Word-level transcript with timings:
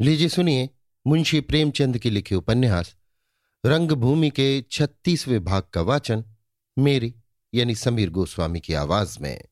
लीजिए, 0.00 0.28
सुनिए 0.28 0.68
मुंशी 1.06 1.40
प्रेमचंद 1.40 1.98
की 1.98 2.10
लिखे 2.10 2.34
उपन्यास, 2.34 2.96
रंगभूमि 3.66 4.30
के 4.30 4.64
छत्तीसवें 4.70 5.44
भाग 5.44 5.62
का 5.62 5.80
वाचन, 5.80 6.24
मेरी, 6.78 7.14
यानी 7.54 7.74
समीर 7.74 8.10
गोस्वामी 8.10 8.60
की 8.60 8.74
आवाज़ 8.74 9.18
में। 9.20 9.44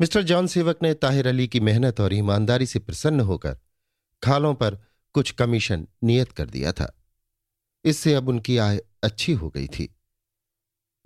मिस्टर 0.00 0.22
जॉन 0.22 0.46
सेवक 0.46 0.78
ने 0.82 0.94
ताहिर 0.94 1.28
अली 1.28 1.48
की 1.48 1.60
मेहनत 1.60 2.00
और 2.00 2.14
ईमानदारी 2.14 2.66
से 2.66 2.78
प्रसन्न 2.78 3.20
होकर 3.20 3.58
खालों 4.22 4.54
पर 4.54 4.74
कुछ 5.12 5.30
कमीशन 5.30 5.86
नियत 6.02 6.32
कर 6.32 6.50
दिया 6.50 6.72
था। 6.72 7.02
इससे 7.84 8.14
अब 8.14 8.28
उनकी 8.28 8.56
आय 8.56 8.82
अच्छी 9.02 9.32
हो 9.32 9.50
गई 9.50 9.68
थी, 9.68 9.94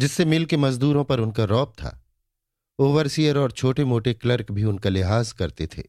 जिससे 0.00 0.24
मिल 0.24 0.46
के 0.46 0.56
मजदूरों 0.56 1.04
पर 1.04 1.20
उनका 1.20 1.44
रौब 1.44 1.72
था। 1.78 2.05
ओवरसियर 2.79 3.39
और 3.39 3.53
छोटे 3.53 3.85
मोटे 3.85 4.12
क्लर्क 4.14 4.50
भी 4.50 4.64
उनका 4.64 4.90
लिहाज 4.90 5.32
करते 5.32 5.66
थे। 5.66 5.82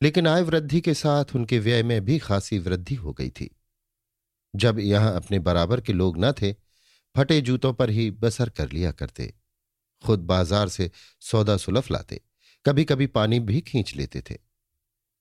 लेकिन 0.00 0.26
आय 0.26 0.42
वृद्धि 0.42 0.80
के 0.80 0.94
साथ 0.94 1.34
उनके 1.36 1.58
व्यय 1.58 1.82
में 1.82 2.04
भी 2.04 2.18
खासी 2.18 2.58
वृद्धि 2.58 2.94
हो 2.94 3.12
गई 3.12 3.30
थी। 3.30 3.50
जब 4.54 4.78
यहाँ 4.78 5.14
अपने 5.16 5.38
बराबर 5.38 5.80
के 5.80 5.92
लोग 5.92 6.18
न 6.18 6.32
थे, 6.32 6.52
फटे 7.14 7.40
जूतों 7.40 7.72
पर 7.72 7.90
ही 7.90 8.10
बसर 8.12 8.48
कर 8.48 8.70
लिया 8.70 8.90
करते। 8.92 9.32
खुद 10.04 10.20
बाज़ार 10.20 10.68
से 10.68 10.90
सौदा 11.22 11.56
सुलफ 11.56 11.90
लाते 11.90 12.20
कभी 12.64 12.84
कभी 12.84 13.06
पानी 13.08 13.38
भी 13.40 13.60
खींच 13.60 13.94
लेते 13.96 14.20
थे। 14.20 14.34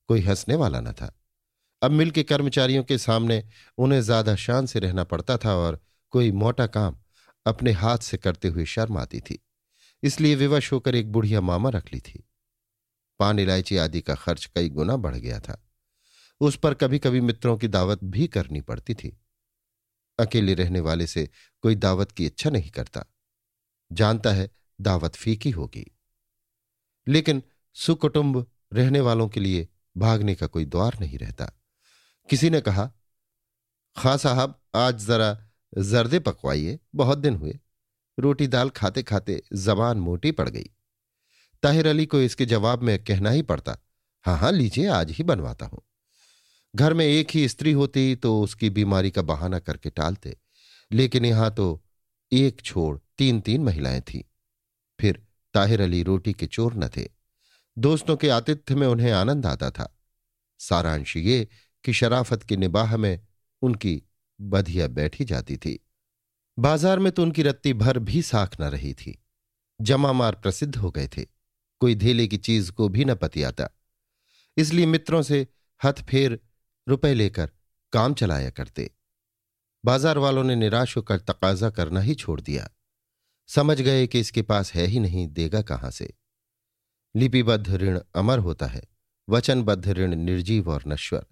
कोई 0.09 0.21
हंसने 0.21 0.55
वाला 0.55 0.79
न 0.79 0.91
था। 0.91 1.11
अब 1.81 1.91
मिल 1.91 2.11
के 2.11 2.23
कर्मचारियों 2.23 2.83
के 2.83 2.97
सामने 2.97 3.43
उन्हें 3.77 4.01
ज़्यादा 4.01 4.35
शान 4.35 4.65
से 4.65 4.79
रहना 4.79 5.03
पड़ता 5.03 5.37
था 5.37 5.55
और 5.55 5.79
कोई 6.13 6.31
मोटा 6.33 6.67
काम 6.67 6.97
अपने 7.45 7.71
हाथ 7.71 7.97
से 7.99 8.17
करते 8.17 8.47
हुए 8.47 8.65
शर्म 8.65 8.97
आती 8.97 9.19
थी। 9.19 9.39
इसलिए 10.03 10.35
विवश 10.35 10.71
होकर 10.71 10.95
एक 10.95 11.11
बुढ़िया 11.11 11.41
मामा 11.41 11.69
रख 11.69 11.93
ली 11.93 11.99
थी। 11.99 12.29
पान, 13.19 13.39
इलायची 13.39 13.77
आदि 13.77 14.01
का 14.01 14.15
खर्च 14.15 14.45
कई 14.45 14.69
गुना 14.69 14.95
बढ़ 14.95 15.15
गया 15.15 15.39
था। 15.39 15.67
उस 16.39 16.55
पर 16.55 16.73
कभी 16.73 16.99
कभी 16.99 17.21
मित्रों 17.21 17.57
की 17.57 17.67
दावत 17.67 17.99
भी 18.03 18.27
करनी 18.27 18.61
पड़ती 18.61 18.93
थी। 18.93 19.17
अकेले 20.19 20.53
रहने 20.53 20.79
वाले 20.79 21.07
से 21.07 21.29
कोई 21.61 21.75
दावत 21.75 22.11
की 22.11 22.25
इच्छा 22.25 22.49
नहीं 22.49 22.69
करता। 22.69 23.05
जानता 23.91 24.31
है 24.31 24.49
दावत 24.81 25.15
फीकी 25.15 25.51
होगी। 25.51 25.97
लेकिन 27.07 27.43
सुकुटुंब 27.73 28.51
रहने 28.73 28.99
वालों 28.99 29.29
के 29.29 29.39
लिए 29.39 29.67
भागने 29.97 30.35
का 30.35 30.47
कोई 30.47 30.65
द्वार 30.65 30.97
नहीं 30.99 31.17
रहता। 31.17 31.45
किसी 32.29 32.49
ने 32.49 32.61
कहा, 32.61 32.91
खां 33.97 34.17
साहब, 34.17 34.61
आज 34.75 35.05
जरा 35.05 35.47
जर्दे 35.77 36.19
पकवाइए, 36.19 36.79
बहुत 36.95 37.17
दिन 37.17 37.35
हुए। 37.35 37.59
रोटी 38.17 38.47
दाल 38.47 38.69
खाते 38.69 39.03
खाते 39.03 39.41
जबान 39.55 39.97
मोटी 39.97 40.31
पड़ 40.31 40.49
गई। 40.49 40.69
ताहिर 41.63 41.87
अली 41.87 42.05
को 42.05 42.19
इसके 42.21 42.45
जवाब 42.45 42.81
में 42.81 42.97
कहना 43.03 43.29
ही 43.29 43.41
पड़ता 43.41 43.77
हाँ 44.25 44.37
हाँ 44.37 44.51
लीजिए, 44.51 44.87
आज 44.87 45.11
ही 45.11 45.23
बनवाता 45.23 45.65
हूँ। 45.65 45.81
घर 46.73 46.93
में 46.93 47.05
एक 47.05 47.31
ही 47.31 47.47
स्त्री 47.49 47.71
होती 47.71 48.15
तो 48.15 48.39
उसकी 48.41 48.69
बीमारी 48.69 49.11
का 49.11 49.21
बहाना 49.21 49.59
करके 49.59 49.89
टालते, 49.89 50.35
लेकिन 50.91 51.25
यहाँ 51.25 51.49
तो 51.51 51.81
एक 52.31 52.61
छोड़ 52.61 52.97
तीन 53.17 53.39
तीन 53.41 53.63
महिलाएँ 53.63 54.01
थीं। 54.03 54.21
फिर 54.99 55.21
ताहिर 55.53 55.81
अली 55.81 56.03
रोटी 56.03 56.33
के 56.33 56.45
चोर 56.47 56.73
न 56.73 56.87
थे। 56.87 57.07
दोस्तों 57.77 58.15
के 58.17 58.29
आतिथ्य 58.29 58.75
में 58.75 58.87
उन्हें 58.87 59.11
आनंद 59.11 59.45
आता 59.45 59.69
था। 59.71 59.87
सारांश 60.59 61.15
ये 61.17 61.47
कि 61.83 61.93
शराफत 61.93 62.43
की 62.43 62.57
निबाह 62.57 62.95
में 62.97 63.19
उनकी 63.61 64.01
बधिया 64.39 64.87
बैठी 64.89 65.25
जाती 65.25 65.57
थी। 65.57 65.79
बाज़ार 66.61 66.99
में 66.99 67.11
तो 67.11 67.23
उनकी 67.23 67.43
रत्ती 67.43 67.73
भर 67.73 67.99
भी 67.99 68.21
साख 68.21 68.61
न 68.61 68.63
रही 68.63 68.93
थी। 68.93 69.23
जमा 69.81 70.13
मार 70.13 70.35
प्रसिद्ध 70.35 70.75
हो 70.75 70.91
गए 70.91 71.07
थे। 71.07 71.25
कोई 71.79 71.95
धेले 71.95 72.27
की 72.27 72.37
चीज़ 72.37 72.71
को 72.71 72.89
भी 72.89 73.05
न 73.05 73.15
पति 73.15 73.43
आता। 73.43 73.69
इसलिए 74.57 74.85
मित्रों 74.85 75.21
से 75.21 75.47
हथ 75.83 75.93
फेर, 75.93 76.39
रुपए 76.87 77.13
लेकर 77.13 77.51
काम 77.93 78.13
चलाया 78.13 78.49
करते। 78.49 78.91
बाज़ार 79.85 80.17
वालों 80.17 80.43
ने 80.43 80.55
निराश 80.55 80.97
होकर 80.97 81.19
तकाजा 81.19 81.69
करना 81.69 81.99
ही 81.99 82.15
छोड़ 82.15 82.41
दिया। 82.41 82.69
समझ 83.47 83.81
गए 83.81 84.07
कि 84.07 84.19
इसके 84.19 84.41
पास 84.41 84.73
है 84.73 84.85
ही 84.85 84.99
नहीं, 84.99 85.27
देगा 85.27 85.61
कहाँ 85.61 85.91
से? 85.91 86.13
लिपिबद्ध 87.15 87.75
ऋण 87.75 87.99
अमर 88.15 88.39
होता 88.39 88.65
है, 88.65 88.83
वचनबद्ध 89.29 89.87
ऋण 89.87 90.15
निर्जीव 90.15 90.69
और 90.69 90.83
नश्वर। 90.87 91.25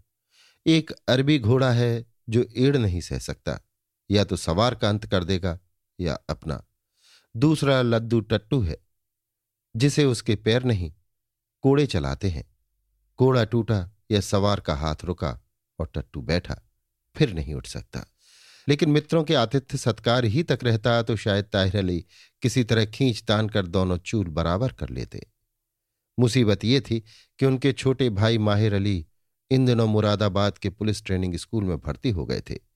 एक 0.65 0.91
अरबी 0.91 1.39
घोड़ा 1.39 1.71
है 1.71 2.05
जो 2.29 2.45
एड़ 2.57 2.77
नहीं 2.77 3.01
सह 3.01 3.19
सकता। 3.19 3.59
या 4.11 4.23
तो 4.23 4.35
सवार 4.35 4.75
का 4.75 4.89
अंत 4.89 5.05
कर 5.05 5.23
देगा 5.23 5.59
या 5.99 6.13
अपना। 6.29 6.63
दूसरा 7.35 7.81
लद्दू 7.81 8.19
टट्टू 8.19 8.61
है, 8.61 8.77
जिसे 9.75 10.05
उसके 10.05 10.35
पैर 10.35 10.63
नहीं, 10.63 10.91
कोड़े 11.63 11.85
चलाते 11.85 12.29
हैं। 12.29 12.43
कोड़ा 13.19 13.43
टूटा 13.43 13.89
या 14.11 14.21
सवार 14.21 14.59
का 14.59 14.75
हाथ 14.75 14.95
रुका 15.03 15.39
और 15.79 15.91
टट्टू 15.95 16.21
बैठा, 16.21 16.61
फिर 17.15 17.33
नहीं 17.33 17.53
उठ 17.53 17.67
सकता। 17.67 18.05
लेकिन 18.67 18.89
मित्रों 18.89 19.23
के 19.23 19.35
आतिथ्य 19.35 19.77
सत्कार 19.77 20.25
ही 20.25 20.43
तक 20.43 20.59
रहता 20.63 21.01
तो 21.03 21.15
शायद 21.15 21.45
ताहिर 21.45 21.77
अली 21.77 22.05
किसी 22.41 22.63
तरह 22.63 22.85
खींच 22.85 23.23
तान 23.23 23.49
कर 23.49 23.67
दोनों 23.67 23.97
चूल 23.97 24.27
बराबर 24.27 24.71
कर 24.71 24.89
लेते। 24.89 25.25
मुसीबत 26.19 26.65
ये 26.65 26.81
थी 26.81 26.99
कि 27.39 27.45
उनके 27.45 27.73
छोटे 27.73 28.09
भाई 28.09 28.37
माहिर 28.37 28.73
अली 28.73 29.05
इन 29.51 29.65
दिनों 29.65 29.87
मुरादाबाद 29.87 30.57
के 30.57 30.69
पुलिस 30.69 31.03
ट्रेनिंग 31.03 31.35
स्कूल 31.35 31.63
में 31.63 31.77
भर्ती 31.77 32.09
हो 32.09 32.25
गए 32.25 32.41
थे। 32.49 32.68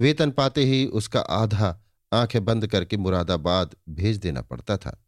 वेतन 0.00 0.30
पाते 0.30 0.64
ही 0.64 0.86
उसका 0.86 1.20
आधा 1.20 1.82
आँखें 2.12 2.44
बंद 2.44 2.66
करके 2.66 2.96
मुरादाबाद 2.96 3.74
भेज 3.88 4.16
देना 4.16 4.42
पड़ता 4.42 4.76
था। 4.76 5.04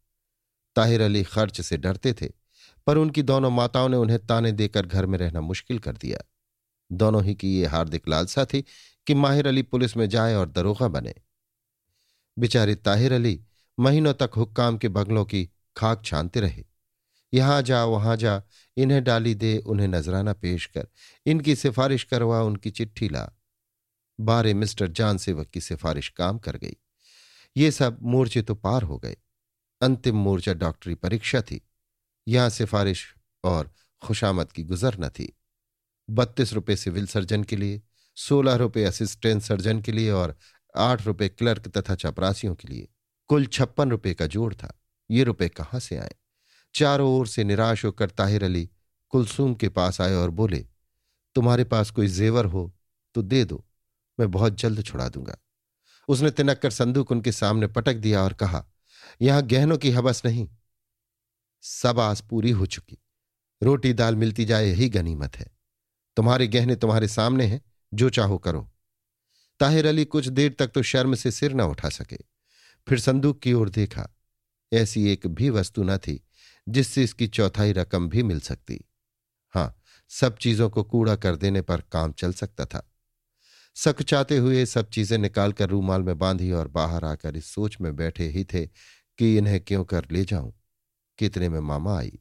ताहिर 0.75 1.01
अली 1.01 1.23
खर्च 1.23 1.61
से 1.61 1.77
डरते 1.77 2.13
थे, 2.13 2.29
पर 2.87 2.97
उनकी 2.97 3.21
दोनों 3.21 3.51
माताओं 3.51 3.89
ने 3.89 3.97
उन्हें 3.97 4.25
ताने 4.25 4.51
देकर 4.51 4.85
घर 4.85 5.05
में 5.05 5.17
रहना 5.17 5.41
मुश्किल 5.41 5.79
कर 5.79 5.97
दिया। 5.97 6.19
दोनों 6.91 7.23
ही 7.23 7.35
की 7.35 7.59
ये 7.59 7.65
हार्दिक 7.65 8.07
लालसा 8.07 8.45
थी 8.45 8.63
कि 9.07 9.13
माहिर 9.13 9.47
अली 9.47 9.61
पुलिस 9.61 9.97
में 9.97 10.09
जाए 10.09 10.35
और 10.35 10.49
दरोगा 10.49 10.87
बने। 10.87 11.13
बेचारे 12.39 12.75
ताहिर 12.75 13.13
अली 13.13 13.39
महीनों 13.79 14.13
तक 14.13 14.31
हुक्काम 14.37 14.77
के 14.77 14.89
बगलों 14.89 15.25
की 15.25 15.49
खाक 15.77 16.01
छानते 16.05 16.39
रहे। 16.39 16.63
यहाँ 17.33 17.61
जा, 17.61 17.83
वहाँ 17.85 18.17
जा, 18.17 18.41
इन्हें 18.77 19.03
डाली 19.03 19.35
दे, 19.35 19.57
उन्हें 19.57 19.87
नजराना 19.87 20.33
पेश 20.33 20.65
कर, 20.65 20.87
इनकी 21.25 21.55
सिफारिश 21.55 22.03
करवा, 22.03 22.41
उनकी 22.41 22.71
चिट्ठी 22.71 23.09
ला। 23.09 23.31
बारे 24.19 24.53
मिस्टर 24.53 24.87
जान 24.87 25.17
सेवक 25.17 25.47
की 25.47 25.61
सिफारिश 25.61 26.09
काम 26.09 26.37
कर 26.37 26.57
गई। 26.57 26.75
ये 27.57 27.71
सब 27.71 27.97
मोर्चे 28.01 28.41
तो 28.41 28.55
पार 28.55 28.83
हो 28.83 28.97
गए। 28.97 29.17
अंतिम 29.81 30.15
मोर्चा 30.15 30.53
डॉक्टरी 30.53 30.95
परीक्षा 30.95 31.41
थी। 31.41 31.61
यहाँ 32.27 32.49
सिफारिश 32.49 33.15
और 33.43 33.71
खुशामद 34.01 34.51
की 34.51 34.63
गुजर 34.63 34.97
न 34.99 35.09
थी। 35.09 35.31
बत्तीस 36.09 36.53
रुपए 36.53 36.75
सिविल 36.75 37.07
सर्जन 37.07 37.43
के 37.43 37.55
लिए, 37.55 37.81
सोलह 38.17 38.55
रुपए 38.55 38.83
असिस्टेंट 38.83 39.41
सर्जन 39.41 39.81
के 39.81 39.91
लिए 39.91 40.11
और 40.11 40.37
आठ 40.77 41.05
रुपए 41.05 41.29
क्लर्क 41.29 41.67
तथा 41.67 41.95
चपरासियों 41.95 42.55
के 42.55 42.67
लिए। 42.67 42.87
कुल 43.27 43.45
छप्पन 43.45 43.91
रुपए 43.91 44.13
का 44.13 44.27
जोड़ 44.27 44.53
था। 44.53 44.81
ये 45.11 45.23
रुपए 45.23 45.49
कहाँ 45.49 45.79
से 45.79 45.97
आए? 45.97 46.15
चारों 46.75 47.09
ओर 47.09 47.27
से 47.27 47.43
निराश 47.43 47.85
होकर 47.85 48.09
ताहिर 48.09 48.43
अली 48.43 48.69
कुलसूम 49.09 49.53
के 49.55 49.69
पास 49.69 50.01
आए 50.01 50.13
और 50.13 50.29
बोले, 50.29 50.65
तुम्हारे 51.35 51.63
पास 51.63 51.91
कोई 51.91 52.07
जेवर 52.07 52.45
हो 52.45 52.73
तो 53.15 53.21
दे 53.21 53.43
दो। 53.45 53.65
मैं 54.19 54.31
बहुत 54.31 54.57
जल्द 54.57 54.83
छुड़ा 54.83 55.09
दूँगा। 55.09 55.37
उसने 56.07 56.31
तिनक 56.31 56.59
कर 56.59 56.71
संदूक 56.71 57.11
उनके 57.11 57.31
सामने 57.31 57.67
पटक 57.67 57.93
दिया 57.93 58.23
और 58.23 58.33
कहा, 58.33 58.65
यहाँ 59.21 59.43
गहनों 59.43 59.77
की 59.77 59.91
हबस 59.91 60.21
नहीं। 60.25 60.49
सब 61.61 61.99
आस 61.99 62.21
पूरी 62.29 62.51
हो 62.51 62.65
चुकी। 62.65 62.97
रोटी 63.63 63.93
दाल 63.93 64.15
मिलती 64.15 64.45
जाए 64.45 64.67
यही 64.67 64.89
गनीमत 64.89 65.35
है। 65.35 65.47
तुम्हारे 66.17 66.47
गहने 66.47 66.75
तुम्हारे 66.75 67.07
सामने 67.07 67.45
हैं, 67.45 67.61
जो 67.93 68.09
चाहो 68.09 68.37
करो। 68.37 68.71
ताहिर 69.59 69.85
अली 69.85 70.05
कुछ 70.05 70.27
देर 70.27 70.55
तक 70.59 70.67
तो 70.67 70.81
शर्म 70.81 71.15
से 71.15 71.31
सिर 71.31 71.53
न 71.53 71.61
उठा 71.61 71.89
सके। 71.89 72.17
फिर 72.87 72.99
संदूक 72.99 73.39
की 73.39 73.53
ओर 73.53 73.69
देखा। 73.69 74.09
ऐसी 74.73 75.09
एक 75.09 75.27
भी 75.27 75.49
वस्तु 75.49 75.83
न 75.83 75.97
थी, 75.97 76.27
जिससे 76.69 77.03
इसकी 77.03 77.27
चौथाई 77.27 77.71
रकम 77.71 78.09
भी 78.09 78.23
मिल 78.23 78.39
सकती। 78.39 78.85
हाँ, 79.49 79.81
सब 80.09 80.37
चीज़ों 80.37 80.69
को 80.69 80.83
कूड़ा 80.83 81.15
कर 81.15 81.35
देने 81.35 81.61
पर 81.61 81.81
काम 81.81 82.11
चल 82.11 82.33
सकता 82.33 82.65
था। 82.65 82.92
सकचाते 83.75 84.37
हुए 84.37 84.65
सब 84.65 84.89
चीज़ें 84.89 85.17
निकालकर 85.17 85.69
रूमाल 85.69 86.01
में 86.01 86.17
बांधी 86.17 86.51
और 86.51 86.67
बाहर 86.67 87.05
आकर 87.05 87.37
इस 87.37 87.45
सोच 87.45 87.77
में 87.81 87.95
बैठे 87.95 88.27
ही 88.27 88.43
थे 88.43 88.65
कि 89.17 89.37
इन्हें 89.37 89.61
क्यों 89.61 89.85
कर 89.85 90.07
ले 90.11 90.25
जाऊँ? 90.25 90.53
कितने 91.17 91.49
में 91.49 91.59
मामा 91.59 91.99
आई? 91.99 92.19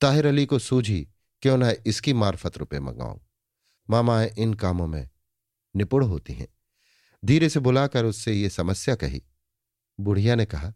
ताहिर 0.00 0.26
अली 0.26 0.46
को 0.46 0.58
सूझी, 0.58 1.08
क्यों 1.42 1.58
ना 1.58 1.72
इसकी 1.86 2.12
मार्फत 2.12 2.58
रुपए 2.58 2.78
मंगाऊं? 2.78 3.18
मामाएँ 3.90 4.30
इन 4.38 4.54
कामों 4.54 4.86
में 4.86 5.08
निपुण 5.76 6.04
होती 6.04 6.32
हैं। 6.32 6.48
धीरे 7.24 7.48
से 7.48 7.60
बुलाकर 7.60 8.04
उससे 8.04 8.32
ये 8.32 8.48
समस्या 8.48 8.94
कही। 8.94 9.22
बुढ़िया 10.00 10.34
ने 10.34 10.44
कहा, 10.44 10.72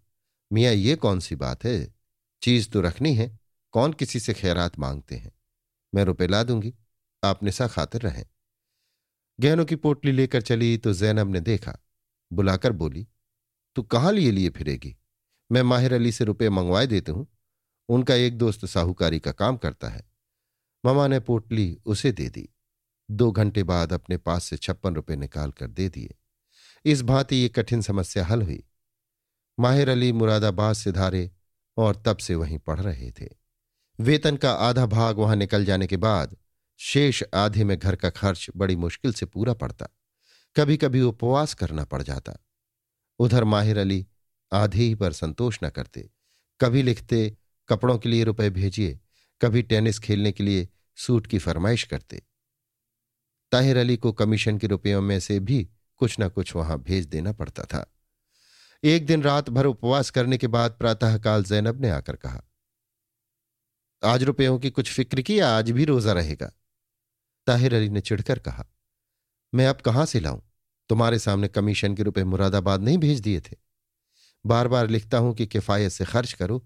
मियाँ, 0.53 0.73
ये 0.73 0.97
कौन 0.97 1.21
सी 1.21 1.37
बात 1.37 1.65
है? 1.65 1.95
चीज़ 2.43 2.71
तो 2.71 2.81
रखनी 2.81 3.15
है। 3.15 3.39
कौन 3.73 3.93
किसी 3.93 4.21
से 4.21 4.35
खैरात 4.35 4.79
मांगते 4.79 5.17
हैं? 5.17 5.33
मैं 5.95 6.05
रुपए 6.05 6.27
ला 6.27 6.43
दूँगी। 6.43 6.75
आप 7.25 7.43
निशा 7.43 7.67
खातिर 7.67 8.01
रहें। 8.01 8.25
गहनों 9.41 9.65
की 9.65 9.77
पोटली 9.77 10.13
लेकर 10.13 10.43
चली 10.43 10.77
तो 10.77 10.93
जैनब 10.93 11.33
ने 11.33 11.41
देखा। 11.41 11.79
बुलाकर 12.33 12.73
बोली, 12.73 13.07
तू 13.77 13.83
कहाँ 13.83 14.13
लिए 14.13 14.31
लिए 14.31 14.51
फिरेगी? 14.51 14.97
मैं 15.53 15.63
माहिर 15.63 15.93
अली 15.93 16.13
से 16.13 16.25
रुपए 16.25 16.49
मंगवाए 16.49 16.87
देती 16.87 17.13
हूँ। 17.13 17.27
उनका 17.89 18.15
एक 18.15 18.39
दोस्त 18.39 18.67
साहूकारी 18.67 19.19
का 19.19 19.33
काम 19.33 19.57
करता 19.57 19.89
है। 19.89 20.11
ममा 20.87 21.07
ने 21.07 21.21
पोटली 21.21 21.79
उसे 21.87 22.13
दे 22.13 22.29
दी। 22.29 22.49
दो 23.11 23.33
घंटे 23.33 23.63
बाद 23.63 23.93
अपने 23.93 24.17
पास 24.17 24.45
से 24.45 24.57
छप्पन 24.57 24.95
रुपए 24.95 25.17
निकाल 25.17 25.51
कर 25.51 25.67
दे 25.67 25.89
दिए। 25.89 26.15
इस 26.85 27.03
भांति 27.03 27.37
ये 27.37 27.49
कठिन 27.49 27.81
समस्या 27.81 28.27
हल 28.27 28.43
हुई। 28.43 28.65
माहिर 29.61 29.89
अली 29.89 30.13
मुरादाबाद 30.13 30.75
से 30.75 30.93
धारे 30.93 31.31
और 31.77 32.03
तब 32.07 32.17
से 32.17 32.35
वहीं 32.35 32.59
पढ़ 32.59 32.81
रहे 32.81 33.11
थे। 33.11 33.29
वेतन 34.01 34.37
का 34.37 34.53
आधा 34.53 34.87
भाग 34.87 35.19
वहाँ 35.19 35.37
निकल 35.37 35.65
जाने 35.65 35.87
के 35.87 35.97
बाद 35.97 36.37
शेष 36.85 37.23
आधे 37.35 37.65
में 37.65 37.79
घर 37.79 37.97
का 37.97 38.11
खर्च 38.11 38.47
बड़ी 38.57 38.77
मुश्किल 38.77 39.13
से 39.13 39.27
पूरा 39.27 39.55
पड़ता। 39.55 39.87
कभी 40.57 40.77
कभी 40.77 41.01
उपवास 41.01 41.55
करना 41.55 41.85
पड़ 41.85 42.03
जाता। 42.03 42.37
उधर 43.19 43.45
माहिर 43.45 43.79
अली 43.79 44.07
आधे 44.53 44.79
ही 44.79 44.95
पर 44.95 45.13
संतोष 45.13 45.59
न 45.65 45.69
करते। 45.69 46.09
कभी 46.61 46.83
लिखते, 46.83 47.37
कपड़ों 47.69 47.99
के 47.99 48.09
लिए 48.09 48.25
रुपए 48.25 48.51
भेजिए। 48.51 48.99
कभी 49.43 49.63
टेनिस 49.63 49.99
खेलने 49.99 50.33
के 50.33 50.45
लिए 50.45 50.69
सूट 50.97 51.27
की 51.27 51.39
फरमाइश 51.39 51.85
करते। 51.85 52.23
ताहिर 53.53 53.77
अली 53.77 53.97
को 53.97 54.13
कमीशन 54.13 54.59
के 54.59 54.67
रुपयों 54.67 55.03
में 55.03 55.21
से 55.21 55.39
भी 55.41 55.69
कुछ 55.97 56.17
न 56.21 56.29
कुछ 56.29 56.55
वहाँ 56.57 56.79
भेज 56.79 57.07
देना 57.07 57.33
पड़ता 57.33 57.65
था। 57.65 57.85
एक 58.85 59.07
दिन 59.07 59.23
रात 59.23 59.51
भर 59.51 59.67
उपवास 59.67 60.11
करने 60.11 60.39
के 60.39 60.47
बाद 60.47 60.73
प्रातःकाल 60.73 61.45
जैनब 61.45 61.81
ने 61.81 61.91
आकर 61.91 62.17
कहा, 62.17 62.43
आज 64.05 64.23
रुपयों 64.23 64.59
की 64.59 64.71
कुछ 64.71 64.93
फ़िक्र 64.93 65.23
की 65.23 65.39
या 65.41 65.49
आज 65.49 65.71
भी 65.71 65.85
रोजा 65.85 66.13
रहेगा। 66.13 66.53
ताहिर 67.47 67.75
अली 67.75 67.89
ने 67.89 68.01
चिढ़कर 68.01 68.39
कहा, 68.39 68.65
मैं 69.53 69.67
अब 69.67 69.81
कहाँ 69.81 70.07
से 70.07 70.21
लाऊं? 70.21 70.41
तुम्हारे 70.91 71.19
सामने 71.19 71.49
कमीशन 71.49 71.95
के 71.95 72.03
रुपए 72.03 72.25
मुरादाबाद 72.25 72.83
नहीं 72.83 72.99
भेज 72.99 73.21
दिए 73.21 73.41
थे। 73.41 73.57
बार 74.45 74.69
बार 74.69 74.89
लिखता 74.89 75.19
हूँ 75.19 75.35
कि 75.35 75.47
किफायत 75.47 75.93
से 75.93 76.05
खर्च 76.05 76.33
करो। 76.33 76.61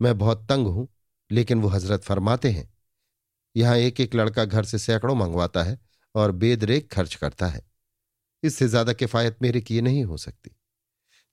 मैं 0.00 0.16
बहुत 0.18 0.46
तंग 0.48 0.66
हूँ, 0.66 0.88
लेकिन 1.30 1.60
वो 1.60 1.68
हज़रत 1.68 2.04
फरमाते 2.04 2.50
हैं, 2.50 2.68
यहाँ 3.54 3.76
एक 3.76 4.00
एक 4.00 4.14
लड़का 4.14 4.44
घर 4.44 4.64
से 4.64 4.78
सैकड़ों 4.78 5.14
मंगवाता 5.14 5.62
है 5.62 5.78
और 6.14 6.32
बेदरेक 6.32 6.90
खर्च 6.92 7.14
करता 7.14 7.46
है। 7.46 7.62
इससे 8.42 8.68
ज़्यादा 8.68 8.92
किफायत 8.92 9.36
मेरे 9.42 9.60
किए 9.60 9.80
नहीं 9.80 10.04
हो 10.04 10.16
सकती। 10.16 10.50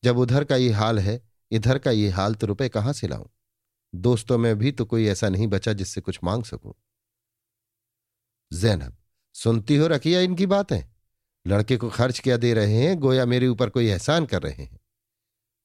जब 0.04 0.18
उधर 0.18 0.44
का 0.44 0.56
ये 0.56 0.72
हाल 0.72 1.00
है, 1.00 1.22
इधर 1.51 1.78
का 1.78 1.92
ये 1.92 2.10
हाल 2.10 2.36
तो 2.36 2.48
रुपए 2.48 2.69
कहाँ 2.69 2.94
से 2.94 3.07
लाऊं? 3.07 3.25
दोस्तों, 3.94 4.38
में 4.38 4.57
भी 4.57 4.72
तो 4.72 4.86
कोई 4.86 5.07
ऐसा 5.07 5.30
नहीं 5.30 5.48
बचा 5.48 5.74
जिससे 5.74 6.01
कुछ 6.01 6.19
मांग 6.24 6.44
सकूँ। 6.44 6.74
जैनब, 8.51 8.96
सुनती 9.36 9.75
हो 9.75 9.88
रखिया 9.88 10.19
इनकी 10.19 10.46
बातें। 10.46 10.81
लड़के 11.46 11.78
को 11.78 11.90
खर्च 11.90 12.19
क्या 12.19 12.38
दे 12.38 12.54
रहे 12.54 12.74
हैं, 12.74 13.00
गोया 13.00 13.25
मेरे 13.25 13.48
ऊपर 13.48 13.69
कोई 13.69 13.88
एहसान 13.88 14.25
कर 14.25 14.42
रहे 14.42 14.63
हैं। 14.63 14.80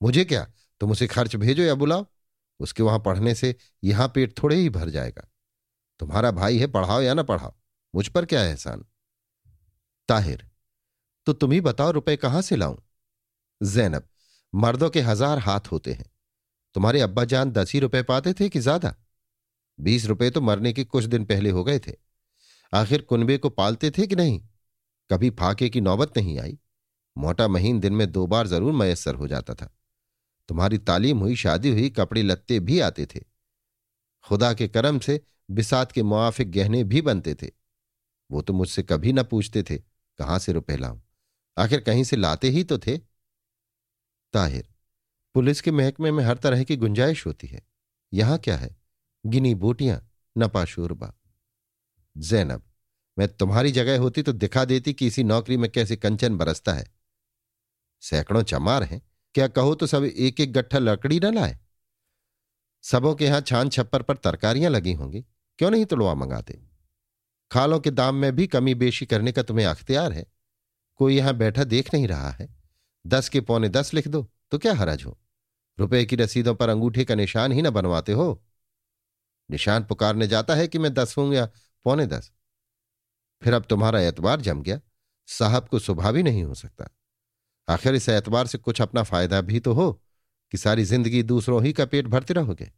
मुझे 0.03 0.25
क्या, 0.25 0.47
तुम 0.81 0.91
उसे 0.91 1.07
खर्च 1.07 1.37
भेजो 1.37 1.63
या 1.63 1.75
बुलाओ? 1.75 2.07
उसके 2.61 2.83
वहाँ 2.83 2.99
पढ़ने 2.99 3.35
से 3.35 3.55
यहाँ 3.85 4.09
पेट 4.09 4.43
थोड़े 4.43 4.57
ही 4.57 4.71
भर 4.71 4.91
जाएगा। 4.91 5.29
तुम्हारा 6.01 6.31
भाई 6.31 6.59
है, 6.59 6.67
पढ़ाओ 6.67 7.01
या 7.03 7.15
ना 7.15 7.23
पढ़ाओ, 7.23 7.55
मुझ 7.95 8.09
पर 8.09 8.25
क्या 8.25 8.43
एहसान? 8.45 8.85
ताहिर 10.09 10.47
तो 11.27 11.33
तुम 11.33 11.53
ही 11.53 11.61
बताओ 11.61 11.91
रुपए 11.91 12.17
कहाँ 12.17 12.43
से 12.43 12.57
लाऊं? 12.57 12.77
जैनब, 13.61 14.09
मर्दों 14.55 14.91
के 14.91 15.01
हज़ार 15.01 15.39
हाथ 15.39 15.73
होते 15.73 15.93
हैं। 15.93 16.11
तुम्हारे 16.75 17.01
अब्बा 17.01 17.25
जान 17.25 17.51
दस 17.51 17.73
ही 17.73 17.81
रुपए 17.81 18.03
पाते 18.03 18.33
थे 18.33 18.49
कि 18.49 18.61
ज़्यादा? 18.61 18.95
बीस 19.79 20.07
रुपए 20.07 20.31
तो 20.31 20.41
मरने 20.41 20.73
के 20.73 20.85
कुछ 20.85 21.05
दिन 21.05 21.25
पहले 21.25 21.51
हो 21.51 21.65
गए 21.65 21.79
थे। 21.79 21.93
आखिर 22.73 23.03
कुनबे 23.03 23.39
को 23.39 23.51
पालते 23.51 23.91
थे 23.91 24.07
कि 24.07 24.17
नहीं? 24.17 24.41
कभी 25.11 25.31
फाके 25.31 25.69
की 25.69 25.81
नौबत 25.81 26.17
नहीं 26.17 26.39
आई। 26.39 26.59
मोटा 27.19 27.49
महीन 27.49 27.81
दिन 27.81 27.93
में 27.93 28.13
दो 28.13 28.27
बार 28.27 28.47
ज़रूर 28.47 28.73
मयसर 28.73 29.15
हो 29.15 29.29
जाता 29.29 29.55
था। 29.55 29.75
तुम्हारी 30.49 30.79
तालीम 30.79 31.19
हुई, 31.19 31.37
शादी 31.37 31.71
हुई, 31.71 31.91
कपड़े 31.91 32.23
लत्ते 32.23 32.61
भी 32.61 32.81
आते 32.81 33.07
थे। 33.07 33.21
खुदा 34.25 34.53
के 34.55 34.69
करम 34.69 34.99
से 34.99 35.21
बिसात 35.51 35.93
के 35.93 36.03
मुआफिक 36.03 36.51
गहने 36.51 36.85
भी 36.85 37.03
बनते 37.03 37.35
थे। 37.35 37.51
वो 38.31 38.43
तो 38.43 38.53
मुझसे 38.53 38.83
कभी 38.83 39.13
ना 39.13 39.23
पूछते 39.23 39.63
थे, 39.63 39.79
कहाँ 40.19 40.39
से 40.39 40.53
रुपए 40.53 40.77
लाऊं? 40.77 41.01
आखिर 41.59 41.81
कहीं 41.81 42.05
से 42.05 42.17
लाते 42.17 42.49
ही 42.49 42.65
तो 42.65 42.79
थे। 42.79 42.99
ताहिर, 44.33 44.69
पुलिस 45.35 45.61
के 45.61 45.71
महकमे 45.71 46.11
में 46.11 46.25
हर 46.25 46.39
तरह 46.39 46.65
की 46.65 46.77
गुंजाइश 46.77 47.27
होती 47.27 47.47
है। 47.47 47.63
यहाँ 48.13 48.39
क्या 48.39 48.57
है? 48.57 48.77
गिनी 49.27 49.55
बोटियाँ 49.55 50.11
नपा 50.39 50.65
शोरबा 50.65 51.13
जैनब, 52.17 52.63
मैं 53.17 53.29
तुम्हारी 53.29 53.73
जगह 53.73 53.99
होती 53.99 54.23
तो 54.23 54.33
दिखा 54.33 54.65
देती 54.65 54.93
कि 54.93 55.07
इसी 55.07 55.25
नौकरी 55.25 55.57
में 55.57 55.71
कैसे 55.71 55.97
कंचन 55.97 56.37
बरसता 56.37 56.73
है। 56.73 56.85
सैकड़ों 58.03 58.43
चमार 58.43 58.83
हैं, 58.83 59.01
क्या 59.35 59.49
कहो 59.49 59.75
तो 59.75 59.87
सब 59.87 60.05
एक 60.05 60.41
एक 60.41 60.53
गट्ठा 60.53 60.79
लकड़ी 60.79 61.21
न 61.21 61.35
लाए। 61.35 61.59
सबों 62.85 63.15
के 63.15 63.25
यहाँ 63.25 63.41
छान 63.41 63.69
छप्पर 63.69 64.03
पर 64.03 64.17
तरकारियाँ 64.17 64.71
लगी 64.71 64.93
होंगी, 64.93 65.25
क्यों 65.59 65.71
नहीं 65.71 65.85
तुलवा 65.85 66.15
मंगाते? 66.15 66.61
खालों 67.51 67.81
के 67.81 67.91
दाम 67.91 68.15
में 68.15 68.35
भी 68.37 68.47
कमी 68.47 68.75
बेशी 68.75 69.07
करने 69.07 69.33
का 69.33 69.43
तुम्हें 69.43 69.67
अख्तियार 69.67 70.13
है। 70.13 70.27
कोई 71.01 71.17
यहाँ 71.17 71.35
बैठा 71.35 71.65
देख 71.65 71.93
नहीं 71.95 72.07
रहा 72.09 72.31
है। 72.31 72.49
दस 73.05 73.29
के 73.29 73.41
पौने 73.41 73.69
दस 73.69 73.93
लिख 73.95 74.09
दो 74.09 74.23
तो 74.51 74.59
क्या 74.59 74.75
हरज 74.75 75.05
हो? 75.05 75.19
रुपए 75.79 76.05
की 76.05 76.17
रसीदों 76.17 76.55
पर 76.55 76.69
अंगूठे 76.69 77.05
का 77.05 77.15
निशान 77.15 77.53
ही 77.53 77.63
ना 77.63 77.71
बनवाते 77.71 78.13
हो। 78.13 78.43
निशान 79.51 79.85
पुकारने 79.85 80.27
जाता 80.27 80.55
है 80.55 80.67
कि 80.69 80.79
मैं 80.79 80.93
दस 80.95 81.15
या 81.19 81.49
पौने 81.85 82.07
दस। 82.07 82.33
फिर 83.43 83.55
अब 83.55 83.65
तुम्हारा 83.65 84.01
एतबार 84.01 84.41
जम 84.41 84.63
गया। 84.63 84.81
साहब 85.27 85.69
को 85.69 85.79
सुबह 85.79 86.13
भी 86.13 86.23
नहीं 86.23 86.43
हो 86.45 86.55
सकता। 86.55 86.89
आखिर 87.69 87.95
इस 87.95 88.09
एतबार 88.09 88.47
से 88.47 88.59
कुछ 88.59 88.83
अपना 88.83 89.03
फ़ायदा 89.03 89.41
भी 89.41 89.61
तो 89.61 89.73
हो 89.73 90.03
कि 90.53 90.59
सारी 90.59 90.85
ज़िंदगी 90.85 91.23
दूसरों 91.23 91.65
ही 91.65 91.73
का 91.73 91.87
पेट 91.87 92.07
भरते 92.07 92.35
रहोगे। 92.35 92.73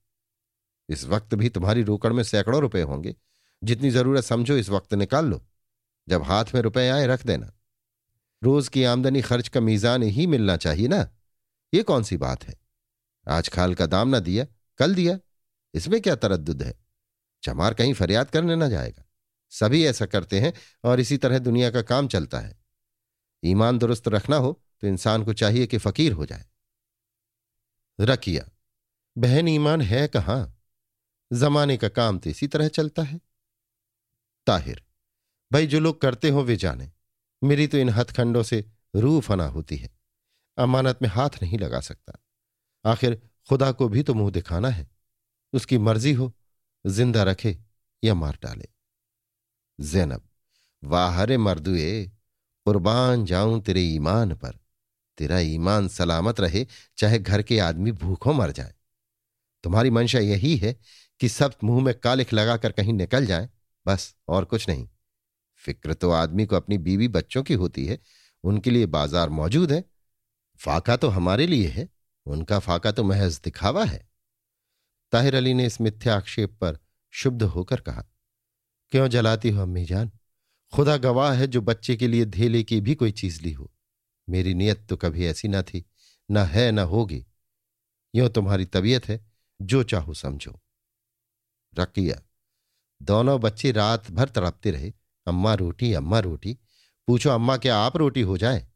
इस 0.88 1.04
वक्त 1.04 1.34
भी 1.34 1.48
तुम्हारी 1.48 1.82
रोकड़ 1.82 2.12
में 2.12 2.22
सैकड़ों 2.22 2.60
रुपए 2.60 2.82
होंगे। 2.82 3.16
जितनी 3.64 3.90
ज़रूरत 3.90 4.24
समझो 4.24 4.56
इस 4.56 4.68
वक्त 4.68 4.94
निकाल 4.94 5.26
लो। 5.26 5.46
जब 6.08 6.22
हाथ 6.22 6.44
में 6.54 6.62
रुपए 6.62 6.88
आए 6.88 7.06
रख 7.06 7.26
देना। 7.26 7.52
रोज 8.42 8.68
की 8.68 8.84
आमदनी 8.84 9.22
खर्च 9.22 9.48
का 9.48 9.60
मीजान 9.60 10.02
ही 10.02 10.26
मिलना 10.26 10.56
चाहिए 10.56 10.88
ना। 10.88 11.10
ये 11.74 11.82
कौन 11.82 12.02
सी 12.02 12.16
बात 12.16 12.44
है? 12.44 12.54
आज 13.28 13.48
खाल 13.48 13.74
का 13.74 13.86
दाम 13.86 14.08
ना 14.08 14.20
दिया, 14.20 14.46
कल 14.78 14.94
दिया। 14.94 15.18
इसमें 15.74 16.00
क्या 16.00 16.16
तरद 16.16 16.62
है? 16.62 16.85
चमार 17.46 17.74
कहीं 17.74 17.94
फरियाद 17.94 18.30
करने 18.30 18.56
ना 18.56 18.68
जाएगा। 18.68 19.04
सभी 19.52 19.84
ऐसा 19.86 20.06
करते 20.06 20.40
हैं 20.40 20.52
और 20.84 21.00
इसी 21.00 21.16
तरह 21.16 21.38
दुनिया 21.38 21.70
का 21.70 21.82
काम 21.82 22.08
चलता 22.08 22.40
है। 22.40 22.58
ईमान 23.42 23.78
दुरुस्त 23.78 24.08
रखना 24.08 24.36
हो 24.36 24.52
तो 24.80 24.86
इंसान 24.86 25.24
को 25.24 25.32
चाहिए 25.32 25.66
कि 25.66 25.78
फकीर 25.78 26.12
हो 26.12 26.26
जाए। 26.26 26.44
रकिया, 28.00 28.48
बहन 29.16 29.48
ईमान 29.48 29.80
है 29.80 30.06
कहाँ? 30.08 30.52
जमाने 31.32 31.76
का 31.76 31.88
काम 31.88 32.18
तो 32.18 32.30
इसी 32.30 32.46
तरह 32.46 32.68
चलता 32.68 33.02
है। 33.02 33.20
ताहिर, 34.46 34.82
भाई 35.52 35.66
जो 35.66 35.80
लोग 35.80 36.00
करते 36.00 36.28
हो 36.28 36.42
वे 36.42 36.56
जाने। 36.56 36.90
मेरी 37.42 37.66
तो 37.66 37.78
इन 37.78 37.88
हथखंडों 37.88 38.42
से 38.42 38.64
रूह 38.96 39.20
फना 39.20 39.46
होती 39.46 39.76
है। 39.76 39.90
अमानत 40.58 40.98
में 41.02 41.08
हाथ 41.08 41.42
नहीं 41.42 41.58
लगा 41.58 41.80
सकता। 41.80 42.18
आखिर 42.84 43.20
खुदा 43.48 43.72
को 43.72 43.88
भी 43.88 44.02
तो 44.02 44.14
मुँह 44.14 44.30
दिखाना 44.30 44.68
है। 44.68 44.88
उसकी 45.52 45.78
मर्ज़ी 45.78 46.12
हो 46.12 46.32
ज़िंदा 46.86 47.22
रखे 47.22 47.56
या 48.04 48.14
मार 48.14 48.38
डाले। 48.42 48.68
जैनब, 49.80 50.22
वाहरे 50.84 51.36
मर्दुए, 51.36 52.06
कुर्बान 52.66 53.24
जाऊँ 53.24 53.60
तेरे 53.60 53.82
ईमान 53.82 54.34
पर। 54.34 54.58
तेरा 55.18 55.38
ईमान 55.38 55.88
सलामत 55.88 56.40
रहे, 56.40 56.66
चाहे 56.96 57.18
घर 57.18 57.42
के 57.42 57.58
आदमी 57.58 57.92
भूखों 57.92 58.34
मर 58.34 58.50
जाए। 58.50 58.74
तुम्हारी 59.62 59.90
मंशा 59.90 60.18
यही 60.18 60.56
है 60.56 60.76
कि 61.20 61.28
सब 61.28 61.54
मुँह 61.64 61.84
में 61.84 61.94
कालिख 61.94 62.32
लगाकर 62.32 62.72
कहीं 62.72 62.92
निकल 62.92 63.26
जाए, 63.26 63.48
बस 63.86 64.14
और 64.28 64.44
कुछ 64.44 64.68
नहीं। 64.68 64.88
फ़िक्र 65.56 65.94
तो 65.94 66.10
आदमी 66.10 66.46
को 66.46 66.56
अपनी 66.56 66.78
बीवी 66.78 67.08
बच्चों 67.08 67.42
की 67.42 67.54
होती 67.54 67.86
है, 67.86 67.98
उनके 68.44 68.70
लिए 68.70 68.86
बाज़ार 68.86 69.28
मौजूद 69.28 69.72
है। 69.72 69.84
फाका 70.60 70.96
तो 70.96 71.08
हमारे 71.08 71.46
लिए 71.46 71.68
है, 71.68 71.88
उनका 72.26 72.58
फाका 72.58 72.92
तो 72.92 73.04
महज 73.04 73.40
दिखावा 73.44 73.84
है। 73.84 74.08
ताहिर 75.12 75.34
अली 75.34 75.54
ने 75.54 75.66
इस 75.66 75.80
मिथ्या 75.80 76.16
आक्षेप 76.16 76.50
पर 76.50 76.78
शुद्ध 77.10 77.42
होकर 77.42 77.80
कहा, 77.80 78.04
क्यों 78.90 79.08
जलाती 79.08 79.50
हो 79.50 79.62
अम्मी 79.62 79.84
जान? 79.84 80.10
खुदा 80.72 80.96
गवाह 80.96 81.32
है 81.32 81.46
जो 81.46 81.60
बच्चे 81.60 81.96
के 81.96 82.08
लिए 82.08 82.24
धेले 82.24 82.62
की 82.62 82.80
भी 82.80 82.94
कोई 82.94 83.12
चीज़ 83.12 83.42
ली 83.42 83.52
हो। 83.52 83.72
मेरी 84.28 84.54
नीयत 84.54 84.86
तो 84.88 84.96
कभी 84.96 85.26
ऐसी 85.26 85.48
ना 85.48 85.62
थी, 85.62 85.84
ना 86.30 86.44
है, 86.44 86.70
न 86.72 86.78
होगी। 86.78 87.26
यो 88.14 88.28
तुम्हारी 88.28 88.64
तबीयत 88.64 89.08
है, 89.08 89.26
जो 89.62 89.82
चाहो 89.82 90.14
समझो। 90.14 90.60
रकिया, 91.78 92.22
दोनों 93.02 93.40
बच्चे 93.40 93.72
रात 93.72 94.10
भर 94.10 94.28
तड़पते 94.28 94.70
रहे। 94.70 94.92
अम्मा 95.26 95.54
रोटी 95.54 95.92
अम्मा 95.92 96.18
रोटी। 96.18 96.58
पूछो, 97.06 97.30
अम्मा, 97.30 97.56
क्या 97.56 97.76
आप 97.78 97.96
रोटी 97.96 98.20
हो 98.20 98.38
जाए? 98.38 98.68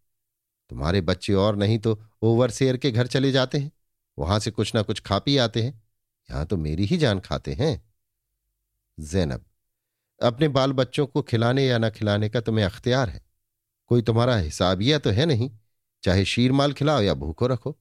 तुम्हारे 0.71 1.01
बच्चे 1.01 1.33
और 1.35 1.57
नहीं 1.57 1.79
तो 1.79 2.03
ओवरसेयर 2.23 2.77
के 2.77 2.91
घर 2.91 3.07
चले 3.07 3.33
जाते 3.33 3.59
हैं। 3.59 3.73
वहाँ 4.19 4.39
से 4.39 4.51
कुछ 4.51 4.75
ना 4.75 4.83
कुछ 4.83 5.01
खा 5.01 5.19
पी 5.19 5.37
आते 5.37 5.63
हैं। 5.63 5.90
यहाँ 6.31 6.47
तो 6.47 6.57
मेरी 6.57 6.85
ही 6.85 6.97
जान 6.97 7.21
खाते 7.21 7.53
हैं। 7.53 7.81
जैनब, 8.99 9.45
अपने 10.21 10.49
बाल 10.49 10.73
बच्चों 10.73 11.07
को 11.07 11.23
खिलाने 11.23 11.67
या 11.67 11.79
ना 11.79 11.91
खिलाने 11.91 12.29
का 12.29 12.41
तुम्हें 12.41 12.65
अख्तियार 12.65 13.11
है। 13.11 13.23
कोई 13.91 14.03
तुम्हारा 14.03 14.37
हिसाबिया 14.37 14.99
तो 14.99 15.11
है 15.11 15.27
नहीं, 15.27 15.51
चाहे 16.05 16.25
शीर 16.25 16.53
माल 16.53 16.73
खिलाओ 16.73 17.01
या 17.03 17.15
भूखो 17.15 17.47
रखो। 17.47 17.77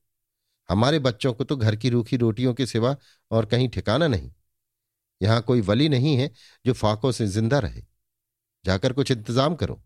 हमारे 0.70 1.00
बच्चों 1.00 1.34
को 1.34 1.44
तो 1.44 1.56
घर 1.58 1.75
की 1.75 1.89
रूखी 1.89 2.18
रोटियों 2.18 2.53
के 2.53 2.65
सिवा 2.65 2.96
और 3.32 3.46
कहीं 3.46 3.70
ठिकाना 3.70 4.08
नहीं। 4.08 4.32
यहाँ 5.22 5.41
कोई 5.41 5.62
वली 5.62 5.89
नहीं 5.89 6.15
है 6.18 6.29
जो 6.65 6.74
फाकों 6.74 7.12
से 7.12 7.27
ज़िंदा 7.27 7.60
रहे। 7.60 7.82
जाकर 8.65 8.94
कुछ 8.94 9.12
इंतज़ाम 9.12 9.56
करो। 9.56 9.82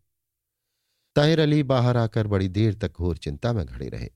ताहिर 1.16 1.40
अली 1.40 1.62
बाहर 1.64 1.98
आकर 1.98 2.28
बड़ी 2.28 2.48
देर 2.50 2.74
तक 2.74 2.94
घोर 2.94 3.18
चिंता 3.18 3.54
में 3.54 3.66
खड़े 3.68 3.90
रहे। 3.90 4.10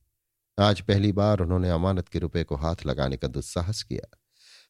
आज 0.57 0.81
पहली 0.81 1.11
बार 1.11 1.39
उन्होंने 1.39 1.69
अमानत 1.69 2.07
के 2.07 2.19
रुपए 2.19 2.43
को 2.43 2.55
हाथ 2.55 2.85
लगाने 2.85 3.17
का 3.17 3.27
दुस्साहस 3.27 3.83
किया। 3.83 4.17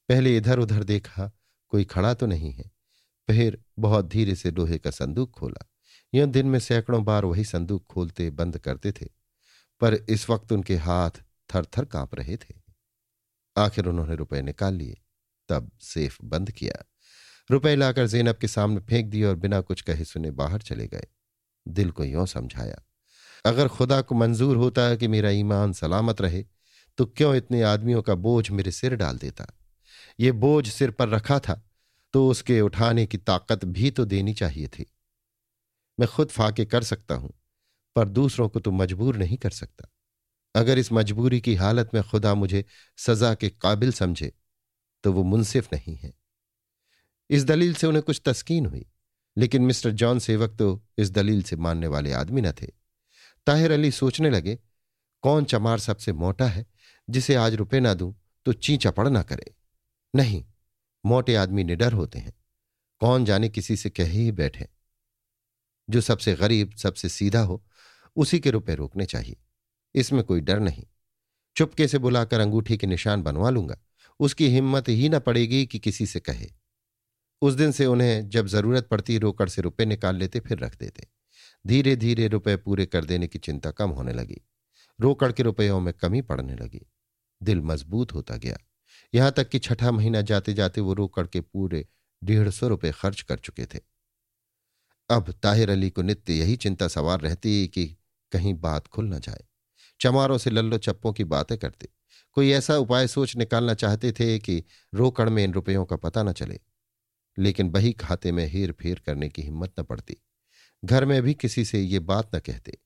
पहले 0.09 0.37
इधर 0.37 0.59
उधर 0.59 0.83
देखा, 0.83 1.31
कोई 1.69 1.83
खड़ा 1.83 2.13
तो 2.13 2.25
नहीं 2.25 2.51
है। 2.51 2.71
फिर 3.27 3.61
बहुत 3.79 4.05
धीरे 4.05 4.35
से 4.35 4.51
लोहे 4.51 4.77
का 4.77 4.91
संदूक 4.91 5.31
खोला। 5.31 5.65
यह 6.13 6.25
दिन 6.25 6.47
में 6.47 6.59
सैकड़ों 6.59 7.03
बार 7.05 7.25
वही 7.25 7.43
संदूक 7.43 7.85
खोलते, 7.85 8.29
बंद 8.29 8.57
करते 8.57 8.91
थे। 8.91 9.05
पर 9.81 9.93
इस 10.09 10.29
वक्त 10.29 10.51
उनके 10.51 10.75
हाथ 10.75 11.11
थर 11.49 11.65
थर 11.77 11.85
काँप 11.85 12.15
रहे 12.15 12.37
थे। 12.37 12.55
आखिर 13.57 13.85
उन्होंने 13.85 14.15
रुपए 14.15 14.41
निकाल 14.41 14.73
लिए। 14.73 15.01
तब 15.49 15.71
सेफ़ 15.81 16.17
बंद 16.23 16.51
किया। 16.51 16.83
रुपए 17.51 17.75
लाकर 17.75 18.07
जैनब 18.07 18.35
के 18.35 18.47
सामने 18.47 18.79
फेंक 18.79 19.09
दिए 19.09 19.23
और 19.23 19.35
बिना 19.35 19.61
कुछ 19.61 19.81
कहे 19.81 20.05
सुने 20.05 20.31
बाहर 20.31 20.61
चले 20.61 20.87
गए। 20.87 21.07
दिल 21.67 21.91
को 21.91 22.03
यों 22.03 22.25
समझाया, 22.25 22.81
अगर 23.45 23.67
खुदा 23.67 24.01
को 24.01 24.15
मंजूर 24.15 24.57
होता 24.57 24.95
कि 24.95 25.07
मेरा 25.07 25.29
ईमान 25.29 25.73
सलामत 25.73 26.21
रहे 26.21 26.43
तो 26.97 27.05
क्यों 27.07 27.35
इतने 27.35 27.61
आदमियों 27.61 28.01
का 28.01 28.15
बोझ 28.15 28.49
मेरे 28.51 28.71
सिर 28.71 28.95
डाल 28.95 29.17
देता? 29.17 29.47
ये 30.19 30.31
बोझ 30.33 30.67
सिर 30.67 30.91
पर 30.91 31.09
रखा 31.09 31.39
था 31.39 31.61
तो 32.13 32.27
उसके 32.29 32.59
उठाने 32.61 33.05
की 33.05 33.17
ताकत 33.19 33.65
भी 33.67 33.91
तो 33.91 34.05
देनी 34.05 34.33
चाहिए 34.33 34.67
थी। 34.69 34.85
मैं 35.97 36.07
खुद 36.07 36.29
फाके 36.29 36.65
कर 36.65 36.83
सकता 36.83 37.15
हूँ, 37.15 37.33
पर 37.95 38.09
दूसरों 38.09 38.47
को 38.49 38.59
तो 38.59 38.71
मजबूर 38.71 39.17
नहीं 39.17 39.37
कर 39.37 39.49
सकता। 39.51 39.87
अगर 40.55 40.77
इस 40.77 40.91
मजबूरी 40.93 41.39
की 41.41 41.55
हालत 41.55 41.89
में 41.93 42.01
खुदा 42.03 42.33
मुझे 42.35 42.63
सजा 42.97 43.33
के 43.35 43.49
काबिल 43.51 43.91
समझे 43.91 44.31
तो 45.03 45.11
वो 45.13 45.23
मुनसिफ 45.23 45.73
नहीं 45.73 45.95
है। 45.95 46.13
इस 47.29 47.45
दलील 47.45 47.73
से 47.73 47.87
उन्हें 47.87 48.03
कुछ 48.03 48.21
तस्कीन 48.25 48.65
हुई, 48.65 48.85
लेकिन 49.37 49.61
मिस्टर 49.61 49.91
जॉन 49.91 50.19
सेवक 50.19 50.55
तो 50.59 50.81
इस 50.97 51.11
दलील 51.11 51.43
से 51.43 51.55
मानने 51.57 51.87
वाले 51.87 52.11
आदमी 52.13 52.41
न 52.41 52.51
थे। 52.51 52.67
ताहिर 53.47 53.71
अली 53.71 53.91
सोचने 53.91 54.29
लगे, 54.29 54.57
कौन 55.23 55.45
चमार 55.45 55.79
सबसे 55.79 56.13
मोटा 56.13 56.45
है, 56.47 56.65
जिसे 57.07 57.35
आज 57.35 57.55
रुपए 57.55 57.79
ना 57.79 57.93
दूँ 57.93 58.13
तो 58.45 58.53
चींचा 58.53 58.91
पड़ 58.91 59.07
ना 59.09 59.21
करे। 59.23 59.53
नहीं, 60.17 60.45
मोटे 61.05 61.35
आदमी 61.35 61.63
निडर 61.63 61.93
होते 61.93 62.19
हैं। 62.19 62.33
कौन 62.99 63.25
जाने 63.25 63.49
किसी 63.49 63.77
से 63.77 63.89
कह 63.89 64.07
ही 64.07 64.31
बैठे। 64.31 64.67
जो 65.89 66.01
सबसे 66.01 66.35
गरीब, 66.35 66.71
सबसे 66.71 67.09
सीधा 67.09 67.39
हो, 67.39 67.65
उसी 68.15 68.39
के 68.39 68.51
रुपए 68.51 68.75
रोकने 68.75 69.05
चाहिए। 69.05 69.37
इसमें 69.95 70.23
कोई 70.23 70.41
डर 70.41 70.59
नहीं। 70.59 70.83
चुपके 71.55 71.87
से 71.87 71.97
बुलाकर 71.97 72.39
अंगूठी 72.39 72.77
के 72.77 72.87
निशान 72.87 73.23
बनवा 73.23 73.49
लूँगा। 73.49 73.77
उसकी 74.19 74.47
हिम्मत 74.47 74.89
ही 74.89 75.09
न 75.09 75.19
पड़ेगी 75.19 75.65
कि 75.65 75.79
किसी 75.79 76.05
से 76.05 76.19
कहे। 76.19 76.47
उस 77.41 77.53
दिन 77.53 77.71
से 77.71 77.85
उन्हें 77.85 78.29
जब 78.29 78.47
ज़रूरत 78.47 78.87
पड़ती, 78.87 79.17
रोकड़ 79.17 79.49
से 79.49 79.61
रुपए 79.61 79.85
निकाल 79.85 80.15
लेते, 80.15 80.39
फिर 80.39 80.59
रख 80.59 80.79
देते। 80.79 81.07
धीरे 81.67 81.95
धीरे 81.95 82.27
रुपए 82.27 82.55
पूरे 82.55 82.85
कर 82.85 83.05
देने 83.05 83.27
की 83.27 83.39
चिंता 83.39 83.71
कम 83.71 83.89
होने 83.89 84.13
लगी। 84.13 84.41
रोकड़ 84.99 85.31
के 85.31 85.43
रुपयों 85.43 85.79
में 85.79 85.93
कमी 85.93 86.21
पड़ने 86.21 86.55
लगी। 86.55 86.81
दिल 87.43 87.61
मज़बूत 87.61 88.13
होता 88.13 88.37
गया। 88.37 88.57
यहाँ 89.13 89.31
तक 89.31 89.49
कि 89.49 89.59
छठा 89.59 89.91
महीना 89.91 90.21
जाते 90.21 90.53
जाते 90.53 90.81
वो 90.81 90.93
रोकड़ 90.93 91.27
के 91.27 91.41
पूरे 91.41 91.87
डेढ़ 92.23 92.49
सौ 92.49 92.67
रुपये 92.67 92.91
खर्च 92.91 93.21
कर 93.21 93.37
चुके 93.37 93.65
थे। 93.65 93.79
अब 95.09 95.31
ताहिर 95.31 95.69
अली 95.69 95.89
को 95.89 96.01
नित्य 96.01 96.33
यही 96.33 96.55
चिंता 96.55 96.87
सवार 96.87 97.21
रहती 97.21 97.67
कि 97.67 97.97
कहीं 98.31 98.53
बात 98.53 98.87
खुल 98.87 99.05
न 99.05 99.19
जाए। 99.19 99.45
चमारों 100.01 100.37
से 100.37 100.49
लल्लो 100.49 100.77
चप्पों 100.77 101.13
की 101.13 101.23
बातें 101.23 101.57
करते। 101.57 101.89
कोई 102.33 102.51
ऐसा 102.51 102.77
उपाय 102.77 103.07
सोच 103.07 103.35
निकालना 103.35 103.73
चाहते 103.73 104.11
थे 104.11 104.39
कि 104.39 104.63
रोकड़ 104.93 105.29
में 105.29 105.43
इन 105.43 105.53
रुपयों 105.53 105.85
का 105.85 105.95
पता 105.95 106.23
न 106.23 106.31
चले। 106.31 106.59
लेकिन 107.39 107.69
बही 107.69 107.93
खाते 107.93 108.31
में 108.31 108.47
हेर 108.47 108.71
फेर 108.71 108.99
करने 108.99 109.29
की 109.29 109.41
हिम्मत 109.41 109.73
न 109.79 109.83
पड़ती। 109.83 110.17
घर 110.85 111.05
में 111.05 111.21
भी 111.21 111.33
किसी 111.33 111.65
से 111.65 111.81
ये 111.81 111.99
बात 111.99 112.35
न 112.35 112.39
कहते। 112.39 112.77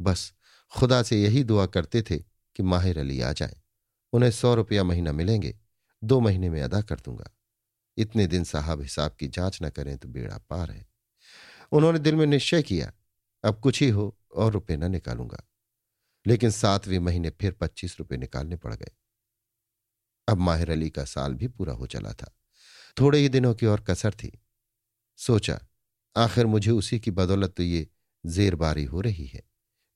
बस 0.00 0.32
खुदा 0.76 1.02
से 1.02 1.22
यही 1.22 1.44
दुआ 1.44 1.66
करते 1.66 2.02
थे 2.02 2.18
कि 2.56 2.62
माहिर 2.62 2.98
अली 2.98 3.20
आ 3.20 3.32
जाए। 3.32 3.57
उन्हें 4.12 4.30
सौ 4.30 4.54
रुपया 4.54 4.84
महीना 4.84 5.12
मिलेंगे, 5.12 5.58
दो 6.04 6.20
महीने 6.20 6.50
में 6.50 6.62
अदा 6.62 6.82
कर 6.82 6.96
दूँगा। 6.96 7.30
इतने 7.96 8.26
दिन 8.26 8.44
साहब 8.44 8.82
हिसाब 8.82 9.12
की 9.12 9.28
जाँच 9.28 9.58
न 9.62 9.70
करें 9.70 9.98
तो 9.98 10.08
बेड़ा 10.08 10.38
पार 10.38 10.70
है। 10.70 10.86
उन्होंने 11.72 11.98
दिल 11.98 12.14
में 12.14 12.26
निश्चय 12.26 12.62
किया, 12.62 12.92
अब 13.44 13.60
कुछ 13.60 13.82
ही 13.82 13.88
हो 13.88 14.18
और 14.34 14.52
रुपये 14.52 14.76
न 14.76 14.90
निकालूँगा। 14.90 15.44
लेकिन 16.26 16.50
सातवें 16.50 16.98
महीने 16.98 17.30
फिर 17.30 17.52
पच्चीस 17.52 17.96
रुपये 17.98 18.18
निकालने 18.18 18.56
पड़ 18.56 18.74
गए। 18.74 18.90
अब 20.28 20.38
माहिर 20.38 20.70
अली 20.70 20.90
का 20.90 21.04
साल 21.04 21.34
भी 21.34 21.48
पूरा 21.48 21.72
हो 21.72 21.86
चला 21.86 22.12
था। 22.12 22.38
थोड़े 23.00 23.18
ही 23.18 23.28
दिनों 23.28 23.54
की 23.54 23.66
और 23.66 23.80
कसर 23.80 24.10
थी। 24.10 24.42
सोचा, 25.16 25.60
आखिर 26.16 26.46
मुझे 26.46 26.70
उसी 26.70 27.00
की 27.00 27.10
बदौलत 27.10 27.54
तो 27.56 27.62
ये 27.62 27.88
जेरबारी 28.26 28.84
हो 28.84 29.00
रही 29.00 29.26
है। 29.26 29.42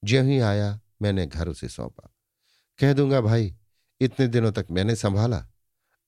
ज्यों 0.04 0.26
ही 0.26 0.38
आया, 0.38 0.80
मैंने 1.02 1.26
घर 1.26 1.48
उसे 1.48 1.68
सौंपा। 1.68 2.14
कह 2.80 2.92
दूँगा, 2.92 3.20
भाई 3.20 3.56
इतने 4.02 4.26
दिनों 4.26 4.52
तक 4.52 4.66
मैंने 4.70 4.96
संभाला। 4.96 5.46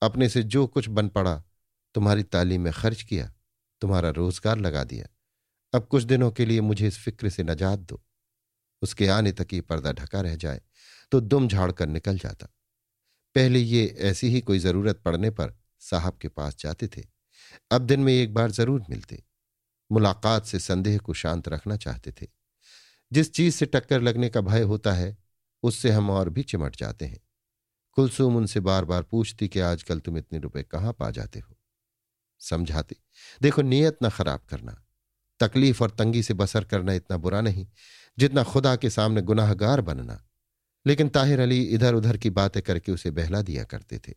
अपने 0.01 0.29
से 0.29 0.43
जो 0.43 0.65
कुछ 0.67 0.89
बन 0.89 1.07
पड़ा, 1.07 1.35
तुम्हारी 1.95 2.23
तालीम 2.23 2.61
में 2.61 2.71
खर्च 2.73 3.01
किया, 3.01 3.31
तुम्हारा 3.81 4.09
रोज़गार 4.09 4.57
लगा 4.57 4.83
दिया। 4.83 5.07
अब 5.73 5.85
कुछ 5.85 6.03
दिनों 6.03 6.31
के 6.31 6.45
लिए 6.45 6.61
मुझे 6.61 6.87
इस 6.87 6.97
फ़िक्र 6.99 7.29
से 7.29 7.43
नजात 7.43 7.79
दो। 7.79 8.01
उसके 8.81 9.07
आने 9.07 9.31
तक 9.31 9.53
ये 9.53 9.61
पर्दा 9.61 9.91
ढका 9.91 10.21
रह 10.21 10.35
जाए 10.35 10.61
तो 11.11 11.19
दुम 11.19 11.47
झाड़ 11.47 11.71
कर 11.71 11.87
निकल 11.87 12.17
जाता। 12.17 12.47
पहले 13.35 13.59
ये 13.59 13.85
ऐसी 14.01 14.27
ही 14.27 14.41
कोई 14.41 14.59
ज़रूरत 14.59 15.01
पड़ने 15.05 15.29
पर 15.29 15.53
साहब 15.79 16.17
के 16.17 16.27
पास 16.27 16.55
जाते 16.59 16.87
थे। 16.87 17.03
अब 17.71 17.81
दिन 17.81 17.99
में 17.99 18.13
एक 18.13 18.33
बार 18.33 18.51
ज़रूर 18.51 18.83
मिलते। 18.89 19.23
मुलाकात 19.91 20.45
से 20.45 20.59
संदेह 20.59 20.97
को 20.97 21.13
शांत 21.13 21.47
रखना 21.47 21.77
चाहते 21.77 22.11
थे। 22.11 22.27
जिस 23.11 23.31
चीज़ 23.33 23.55
से 23.55 23.65
टक्कर 23.65 24.01
लगने 24.01 24.29
का 24.29 24.41
भय 24.41 24.61
होता 24.61 24.93
है, 24.93 25.17
उससे 25.63 25.91
हम 25.91 26.09
और 26.09 26.29
भी 26.29 26.43
चिमट 26.43 26.75
जाते 26.75 27.05
हैं। 27.05 27.19
कुलसुम 27.95 28.37
उनसे 28.37 28.59
बार 28.59 28.85
बार 28.85 29.03
पूछती 29.03 29.47
कि, 29.47 29.59
आजकल 29.59 29.99
तुम 29.99 30.17
इतने 30.17 30.39
रुपए 30.39 30.63
कहाँ 30.63 30.93
पा 30.93 31.11
जाते 31.11 31.39
हो? 31.39 31.57
समझाती, 32.39 32.95
देखो, 33.41 33.61
नीयत 33.61 33.97
ना 34.01 34.09
खराब 34.09 34.39
करना, 34.49 34.83
तकलीफ़ 35.39 35.83
और 35.83 35.89
तंगी 35.89 36.23
से 36.23 36.33
बसर 36.33 36.63
करना 36.63 36.93
इतना 36.93 37.17
बुरा 37.17 37.41
नहीं, 37.41 37.67
जितना 38.17 38.43
खुदा 38.43 38.75
के 38.75 38.89
सामने 38.89 39.21
गुनाहगार 39.21 39.81
बनना। 39.81 40.21
लेकिन 40.85 41.09
ताहिर 41.09 41.39
अली 41.39 41.61
इधर 41.63 41.93
उधर 41.93 42.17
की 42.17 42.29
बातें 42.29 42.63
करके 42.63 42.91
उसे 42.91 43.11
बहला 43.11 43.41
दिया 43.41 43.63
करते 43.63 43.99
थे। 43.99 44.13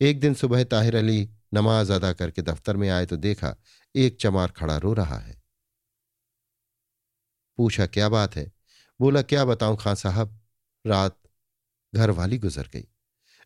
एक 0.00 0.20
दिन 0.20 0.34
सुबह 0.34 0.64
ताहिर 0.64 0.96
अली 0.96 1.30
नमाज़ 1.54 1.92
अदा 1.92 2.12
करके 2.12 2.42
दफ्तर 2.42 2.76
में 2.76 2.90
आए 2.90 3.06
तो 3.06 3.16
देखा, 3.16 3.56
एक 3.96 4.16
चमार 4.20 4.50
खड़ा 4.50 4.76
रो 4.76 4.92
रहा 4.92 5.18
है। 5.18 5.42
पूछा, 7.58 7.86
क्या 7.86 8.08
बात 8.08 8.36
है? 8.36 8.52
बोला, 9.00 9.22
क्या 9.22 9.44
बताऊँ 9.44 9.76
खां 9.80 9.94
साहब, 9.94 10.40
रात 10.86 11.17
घर 11.94 12.10
वाली 12.10 12.38
गुजर 12.38 12.68
गई। 12.72 12.88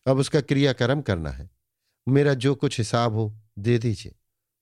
अब 0.07 0.19
उसका 0.19 0.41
क्रियाक्रम 0.41 1.03
करना 1.03 1.31
है। 1.31 1.51
मेरा 2.09 2.35
जो 2.35 2.55
कुछ 2.55 2.79
हिसाब 2.79 3.13
हो, 3.13 3.41
दे 3.59 3.79
दीजिए। 3.79 4.15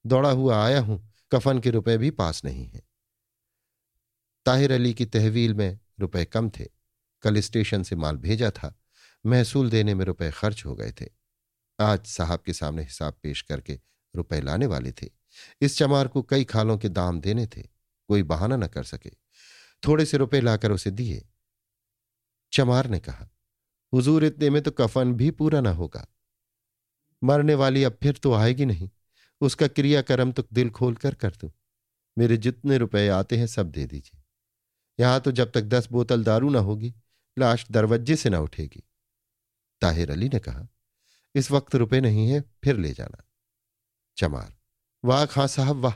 दौड़ा 0.07 0.31
हुआ 0.31 0.65
आया 0.67 0.81
हूँ, 0.81 1.13
कफन 1.33 1.59
के 1.59 1.71
रुपए 1.71 1.97
भी 1.97 2.11
पास 2.11 2.45
नहीं 2.45 2.67
है। 2.67 2.83
ताहिर 4.47 4.73
अली 4.73 4.95
की 4.95 5.07
तहवील 5.07 5.55
में 5.55 5.79
रुपए 6.01 6.25
कम 6.25 6.51
थे। 6.51 6.67
कल 7.23 7.41
स्टेशन 7.41 7.83
से 7.83 7.97
माल 7.97 8.17
भेजा 8.17 8.51
था। 8.51 8.81
महसूल 9.27 9.71
देने 9.71 9.95
में 9.95 10.05
रुपए 10.05 10.31
खर्च 10.31 10.65
हो 10.67 10.75
गए 10.75 10.93
थे। 10.93 11.07
आज 11.81 12.07
साहब 12.07 12.41
के 12.41 12.53
सामने 12.53 12.83
हिसाब 12.83 13.15
पेश 13.23 13.43
करके 13.43 13.81
रुपए 14.17 14.41
लाने 14.41 14.67
वाले 14.67 14.93
थे। 14.93 15.09
इस 15.61 15.79
चमार 15.79 16.09
को 16.09 16.23
कई 16.23 16.45
खालों 16.45 16.79
के 16.79 16.89
दाम 16.89 17.21
देने 17.21 17.47
थे। 17.47 17.63
कोई 18.09 18.23
बहाना 18.23 18.57
न 18.57 18.67
कर 18.67 18.85
सके। 18.85 19.11
थोड़े 19.87 20.05
से 20.05 20.17
रुपए 20.17 20.41
लाकर 20.41 20.73
उसे 20.73 20.91
दिए। 20.91 21.29
चमार 22.53 22.87
ने 22.87 23.01
कहा 23.01 23.29
हुजूर 23.93 24.25
इतने 24.25 24.51
में 24.51 24.63
तो 24.63 24.71
कफन 24.71 25.13
भी 25.13 25.31
पूरा 25.31 25.61
ना 25.61 25.71
होगा। 25.71 26.07
मरने 27.25 27.55
वाली 27.55 27.85
अब 27.85 27.99
फिर 28.03 28.17
तो 28.17 28.33
आएगी 28.33 28.65
नहीं। 28.65 28.91
उसका 29.41 29.69
क्रियाक्रम 29.69 30.33
तो 30.33 30.45
दिल 30.53 30.71
खोल 30.71 30.95
कर 30.95 31.15
कर 31.15 31.31
दू। 31.31 31.53
मेरे 32.19 32.37
जितने 32.37 32.79
रुपए 32.79 33.09
आते 33.09 33.37
हैं 33.37 33.47
सब 33.47 33.71
दे 33.71 33.87
दीजिए। 33.87 34.23
यहाँ 35.01 35.21
तो 35.21 35.33
जब 35.33 35.51
तक 35.51 35.63
दस 35.63 35.89
बोतल 35.93 36.25
दारू 36.25 36.51
ना 36.51 36.59
होगी, 36.59 36.95
लाश 37.39 37.67
दरवाजे 37.71 38.17
से 38.17 38.31
ना 38.31 38.41
उठेगी। 38.41 38.83
ताहिर 39.81 40.11
अली 40.11 40.29
ने 40.29 40.39
कहा, 40.39 40.69
इस 41.35 41.51
वक्त 41.51 41.75
रुपए 41.75 42.01
नहीं 42.01 42.29
है, 42.29 42.41
फिर 42.41 42.77
ले 42.77 42.93
जाना। 42.93 43.25
चमार, 44.17 44.55
वाह 45.05 45.27
खां 45.27 45.47
साहब, 45.47 45.77
वाह। 45.77 45.93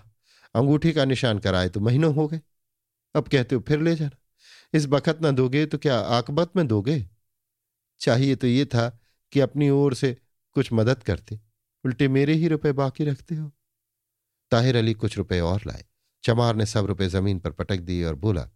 अंगूठी 0.55 0.93
का 0.93 1.05
निशान 1.05 1.39
कराए 1.39 1.69
तो 1.69 1.81
महीनों 1.81 2.15
हो 2.15 2.29
गए। 2.29 2.41
अब 3.15 3.29
कहते 3.29 3.55
हो 3.55 3.61
फिर 3.61 3.81
ले 3.81 3.95
जाना। 3.95 4.17
इस 4.75 4.87
बखत 4.87 5.19
ना 5.23 5.31
दोगे 5.31 5.67
तो 5.67 5.79
क्या 5.79 5.99
आकबत 5.99 6.57
में 6.57 6.67
दोगे? 6.67 7.07
चाहिए 8.05 8.37
तो 8.37 8.47
ये 8.47 8.65
था 8.65 8.89
कि 9.33 9.41
अपनी 9.41 9.71
ओर 9.71 9.95
से 9.95 10.17
कुछ 10.57 10.73
मदद 10.73 11.03
करते। 11.03 11.41
उल्टे 11.85 12.09
मेरे 12.09 12.35
ही 12.35 12.49
रुपए 12.49 12.73
बाकी 12.73 13.05
रखते 13.05 13.35
हो। 13.35 13.53
ताहिर 14.51 14.77
अली 14.77 14.95
कुछ 14.95 15.17
रुपए 15.19 15.41
और 15.41 15.63
लाए। 15.67 15.85
चमार 16.25 16.57
ने 16.57 16.67
सब 16.67 16.87
रुपए 16.87 17.09
ज़मीन 17.09 17.39
पर 17.39 17.51
पटक 17.51 17.81
दिए 17.81 18.05
और 18.05 18.15
बोला, 18.15 18.49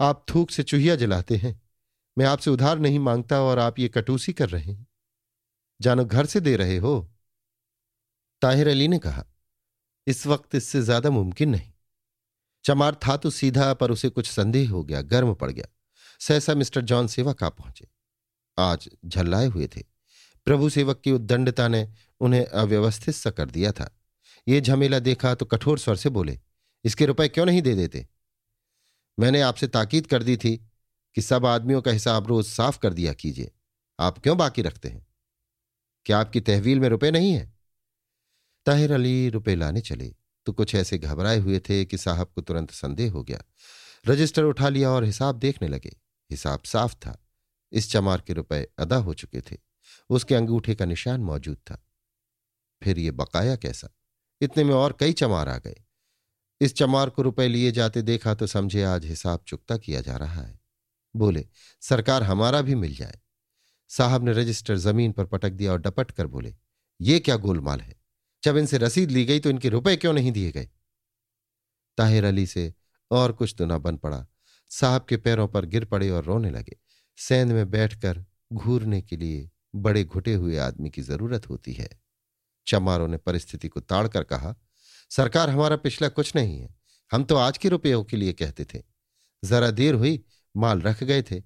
आप 0.00 0.26
थूक 0.34 0.50
से 0.50 0.62
चूहिया 0.62 0.96
जलाते 0.96 1.36
हैं। 1.36 1.60
मैं 2.16 2.26
आपसे 2.26 2.50
उधार 2.50 2.78
नहीं 2.78 2.98
माँगता 2.98 3.40
और 3.42 3.58
आप 3.58 3.78
ये 3.78 3.88
कटूसी 3.88 4.32
कर 4.32 4.48
रहे 4.48 4.72
हैं। 4.72 4.86
जानो 5.80 6.04
घर 6.04 6.26
से 6.26 6.40
दे 6.40 6.56
रहे 6.56 6.76
हो। 6.76 7.12
ताहिर 8.42 8.68
अली 8.68 8.88
ने 8.88 8.98
कहा, 8.98 9.24
इस 10.06 10.26
वक्त 10.26 10.54
इससे 10.54 10.82
ज़्यादा 10.82 11.10
मुमकिन 11.10 11.50
नहीं। 11.50 11.72
चमार 12.64 12.94
था 12.94 13.16
तो 13.16 13.30
सीधा, 13.30 13.74
पर 13.74 13.90
उसे 13.90 14.08
कुछ 14.08 14.30
संदेह 14.30 14.70
हो 14.70 14.84
गया, 14.84 15.02
गर्म 15.02 15.34
पड़ 15.34 15.50
गया। 15.50 15.66
सहसा 16.20 16.54
मिस्टर 16.54 16.80
जॉन 16.80 17.06
सेवा 17.06 17.34
आ 17.42 17.48
पहुँचे। 17.48 17.88
आज 18.58 18.88
झल्लाए 19.04 19.46
हुए 19.46 19.66
थे। 19.66 19.82
प्रभु 20.46 20.68
सेवक 20.70 21.00
की 21.00 21.12
उद्दंडता 21.12 21.68
ने 21.68 21.88
उन्हें 22.20 22.44
अव्यवस्थित 22.44 23.14
सा 23.14 23.30
कर 23.30 23.50
दिया 23.50 23.72
था। 23.72 23.90
ये 24.48 24.60
झमेला 24.60 24.98
देखा 24.98 25.34
तो 25.34 25.46
कठोर 25.46 25.78
स्वर 25.78 25.96
से 25.96 26.08
बोले, 26.08 26.38
इसके 26.84 27.06
रुपए 27.06 27.28
क्यों 27.28 27.46
नहीं 27.46 27.62
दे 27.62 27.74
देते? 27.74 28.06
मैंने 29.18 29.40
आपसे 29.40 29.68
ताकीद 29.68 30.06
कर 30.06 30.22
दी 30.22 30.36
थी 30.36 30.56
कि 31.16 31.22
सब 31.22 31.46
आदमियों 31.46 31.82
का 31.82 31.90
हिसाब 31.90 32.26
रोज 32.26 32.46
साफ़ 32.46 32.78
कर 32.78 32.92
दिया 32.92 33.12
कीजिए। 33.12 33.50
आप 34.00 34.18
क्यों 34.18 34.38
बाकी 34.38 34.62
रखते 34.62 34.88
हैं? 34.88 35.06
क्या 36.06 36.18
आपकी 36.18 36.40
तहवील 36.40 36.80
में 36.80 36.88
रुपए 36.88 37.10
नहीं 37.10 37.32
है? 37.32 37.54
ताहिर 38.66 38.92
अली 38.92 39.28
रुपए 39.28 39.54
लाने 39.54 39.80
चले। 39.80 40.14
तो 40.46 40.52
कुछ 40.52 40.74
ऐसे 40.74 40.98
घबराए 40.98 41.38
हुए 41.38 41.58
थे 41.58 41.84
कि 41.84 41.98
साहब 41.98 42.32
को 42.34 42.40
तुरंत 42.40 42.70
संदेह 42.70 43.12
हो 43.12 43.22
गया। 43.22 43.42
रजिस्टर 44.06 44.42
उठा 44.42 44.68
लिया 44.68 44.90
और 44.90 45.04
हिसाब 45.04 45.38
देखने 45.38 45.68
लगे। 45.68 45.96
हिसाब 46.30 46.62
साफ़ 46.62 46.94
था। 46.94 47.25
इस 47.72 47.90
चमार 47.90 48.20
के 48.20 48.32
रुपए 48.32 48.68
अदा 48.78 48.96
हो 48.96 49.14
चुके 49.14 49.40
थे। 49.40 49.56
उसके 50.10 50.34
अंगूठे 50.34 50.74
का 50.74 50.84
निशान 50.84 51.20
मौजूद 51.20 51.56
था। 51.56 51.86
फिर 52.82 52.98
ये 52.98 53.10
बकाया 53.10 53.56
कैसा? 53.56 53.88
इतने 54.40 54.64
में 54.64 54.74
और 54.74 54.96
कई 55.00 55.12
चमार 55.12 55.48
आ 55.48 55.58
गए। 55.58 55.76
इस 56.60 56.74
चमार 56.74 57.10
को 57.10 57.22
रुपए 57.22 57.48
लिए 57.48 57.72
जाते 57.72 58.02
देखा 58.02 58.34
तो 58.34 58.46
समझे 58.46 58.82
आज 58.82 59.04
हिसाब 59.04 59.44
चुकता 59.46 59.76
किया 59.76 60.00
जा 60.00 60.16
रहा 60.16 60.42
है। 60.42 60.60
बोले, 61.16 61.48
सरकार 61.80 62.22
हमारा 62.22 62.62
भी 62.62 62.74
मिल 62.74 62.96
जाए। 62.96 63.20
साहब 63.88 64.24
ने 64.24 64.32
रजिस्टर 64.32 64.76
ज़मीन 64.76 65.12
पर 65.12 65.24
पटक 65.24 65.50
दिया 65.50 65.72
और 65.72 65.78
डपट 65.78 66.10
कर 66.10 66.26
बोले, 66.26 66.56
ये 67.00 67.18
क्या 67.20 67.36
गोलमाल 67.36 67.80
है? 67.80 67.96
जब 68.44 68.56
इनसे 68.56 68.78
रसीद 68.78 69.10
ली 69.10 69.24
गई 69.24 69.40
तो 69.40 69.50
इनके 69.50 69.68
रुपए 69.68 69.96
क्यों 69.96 70.12
नहीं 70.12 70.32
दिए 70.32 70.52
गए? 70.52 70.68
ताहिर 71.96 72.24
अली 72.24 72.46
से 72.46 72.74
और 73.10 73.32
कुछ 73.32 73.54
तो 73.58 73.66
न 73.66 73.78
बन 73.78 73.96
पड़ा। 73.96 74.26
साहब 74.70 75.06
के 75.08 75.16
पैरों 75.16 75.48
पर 75.48 75.64
गिर 75.64 75.84
पड़े 75.84 76.10
और 76.10 76.24
रोने 76.24 76.50
लगे। 76.50 76.76
सेंध 77.16 77.52
में 77.52 77.70
बैठकर 77.70 78.24
घूरने 78.52 79.02
के 79.02 79.16
लिए 79.16 79.50
बड़े 79.74 80.04
घुटे 80.04 80.34
हुए 80.34 80.56
आदमी 80.56 80.90
की 80.90 81.02
ज़रूरत 81.02 81.48
होती 81.48 81.72
है। 81.72 81.88
चमारों 82.66 83.08
ने 83.08 83.16
परिस्थिति 83.16 83.68
को 83.68 83.80
ताड़कर 83.80 84.24
कहा, 84.24 84.54
सरकार 85.10 85.50
हमारा 85.50 85.76
पिछला 85.76 86.08
कुछ 86.08 86.36
नहीं 86.36 86.60
है। 86.60 86.74
हम 87.12 87.24
तो 87.24 87.36
आज 87.36 87.58
के 87.58 87.68
रुपयों 87.68 88.04
के 88.04 88.16
लिए 88.16 88.32
कहते 88.32 88.64
थे। 88.64 88.82
जरा 89.44 89.70
देर 89.70 89.94
हुई, 89.94 90.24
माल 90.56 90.80
रख 90.80 91.04
गए 91.04 91.22
थे। 91.22 91.40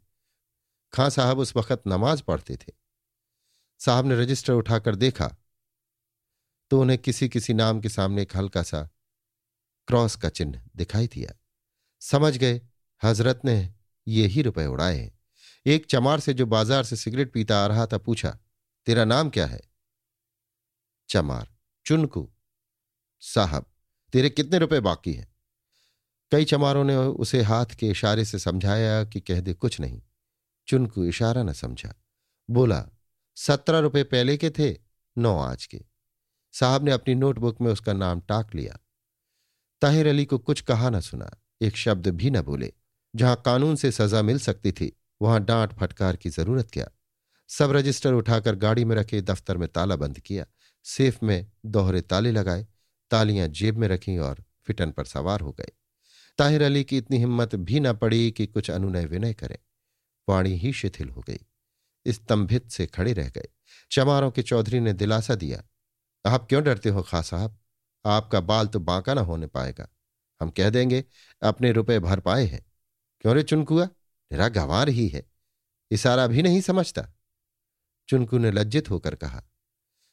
खां 0.92 1.10
साहब 1.10 1.38
उस 1.38 1.56
वक्त 1.56 1.82
नमाज़ 1.86 2.22
पढ़ते 2.22 2.56
थे। 2.56 2.72
साहब 3.78 4.06
ने 4.06 4.14
रजिस्टर 4.14 4.52
उठाकर 4.52 4.94
देखा। 4.94 5.36
तो 6.70 6.80
उन्हें 6.80 6.98
किसी 6.98 7.28
किसी 7.28 7.54
नाम 7.54 7.80
के 7.80 7.88
सामने 7.88 8.22
एक 8.22 8.36
हल्का 8.36 8.62
सा 8.62 8.88
क्रॉस 9.86 10.16
का 10.16 10.28
चिन्ह 10.28 10.62
दिखाई 10.76 11.06
दिया। 11.06 11.34
समझ 12.00 12.36
गए, 12.36 12.60
हज़रत 13.04 13.40
ने 13.44 13.74
ये 14.08 14.26
ही 14.26 14.42
रुपए 14.42 14.66
उड़ाए 14.66 14.98
हैं। 14.98 15.19
एक 15.66 15.86
चमार 15.86 16.20
से 16.20 16.34
जो 16.34 16.46
बाज़ार 16.46 16.84
से 16.84 16.96
सिगरेट 16.96 17.32
पीता 17.32 17.64
आ 17.64 17.66
रहा 17.66 17.86
था, 17.86 17.98
पूछा, 17.98 18.38
तेरा 18.86 19.04
नाम 19.04 19.30
क्या 19.30 19.46
है? 19.46 19.60
चमार, 21.08 21.48
चुनकू. 21.86 22.30
साहब, 23.20 23.66
तेरे 24.12 24.30
कितने 24.30 24.58
रुपए 24.58 24.80
बाकी 24.80 25.12
हैं? 25.12 25.34
कई 26.32 26.44
चमारों 26.44 26.84
ने 26.84 26.96
उसे 26.96 27.42
हाथ 27.42 27.66
के 27.66 27.88
इशारे 27.88 28.24
से 28.24 28.38
समझाया 28.38 29.04
कि 29.04 29.20
कह 29.20 29.40
दे, 29.40 29.54
कुछ 29.54 29.80
नहीं। 29.80 30.02
चुनकू 30.66 31.04
इशारा 31.04 31.42
न 31.42 31.52
समझा। 31.52 31.94
बोला, 32.50 32.86
सत्रह 33.36 33.78
रुपए 33.78 34.02
पहले 34.02 34.36
के 34.36 34.50
थे, 34.50 34.76
नौ 35.18 35.38
आज 35.38 35.66
के। 35.66 35.80
साहब 36.52 36.84
ने 36.84 36.90
अपनी 36.90 37.14
नोटबुक 37.14 37.60
में 37.60 37.72
उसका 37.72 37.92
नाम 37.92 38.20
टाक 38.20 38.54
लिया। 38.54 38.78
ताहिर 39.80 40.06
अली 40.06 40.24
को 40.24 40.38
कुछ 40.38 40.60
कहा 40.60 40.90
न 40.90 41.00
सुना, 41.00 41.30
एक 41.60 41.76
शब्द 41.76 42.08
भी 42.08 42.30
न 42.30 42.40
बोले, 42.40 42.72
जहाँ 43.16 43.42
कानून 43.44 43.76
से 43.76 43.92
सजा 43.92 44.22
मिल 44.22 44.38
सकती 44.38 44.72
थी। 44.72 44.99
वहाँ 45.20 45.44
डांट 45.44 45.72
फटकार 45.72 46.16
की 46.16 46.30
ज़रूरत 46.30 46.70
क्या? 46.70 46.88
सब 47.48 47.72
रजिस्टर 47.72 48.12
उठाकर 48.12 48.54
गाड़ी 48.54 48.84
में 48.84 48.96
रखे, 48.96 49.20
दफ्तर 49.22 49.56
में 49.56 49.68
ताला 49.68 49.96
बंद 49.96 50.18
किया, 50.18 50.46
सेफ़ 50.84 51.18
में 51.22 51.50
दोहरे 51.66 52.00
ताले 52.00 52.30
लगाए, 52.32 52.66
तालियाँ 53.10 53.48
जेब 53.48 53.76
में 53.76 53.88
रखी 53.88 54.16
और 54.18 54.44
फिटन 54.64 54.90
पर 54.90 55.04
सवार 55.04 55.40
हो 55.40 55.52
गए। 55.52 55.70
ताहिर 56.38 56.62
अली 56.62 56.84
की 56.84 56.98
इतनी 56.98 57.18
हिम्मत 57.18 57.54
भी 57.54 57.80
न 57.80 57.92
पड़ी 57.92 58.30
कि 58.30 58.46
कुछ 58.46 58.70
अनुनय 58.70 59.04
विनय 59.04 59.34
करें। 59.34 59.56
वाणी 60.28 60.54
ही 60.56 60.72
शिथिल 60.72 61.08
हो 61.08 61.20
गई। 61.20 61.40
स्तंभित 62.06 62.70
से 62.70 62.86
खड़े 62.86 63.12
रह 63.12 63.28
गए। 63.28 63.48
चमारों 63.90 64.30
के 64.30 64.42
चौधरी 64.42 64.80
ने 64.80 64.92
दिलासा 64.92 65.34
दिया, 65.34 65.62
आप 66.26 66.46
क्यों 66.48 66.62
डरते 66.64 66.88
हो 66.88 67.02
खा 67.02 67.22
साहब? 67.22 67.58
आपका 68.04 68.40
बाल 68.40 68.66
तो 68.66 68.80
बांका 68.80 69.14
ना 69.14 69.20
होने 69.20 69.46
पाएगा। 69.46 69.88
हम 70.40 70.50
कह 70.50 70.70
देंगे, 70.70 71.04
अपने 71.42 71.72
रुपए 71.72 71.98
भर 71.98 72.20
पाए 72.20 72.44
हैं। 72.44 72.64
क्यों 73.20 73.34
रे 73.34 73.42
चुनकुआ? 73.42 73.88
मेरा 74.32 74.48
गंवार 74.48 74.88
ही 74.88 75.08
है। 75.08 75.26
इशारा 75.90 76.26
भी 76.26 76.42
नहीं 76.42 76.60
समझता। 76.60 77.08
चुनकू 78.08 78.38
ने 78.38 78.50
लज्जित 78.50 78.90
होकर 78.90 79.14
कहा, 79.14 79.44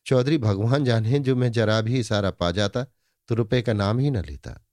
चौधरी, 0.06 0.38
भगवान 0.38 0.86
जाने 0.86 1.20
जो 1.20 1.36
मैं 1.36 1.52
जरा 1.52 1.82
भी 1.82 2.00
इशारा 2.00 2.32
पा 2.32 2.52
जाता 2.52 2.84
तो 3.28 3.36
रुपए 3.36 3.62
का 3.62 3.74
नाम 3.74 4.00
ही 4.00 4.10
न 4.12 4.18
लेता। 4.18 4.68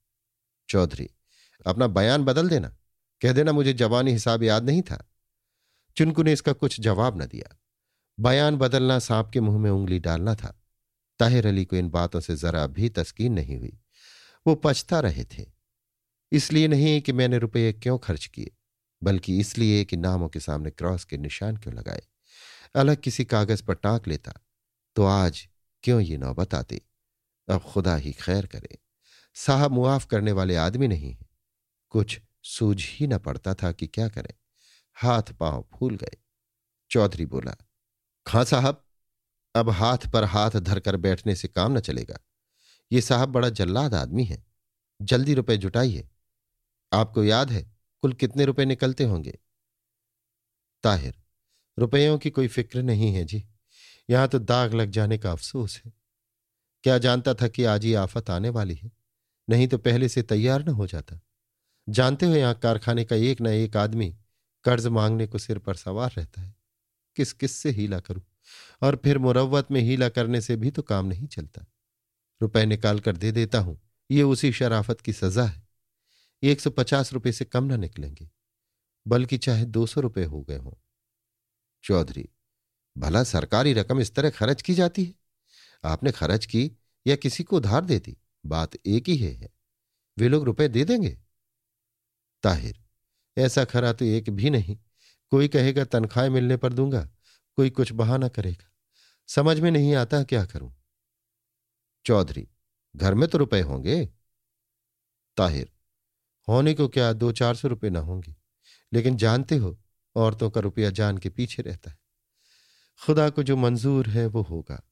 चौधरी, 0.69 1.11
अपना 1.67 1.87
बयान 1.87 2.25
बदल 2.25 2.49
देना। 2.49 2.69
कह 3.23 3.33
देना, 3.33 3.53
मुझे 3.53 3.73
जवानी 3.73 4.13
हिसाब 4.13 4.43
याद 4.43 4.65
नहीं 4.65 4.83
था। 4.83 5.11
चुनकू 5.97 6.23
ने 6.23 6.33
इसका 6.33 6.53
कुछ 6.53 6.81
जवाब 6.81 7.23
न 7.23 7.27
दिया। 7.27 7.57
बयान 8.21 8.57
बदलना 8.57 8.99
सांप 8.99 9.31
के 9.31 9.41
मुँह 9.41 9.59
में 9.59 9.71
उंगली 9.71 9.99
डालना 9.99 10.35
था। 10.35 10.61
ताहिर 11.19 11.47
अली 11.47 11.65
को 11.65 11.77
इन 11.77 11.89
बातों 11.89 12.21
से 12.21 12.37
जरा 12.37 12.67
भी 12.67 12.89
तस्कीन 12.89 13.33
नहीं 13.33 13.59
हुई। 13.59 13.79
वो 14.47 14.55
पछता 14.55 15.01
रहे 15.01 15.25
थे। 15.25 15.47
इसलिए 16.33 16.69
नहीं 16.69 17.01
कि 17.03 17.13
मैंने 17.13 17.39
रुपये 17.39 17.73
क्यों 17.73 17.99
खर्च 17.99 18.27
किए? 18.27 18.51
बल्कि 19.05 19.41
इसलिए 19.41 19.85
कि 19.85 19.97
नामों 19.97 20.29
के 20.29 20.41
सामने 20.41 20.71
क्रॉस 20.71 21.05
के 21.05 21.17
निशान 21.17 21.57
क्यों 21.57 21.75
लगाए? 21.75 22.03
अलग 22.77 22.97
किसी 22.97 23.25
कागज़ 23.25 23.63
पर 23.63 23.75
टांक 23.75 24.09
लेता 24.09 24.33
तो 24.97 25.05
आज 25.05 25.49
क्यों 25.83 26.01
ये 26.01 26.17
नौबत 26.17 26.55
आती? 26.55 26.83
अब 27.49 27.61
खुदा 27.63 27.97
ही 27.97 28.13
खैर 28.13 28.47
करे। 28.47 28.79
साहब 29.35 29.71
मुआफ 29.71 30.07
करने 30.07 30.33
वाले 30.33 30.57
आदमी 30.57 30.89
नहीं 30.89 31.13
है। 31.13 31.19
कुछ 31.91 32.21
सूझ 32.43 32.85
ही 32.85 33.07
न 33.07 33.19
पड़ता 33.19 33.55
था 33.55 33.73
कि 33.73 33.87
क्या 33.87 34.09
करें। 34.09 34.35
हाथ 34.95 35.23
पाँव 35.23 35.69
फूल 35.75 35.97
गए। 35.97 36.17
चौधरी 36.91 37.27
बोला, 37.27 37.57
खां 38.27 38.45
साहब, 38.45 38.85
अब 39.55 39.71
हाथ 39.71 39.99
पर 39.99 40.25
हाथ 40.25 40.51
धरकर 40.51 40.97
बैठने 40.97 41.37
से 41.37 41.49
काम 41.49 41.73
न 41.73 41.81
चलेगा। 41.81 42.19
ये 42.93 43.01
साहब 43.01 43.29
बड़ा 43.29 43.49
जल्लाद 43.49 43.95
आदमी 43.95 44.25
है। 44.25 44.45
जल्दी 45.03 45.35
रुपए 45.35 45.57
जुटाइए। 45.57 46.09
आपको 46.93 47.25
याद 47.25 47.51
है 47.51 47.74
कुल 48.05 48.13
कितने 48.13 48.45
रुपए 48.45 48.65
निकलते 48.65 49.05
होंगे? 49.05 49.39
ताहिर, 50.83 51.15
रुपयों 51.79 52.19
की 52.19 52.31
कोई 52.31 52.49
फ़िक्र 52.49 52.83
नहीं 52.83 53.15
है 53.15 53.25
जी। 53.25 53.45
यहाँ 54.11 54.29
तो 54.29 54.39
दाग 54.39 54.75
लग 54.75 54.91
जाने 54.91 55.19
का 55.19 55.33
अफसोस 55.33 55.83
है। 55.85 55.93
क्या 56.83 56.99
जानता 56.99 57.35
था 57.35 57.49
कि 57.49 57.65
आज 57.65 57.85
ही 57.85 57.95
आफत 57.95 58.31
आने 58.31 58.49
वाली 58.49 58.75
है? 58.75 58.93
नहीं 59.51 59.69
तो 59.69 59.79
पहले 59.79 60.09
से 60.09 60.23
तैयार 60.23 60.65
न 60.65 60.69
हो 60.69 60.87
जाता। 60.87 61.21
जानते 61.89 62.27
हो 62.27 62.35
यहाँ 62.35 62.55
कारखाने 62.55 63.05
का 63.05 63.17
एक 63.17 63.41
न 63.41 63.47
एक 63.47 63.77
आदमी 63.77 64.17
कर्ज 64.65 64.87
मांगने 64.87 65.27
को 65.27 65.39
सिर 65.39 65.59
पर 65.59 65.75
सवार 65.75 66.13
रहता 66.19 66.41
है। 66.41 66.55
किस 67.17 67.33
किस 67.33 67.53
से 67.53 67.71
हीला 67.71 68.01
करूँ? 68.01 68.23
और 68.83 68.97
फिर 68.97 69.19
मुरवत 69.19 69.71
में 69.71 69.81
हीला 69.81 70.09
करने 70.09 70.41
से 70.41 70.57
भी 70.57 70.71
तो 70.71 70.83
काम 70.83 71.07
नहीं 71.07 71.27
चलता। 71.27 71.67
रुपए 72.43 72.67
निकाल 72.67 73.01
कर 73.01 73.17
दे 73.17 73.33
देता 73.33 73.59
हूँ। 73.59 73.81
ये 74.11 74.23
उसी 74.23 74.53
शराफत 74.53 75.01
की 75.01 75.13
सजा 75.13 75.45
है। 75.45 75.64
एक 76.45 76.61
सौ 76.61 76.71
पचास 76.71 77.13
रुपये 77.13 77.33
से 77.33 77.45
कम 77.45 77.65
ना 77.65 77.77
निकलेंगे, 77.77 78.31
बल्कि 79.07 79.39
चाहे 79.39 79.65
दो 79.65 79.87
सौ 79.87 80.01
रुपये 80.01 80.25
हो 80.25 80.43
गए 80.43 80.57
हों। 80.57 80.73
चौधरी, 81.85 82.29
भला 82.99 83.25
सरकारी 83.25 83.73
रकम 83.73 84.01
इस 84.01 84.15
तरह 84.15 84.31
खर्च 84.31 84.63
की 84.63 84.75
जाती 84.75 85.05
है? 85.05 85.15
आपने 85.85 86.13
खर्च 86.13 86.47
की 86.47 86.71
या 87.07 87.17
किसी 87.17 87.45
को 87.45 87.57
उधार 87.57 87.85
दे 87.85 87.99
दी? 87.99 88.17
बात 88.47 88.77
एक 88.87 89.09
ही 89.09 89.17
है। 89.17 89.49
वे 90.19 90.29
लोग 90.29 90.45
रुपए 90.45 90.69
दे 90.69 90.85
देंगे? 90.85 91.19
ताहिर, 92.43 92.85
ऐसा 93.39 93.65
खरा 93.65 93.93
तो 93.93 94.05
एक 94.05 94.31
भी 94.31 94.51
नहीं। 94.51 94.79
कोई 95.31 95.49
कहेगा, 95.49 95.85
तनख्वाह 95.85 96.31
मिलने 96.31 96.57
पर 96.57 96.73
दूँगा, 96.73 97.11
कोई 97.57 97.71
कुछ 97.71 97.93
बहाना 97.93 98.29
करेगा। 98.29 98.71
समझ 99.29 99.61
में 99.61 99.71
नहीं 99.71 99.95
आता 99.95 100.23
क्या 100.23 100.45
करूँ? 100.45 100.75
चौधरी, 102.05 102.49
घर 102.97 103.15
में 103.15 103.29
तो 103.29 103.39
रुपए 103.39 103.61
होंगे? 103.61 104.07
ताहिर 105.37 105.74
होने 106.49 106.75
को 106.75 106.89
क्या 106.89 107.13
दो 107.13 107.33
चार 107.33 107.55
सौ 107.55 107.69
रुपये 107.69 107.91
ना 107.91 108.01
होंगे? 108.01 108.37
लेकिन 108.93 109.17
जानते 109.17 109.57
हो, 109.57 109.79
औरतों 110.17 110.51
का 110.51 110.61
रुपया 110.61 110.91
जान 110.91 111.19
के 111.19 111.29
पीछे 111.29 111.63
रहता 111.63 111.91
है। 111.91 111.99
खुदा 113.07 113.31
को 113.31 113.43
जो 113.43 113.57
मंजूर 113.57 114.09
है 114.09 114.27
वो 114.27 114.43
होगा। 114.43 114.91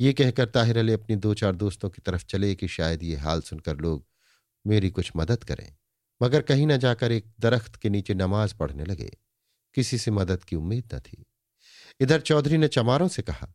ये 0.00 0.12
कहकर 0.12 0.48
ताहिर 0.48 0.78
अली 0.78 0.92
अपनी 0.92 1.16
दो 1.16 1.34
चार 1.34 1.54
दोस्तों 1.54 1.90
की 1.90 2.02
तरफ़ 2.02 2.24
चले 2.24 2.54
कि 2.54 2.68
शायद 2.68 3.02
ये 3.02 3.16
हाल 3.16 3.40
सुनकर 3.40 3.76
लोग 3.76 4.06
मेरी 4.66 4.90
कुछ 4.90 5.12
मदद 5.16 5.44
करें। 5.44 5.76
मगर 6.22 6.42
कहीं 6.42 6.66
ना 6.66 6.76
जाकर 6.76 7.12
एक 7.12 7.32
दरख्त 7.40 7.76
के 7.76 7.90
नीचे 7.90 8.14
नमाज़ 8.14 8.54
पढ़ने 8.54 8.84
लगे। 8.84 9.16
किसी 9.74 9.98
से 9.98 10.10
मदद 10.10 10.44
की 10.44 10.56
उम्मीद 10.56 10.94
न 10.94 10.98
थी। 10.98 11.26
इधर 12.00 12.20
चौधरी 12.20 12.56
ने 12.56 12.68
चमारों 12.68 13.08
से 13.08 13.22
कहा, 13.22 13.54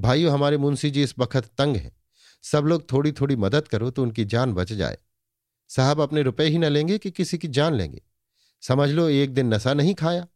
भाइयों, 0.00 0.32
हमारे 0.32 0.56
मुंशी 0.56 0.90
जी 0.90 1.02
इस 1.02 1.14
बखत 1.18 1.44
तंग 1.44 1.76
हैं। 1.76 1.96
सब 2.42 2.64
लोग 2.64 2.92
थोड़ी 2.92 3.12
थोड़ी 3.12 3.36
मदद 3.36 3.68
करो 3.68 3.90
तो 3.90 4.02
उनकी 4.02 4.24
जान 4.24 4.52
बच 4.52 4.72
जाए। 4.72 4.98
साहब 5.76 6.00
अपने 6.00 6.22
रुपए 6.22 6.44
ही 6.44 6.58
न 6.58 6.64
लेंगे 6.64 6.98
कि 6.98 7.10
किसी 7.10 7.38
की 7.38 7.48
जान 7.48 7.74
लेंगे। 7.74 8.02
समझ 8.62 8.88
लो, 8.90 9.08
एक 9.08 9.34
दिन 9.34 9.54
नशा 9.54 9.74
नहीं 9.74 9.94
खाया। 9.94 10.26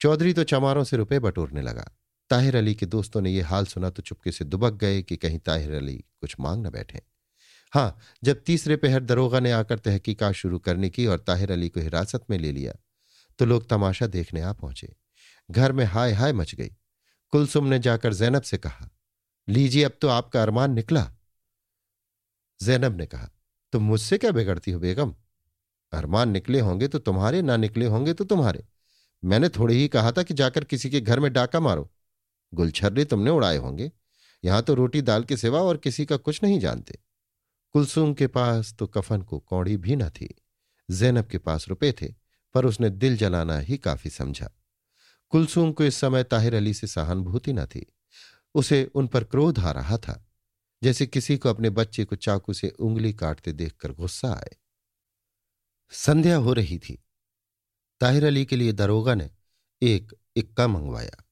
चौधरी 0.00 0.32
तो 0.32 0.44
चमारों 0.44 0.84
से 0.84 0.96
रुपए 0.96 1.18
बटोरने 1.18 1.62
लगा। 1.62 1.90
ताहिर 2.30 2.56
अली 2.56 2.74
के 2.74 2.86
दोस्तों 2.86 3.20
ने 3.20 3.30
यह 3.30 3.48
हाल 3.48 3.66
सुना 3.66 3.90
तो 3.90 4.02
चुपके 4.02 4.32
से 4.32 4.44
दुबक 4.44 4.72
गए 4.72 5.02
कि 5.02 5.16
कहीं 5.16 5.38
ताहिर 5.38 5.72
अली 5.74 5.96
कुछ 6.20 6.36
मांग 6.40 6.66
न 6.66 6.70
बैठे। 6.70 7.00
हाँ 7.72 7.98
जब 8.24 8.42
तीसरे 8.46 8.76
पहर 8.76 9.00
दरोगा 9.00 9.40
ने 9.40 9.52
आकर 9.52 9.78
तहकीकात 9.78 10.34
शुरू 10.34 10.58
करने 10.58 10.90
की 10.90 11.06
और 11.06 11.18
ताहिर 11.18 11.52
अली 11.52 11.68
को 11.68 11.80
हिरासत 11.80 12.24
में 12.30 12.38
ले 12.38 12.52
लिया 12.52 12.72
तो 13.38 13.44
लोग 13.44 13.68
तमाशा 13.68 14.06
देखने 14.06 14.40
आ 14.40 14.52
पहुँचे। 14.52 14.94
घर 15.50 15.72
में 15.72 15.84
हाय 15.84 16.12
हाय 16.12 16.32
मच 16.32 16.54
गई। 16.54 16.70
कुलसुम 17.32 17.66
ने 17.66 17.78
जाकर 17.78 18.14
जैनब 18.14 18.42
से 18.42 18.58
कहा, 18.58 18.88
लीजिए, 19.48 19.84
अब 19.84 19.92
तो 20.00 20.08
आपका 20.08 20.42
अरमान 20.42 20.72
निकला। 20.72 21.10
जैनब 22.60 22.96
ने 22.96 23.06
कहा 23.06 23.30
तुम 23.72 23.82
मुझसे 23.82 24.18
क्या 24.18 24.30
बिगड़ती 24.30 24.70
हो 24.70 24.80
बेगम? 24.80 25.14
अरमान 25.92 26.28
निकले 26.28 26.60
होंगे 26.60 26.88
तो 26.88 26.98
तुम्हारे, 26.98 27.42
ना 27.42 27.56
निकले 27.56 27.86
होंगे 27.86 28.12
तो 28.12 28.24
तुम्हारे। 28.24 28.64
मैंने 29.24 29.48
थोड़े 29.48 29.74
ही 29.74 29.88
कहा 29.88 30.12
था 30.12 30.22
कि 30.22 30.34
जाकर 30.34 30.64
किसी 30.64 30.90
के 30.90 31.00
घर 31.00 31.20
में 31.20 31.32
डाका 31.32 31.60
मारो। 31.60 31.90
गुलछर्रे 32.54 33.04
तुमने 33.04 33.30
उड़ाए 33.30 33.56
होंगे। 33.56 33.92
यहाँ 34.44 34.62
तो 34.62 34.74
रोटी 34.74 35.02
दाल 35.02 35.24
के 35.24 35.36
सिवा 35.36 35.60
और 35.60 35.76
किसी 35.76 36.06
का 36.06 36.16
कुछ 36.16 36.42
नहीं 36.42 36.60
जानते। 36.60 36.98
कुलसुम 37.72 38.14
के 38.14 38.26
पास 38.26 38.74
तो 38.78 38.86
कफन 38.86 39.22
को 39.22 39.38
कौड़ी 39.38 39.76
भी 39.76 39.96
न 39.96 40.08
थी। 40.08 40.34
जैनब 40.90 41.26
के 41.26 41.38
पास 41.38 41.68
रुपए 41.68 41.92
थे, 41.92 42.14
पर 42.54 42.64
उसने 42.64 42.90
दिल 42.90 43.16
जलाना 43.16 43.58
ही 43.58 43.76
काफ़ी 43.76 44.10
समझा। 44.10 44.50
कुलसुम 45.28 45.72
को 45.72 45.84
इस 45.84 45.94
समय 45.94 46.24
ताहिर 46.24 46.54
अली 46.54 46.74
से 46.74 46.86
सहानुभूति 46.86 47.52
न 47.52 47.66
थी। 47.66 47.86
उसे 48.54 48.90
उन 48.94 49.06
पर 49.06 49.24
क्रोध 49.24 49.58
आ 49.58 49.70
रहा 49.70 49.96
था। 49.96 50.29
जैसे 50.82 51.06
किसी 51.06 51.36
को 51.36 51.48
अपने 51.48 51.70
बच्चे 51.70 52.04
को 52.04 52.16
चाकू 52.16 52.52
से 52.52 52.68
उंगली 52.68 53.12
काटते 53.12 53.52
देखकर 53.52 53.92
गुस्सा 53.92 54.32
आए। 54.32 54.56
संध्या 55.90 56.36
हो 56.36 56.52
रही 56.52 56.78
थी। 56.78 57.04
ताहिर 58.00 58.24
अली 58.24 58.44
के 58.44 58.56
लिए 58.56 58.72
दरोगा 58.72 59.14
ने 59.14 59.30
एक 59.82 60.12
इक्का 60.36 60.68
मंगवाया। 60.68 61.24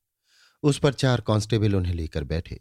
उस 0.63 0.79
पर 0.79 0.95
चार 0.95 1.21
कांस्टेबल 1.21 1.75
उन्हें 1.75 1.95
लेकर 1.95 2.25
बैठे। 2.25 2.61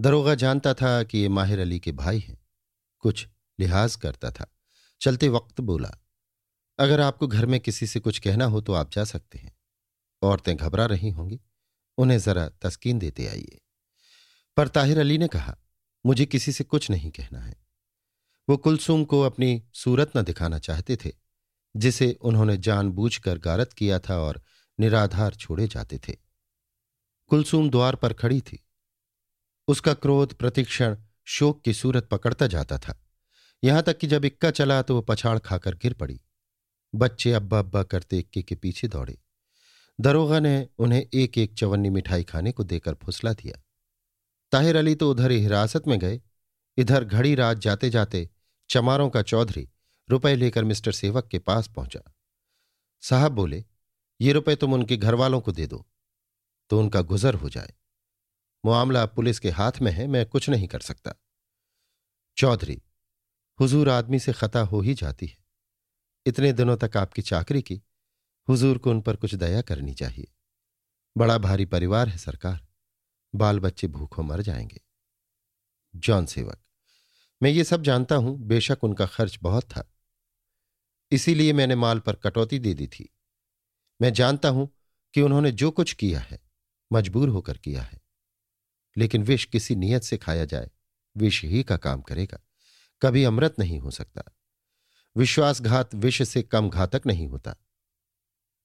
दरोगा 0.00 0.34
जानता 0.34 0.74
था 0.74 1.02
कि 1.02 1.18
ये 1.18 1.28
माहिर 1.28 1.58
अली 1.58 1.80
के 1.80 1.92
भाई 1.92 2.18
हैं। 2.18 2.46
कुछ 2.98 3.28
लिहाज 3.60 3.96
करता 3.96 4.30
था। 4.30 4.56
चलते 5.00 5.28
वक्त 5.28 5.60
बोला, 5.60 5.98
अगर 6.78 7.00
आपको 7.00 7.26
घर 7.26 7.46
में 7.46 7.60
किसी 7.60 7.86
से 7.86 8.00
कुछ 8.00 8.18
कहना 8.18 8.44
हो 8.44 8.60
तो 8.60 8.72
आप 8.72 8.90
जा 8.90 9.04
सकते 9.04 9.38
हैं। 9.38 9.56
औरतें 10.22 10.56
घबरा 10.56 10.86
रही 10.86 11.10
होंगी। 11.10 11.40
उन्हें 11.98 12.18
जरा 12.18 12.48
तस्कीन 12.48 12.98
देते 12.98 13.26
आइए। 13.26 13.60
पर 14.56 14.68
ताहिर 14.68 14.98
अली 14.98 15.18
ने 15.18 15.28
कहा 15.28 15.58
मुझे 16.06 16.26
किसी 16.26 16.52
से 16.52 16.64
कुछ 16.64 16.90
नहीं 16.90 17.10
कहना 17.10 17.40
है। 17.40 17.56
वो 18.48 18.56
कुलसुम 18.56 19.04
को 19.04 19.22
अपनी 19.22 19.62
सूरत 19.74 20.12
न 20.16 20.22
दिखाना 20.22 20.58
चाहते 20.58 20.96
थे, 20.96 21.12
जिसे 21.76 22.18
उन्होंने 22.20 22.56
जानबूझकर 22.56 23.38
गारत 23.38 23.72
किया 23.72 23.98
था 23.98 24.18
और 24.18 24.42
निराधार 24.80 25.34
छोड़े 25.34 25.68
जाते 25.68 25.98
थे। 25.98 26.12
कुलसुम 27.26 27.70
द्वार 27.70 27.94
पर 27.94 28.12
खड़ी 28.12 28.40
थी। 28.40 28.66
उसका 29.68 29.94
क्रोध, 29.94 30.34
प्रतिक्षण, 30.34 30.96
शोक 31.24 31.62
की 31.62 31.74
सूरत 31.74 32.08
पकड़ता 32.08 32.46
जाता 32.46 32.78
था। 32.78 33.02
यहाँ 33.64 33.82
तक 33.82 33.98
कि 33.98 34.06
जब 34.06 34.24
इक्का 34.24 34.50
चला 34.50 34.82
तो 34.82 34.96
वह 34.96 35.04
पछाड़ 35.08 35.38
खाकर 35.38 35.74
गिर 35.74 35.92
पड़ी। 35.92 36.20
बच्चे 36.94 37.32
अब्बा 37.32 37.58
अब्बा 37.58 37.82
करते 37.82 38.18
इक्के 38.18 38.42
के 38.42 38.54
पीछे 38.54 38.88
दौड़े। 38.88 39.18
दरोगा 40.00 40.40
ने 40.40 40.68
उन्हें 40.78 41.06
एक 41.14 41.38
एक 41.38 41.54
चवन्नी 41.54 41.90
मिठाई 41.90 42.24
खाने 42.24 42.52
को 42.52 42.64
देकर 42.64 42.94
फुसला 42.94 43.32
दिया। 43.32 43.62
ताहिर 44.52 44.76
अली 44.76 44.94
तो 44.94 45.10
उधर 45.10 45.30
हिरासत 45.30 45.86
में 45.88 45.98
गए। 45.98 46.20
इधर 46.76 47.04
घड़ी 47.04 47.34
रात 47.34 47.58
जाते 47.58 47.90
जाते 47.90 48.28
चमारों 48.70 49.08
का 49.10 49.22
चौधरी 49.22 49.68
रुपए 50.08 50.34
लेकर 50.34 50.64
मिस्टर 50.64 50.92
सेवक 50.92 51.28
के 51.28 51.38
पास 51.38 51.68
पहुँचा। 51.68 52.00
साहब 53.02 53.32
बोले, 53.32 53.64
ये 54.20 54.32
रुपए 54.32 54.56
तुम 54.56 54.74
उनके 54.74 54.96
घर 54.96 55.14
वालों 55.14 55.40
को 55.40 55.52
दे 55.52 55.66
दो 55.66 55.86
तो 56.70 56.78
उनका 56.78 57.00
गुजर 57.00 57.34
हो 57.34 57.48
जाए। 57.48 57.72
मामला 58.64 59.04
पुलिस 59.06 59.38
के 59.38 59.50
हाथ 59.50 59.72
में 59.82 59.90
है, 59.92 60.06
मैं 60.06 60.26
कुछ 60.26 60.48
नहीं 60.50 60.68
कर 60.68 60.80
सकता। 60.80 61.12
चौधरी, 62.36 62.82
हुजूर 63.60 63.88
आदमी 63.88 64.18
से 64.18 64.32
खता 64.32 64.60
हो 64.60 64.80
ही 64.80 64.94
जाती 64.94 65.26
है। 65.26 65.38
इतने 66.26 66.52
दिनों 66.52 66.76
तक 66.76 66.96
आपकी 66.96 67.22
चाकरी 67.22 67.62
की, 67.62 67.80
हुजूर 68.48 68.78
को 68.78 68.90
उन 68.90 69.00
पर 69.00 69.16
कुछ 69.16 69.34
दया 69.34 69.60
करनी 69.62 69.94
चाहिए। 69.94 70.32
बड़ा 71.16 71.38
भारी 71.38 71.64
परिवार 71.64 72.08
है 72.08 72.18
सरकार। 72.18 72.65
बाल 73.36 73.60
बच्चे 73.60 73.86
भूखों 73.86 74.24
मर 74.24 74.42
जाएँगे। 74.42 74.80
जॉन 75.96 76.26
सेवक, 76.26 76.58
मैं 77.42 77.50
ये 77.50 77.64
सब 77.64 77.82
जानता 77.82 78.14
हूँ, 78.14 78.38
बेशक 78.38 78.78
उनका 78.82 79.06
खर्च 79.06 79.38
बहुत 79.42 79.64
था। 79.64 79.92
इसीलिए 81.12 81.52
मैंने 81.52 81.74
माल 81.74 81.98
पर 81.98 82.14
कटौती 82.14 82.58
दे 82.58 82.74
दी 82.74 82.86
थी। 82.86 83.14
मैं 84.02 84.12
जानता 84.12 84.48
हूँ 84.48 84.76
कि 85.14 85.20
उन्होंने 85.20 85.52
जो 85.52 85.70
कुछ 85.70 85.92
किया 85.92 86.20
है, 86.20 86.40
मजबूर 86.92 87.28
होकर 87.28 87.58
किया 87.58 87.82
है। 87.82 88.00
लेकिन 88.96 89.22
विष 89.22 89.44
किसी 89.44 89.74
नियत 89.74 90.02
से 90.02 90.16
खाया 90.16 90.44
जाए, 90.44 90.70
विष 91.16 91.44
ही 91.44 91.62
का 91.62 91.76
काम 91.76 92.00
करेगा। 92.00 92.38
कभी 93.02 93.24
अमृत 93.24 93.54
नहीं 93.58 93.78
हो 93.78 93.90
सकता। 93.90 94.22
विश्वासघात 95.16 95.94
विष 95.94 96.22
से 96.22 96.42
कम 96.42 96.70
घातक 96.70 97.02
नहीं 97.06 97.28
होता। 97.28 97.56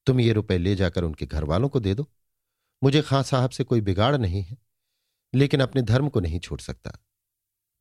तुम 0.05 0.19
ये 0.19 0.33
रुपए 0.33 0.57
ले 0.57 0.75
जाकर 0.75 1.03
उनके 1.03 1.25
घर 1.25 1.43
वालों 1.43 1.69
को 1.69 1.79
दे 1.79 1.93
दो। 1.95 2.11
मुझे 2.83 3.01
खां 3.01 3.23
साहब 3.23 3.49
से 3.49 3.63
कोई 3.63 3.81
बिगाड़ 3.81 4.17
नहीं 4.17 4.43
है, 4.43 4.57
लेकिन 5.35 5.59
अपने 5.59 5.81
धर्म 5.81 6.09
को 6.09 6.19
नहीं 6.19 6.39
छोड़ 6.39 6.59
सकता। 6.59 6.91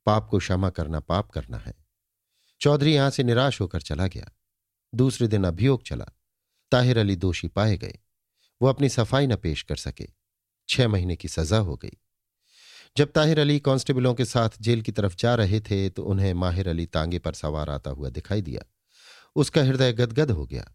पाप 0.05 0.27
को 0.27 0.37
क्षमा 0.37 0.69
करना 0.69 0.99
पाप 0.99 1.29
करना 1.29 1.57
है। 1.57 1.73
चौधरी 2.61 2.93
यहाँ 2.93 3.09
से 3.09 3.23
निराश 3.23 3.61
होकर 3.61 3.81
चला 3.81 4.07
गया। 4.07 4.31
दूसरे 4.95 5.27
दिन 5.27 5.43
अभियोग 5.43 5.83
चला। 5.83 6.05
ताहिर 6.71 6.97
अली 6.97 7.15
दोषी 7.15 7.47
पाए 7.47 7.77
गए। 7.77 7.99
वो 8.61 8.67
अपनी 8.67 8.89
सफ़ाई 8.89 9.27
न 9.27 9.35
पेश 9.35 9.61
कर 9.61 9.75
सके। 9.75 10.07
छह 10.69 10.87
महीने 10.87 11.15
की 11.15 11.27
सजा 11.27 11.57
हो 11.57 11.77
गई। 11.77 11.97
जब 12.97 13.11
ताहिर 13.11 13.39
अली 13.39 13.59
कांस्टेबलों 13.59 14.13
के 14.13 14.25
साथ 14.25 14.49
जेल 14.61 14.81
की 14.81 14.91
तरफ़ 14.91 15.15
जा 15.15 15.35
रहे 15.35 15.61
थे 15.61 15.89
तो 15.89 16.03
उन्हें 16.03 16.33
माहिर 16.33 16.67
अली 16.67 16.85
तांगे 16.85 17.19
पर 17.19 17.33
सवार 17.33 17.69
आता 17.69 17.91
हुआ 17.91 18.09
दिखाई 18.09 18.41
दिया। 18.41 18.61
उसका 19.35 19.63
हृदय 19.63 19.93
गदगद 19.93 20.31
हो 20.31 20.45
गया। 20.45 20.73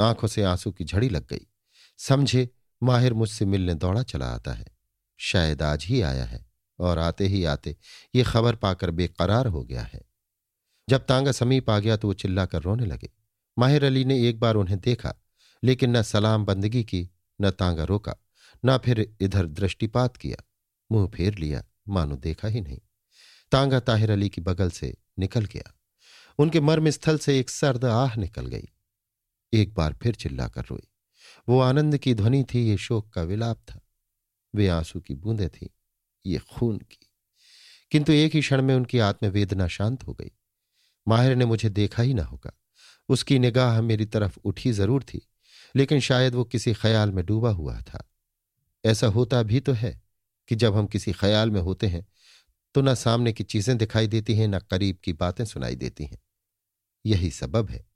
आँखों 0.00 0.28
से 0.28 0.42
आँसू 0.42 0.72
की 0.72 0.84
झड़ी 0.84 1.08
लग 1.08 1.26
गई। 1.26 1.46
समझे 1.98 2.48
माहिर 2.82 3.14
मुझसे 3.14 3.44
मिलने 3.44 3.74
दौड़ा 3.74 4.02
चला 4.02 4.26
आता 4.26 4.52
है। 4.52 4.66
शायद 5.16 5.62
आज 5.62 5.84
ही 5.84 6.00
आया 6.00 6.24
है 6.24 6.46
और 6.78 6.98
आते 6.98 7.26
ही 7.26 7.44
आते 7.44 7.76
ये 8.14 8.22
खबर 8.22 8.56
पाकर 8.56 8.90
बेकरार 8.90 9.46
हो 9.46 9.64
गया 9.64 9.82
है। 9.82 10.00
जब 10.88 11.06
तांगा 11.06 11.32
समीप 11.32 11.70
आ 11.70 11.78
गया 11.78 11.96
तो 11.96 12.08
वो 12.08 12.14
चिल्लाकर 12.14 12.62
रोने 12.62 12.86
लगे। 12.86 13.10
माहिर 13.58 13.84
अली 13.84 14.04
ने 14.04 14.28
एक 14.28 14.40
बार 14.40 14.54
उन्हें 14.54 14.80
देखा, 14.80 15.14
लेकिन 15.64 15.96
न 15.96 16.02
सलाम 16.02 16.44
बंदगी 16.44 16.84
की, 16.84 17.10
न 17.40 17.50
तांगा 17.50 17.84
रोका, 17.84 18.14
न 18.64 18.78
फिर 18.78 19.16
इधर 19.20 19.46
दृष्टिपात 19.46 20.16
किया। 20.16 20.44
मुँह 20.92 21.08
फेर 21.08 21.34
लिया, 21.34 21.64
मानो 21.88 22.16
देखा 22.16 22.48
ही 22.48 22.60
नहीं। 22.60 22.78
तांगा 23.52 23.80
ताहिर 23.80 24.10
अली 24.10 24.28
की 24.28 24.40
बगल 24.40 24.70
से 24.70 24.96
निकल 25.18 25.44
गया। 25.44 25.74
उनके 26.38 26.60
मर्म 26.60 26.90
स्थल 26.90 27.18
से 27.18 27.38
एक 27.40 27.50
सर्द 27.50 27.84
आह 27.84 28.16
निकल 28.16 28.46
गई। 28.46 28.68
एक 29.52 29.74
बार 29.74 29.98
फिर 30.02 30.14
चिल्लाकर 30.14 30.62
रोई। 30.62 30.88
वो 31.48 31.60
आनंद 31.60 31.98
की 31.98 32.14
ध्वनि 32.14 32.44
थी, 32.44 32.68
ये 32.68 32.76
शोक 32.76 33.12
का 33.12 33.22
विलाप 33.22 33.56
था। 33.56 33.80
वे 34.54 34.68
आँसू 34.68 35.00
की 35.00 35.14
बूंदें 35.14 35.48
थी, 35.48 35.70
ये 36.26 36.38
खून 36.38 36.78
की। 36.78 37.06
किंतु 37.90 38.12
एक 38.12 38.34
ही 38.34 38.40
क्षण 38.40 38.62
में 38.62 38.74
उनकी 38.74 38.98
आत्मवेदना 38.98 39.68
शांत 39.68 40.06
हो 40.06 40.14
गई। 40.14 40.30
माहिर 41.08 41.36
ने 41.36 41.44
मुझे 41.44 41.68
देखा 41.68 42.02
ही 42.02 42.14
ना 42.14 42.22
होगा। 42.22 42.52
उसकी 43.08 43.38
निगाह 43.38 43.82
मेरी 43.82 44.06
तरफ़ 44.06 44.38
उठी 44.44 44.72
ज़रूर 44.72 45.02
थी, 45.02 45.28
लेकिन 45.76 46.00
शायद 46.00 46.34
वो 46.34 46.44
किसी 46.44 46.74
ख्याल 46.74 47.12
में 47.12 47.26
डूबा 47.26 47.50
हुआ 47.50 47.80
था। 47.80 48.10
ऐसा 48.84 49.06
होता 49.06 49.42
भी 49.42 49.60
तो 49.60 49.72
है 49.72 50.02
कि 50.48 50.56
जब 50.56 50.76
हम 50.76 50.86
किसी 50.86 51.12
ख्याल 51.12 51.50
में 51.50 51.60
होते 51.60 51.86
हैं 51.86 52.06
तो 52.74 52.80
न 52.80 52.94
सामने 52.94 53.32
की 53.32 53.44
चीज़ें 53.44 53.78
दिखाई 53.78 54.06
देती 54.06 54.34
हैं, 54.34 54.48
न 54.48 54.58
करीब 54.58 54.98
की 55.04 55.12
बातें 55.12 55.44
सुनाई 55.44 55.76
देती 55.76 56.04
हैं। 56.04 56.18
यही 57.06 57.30
सबब 57.30 57.70
है। 57.70 57.86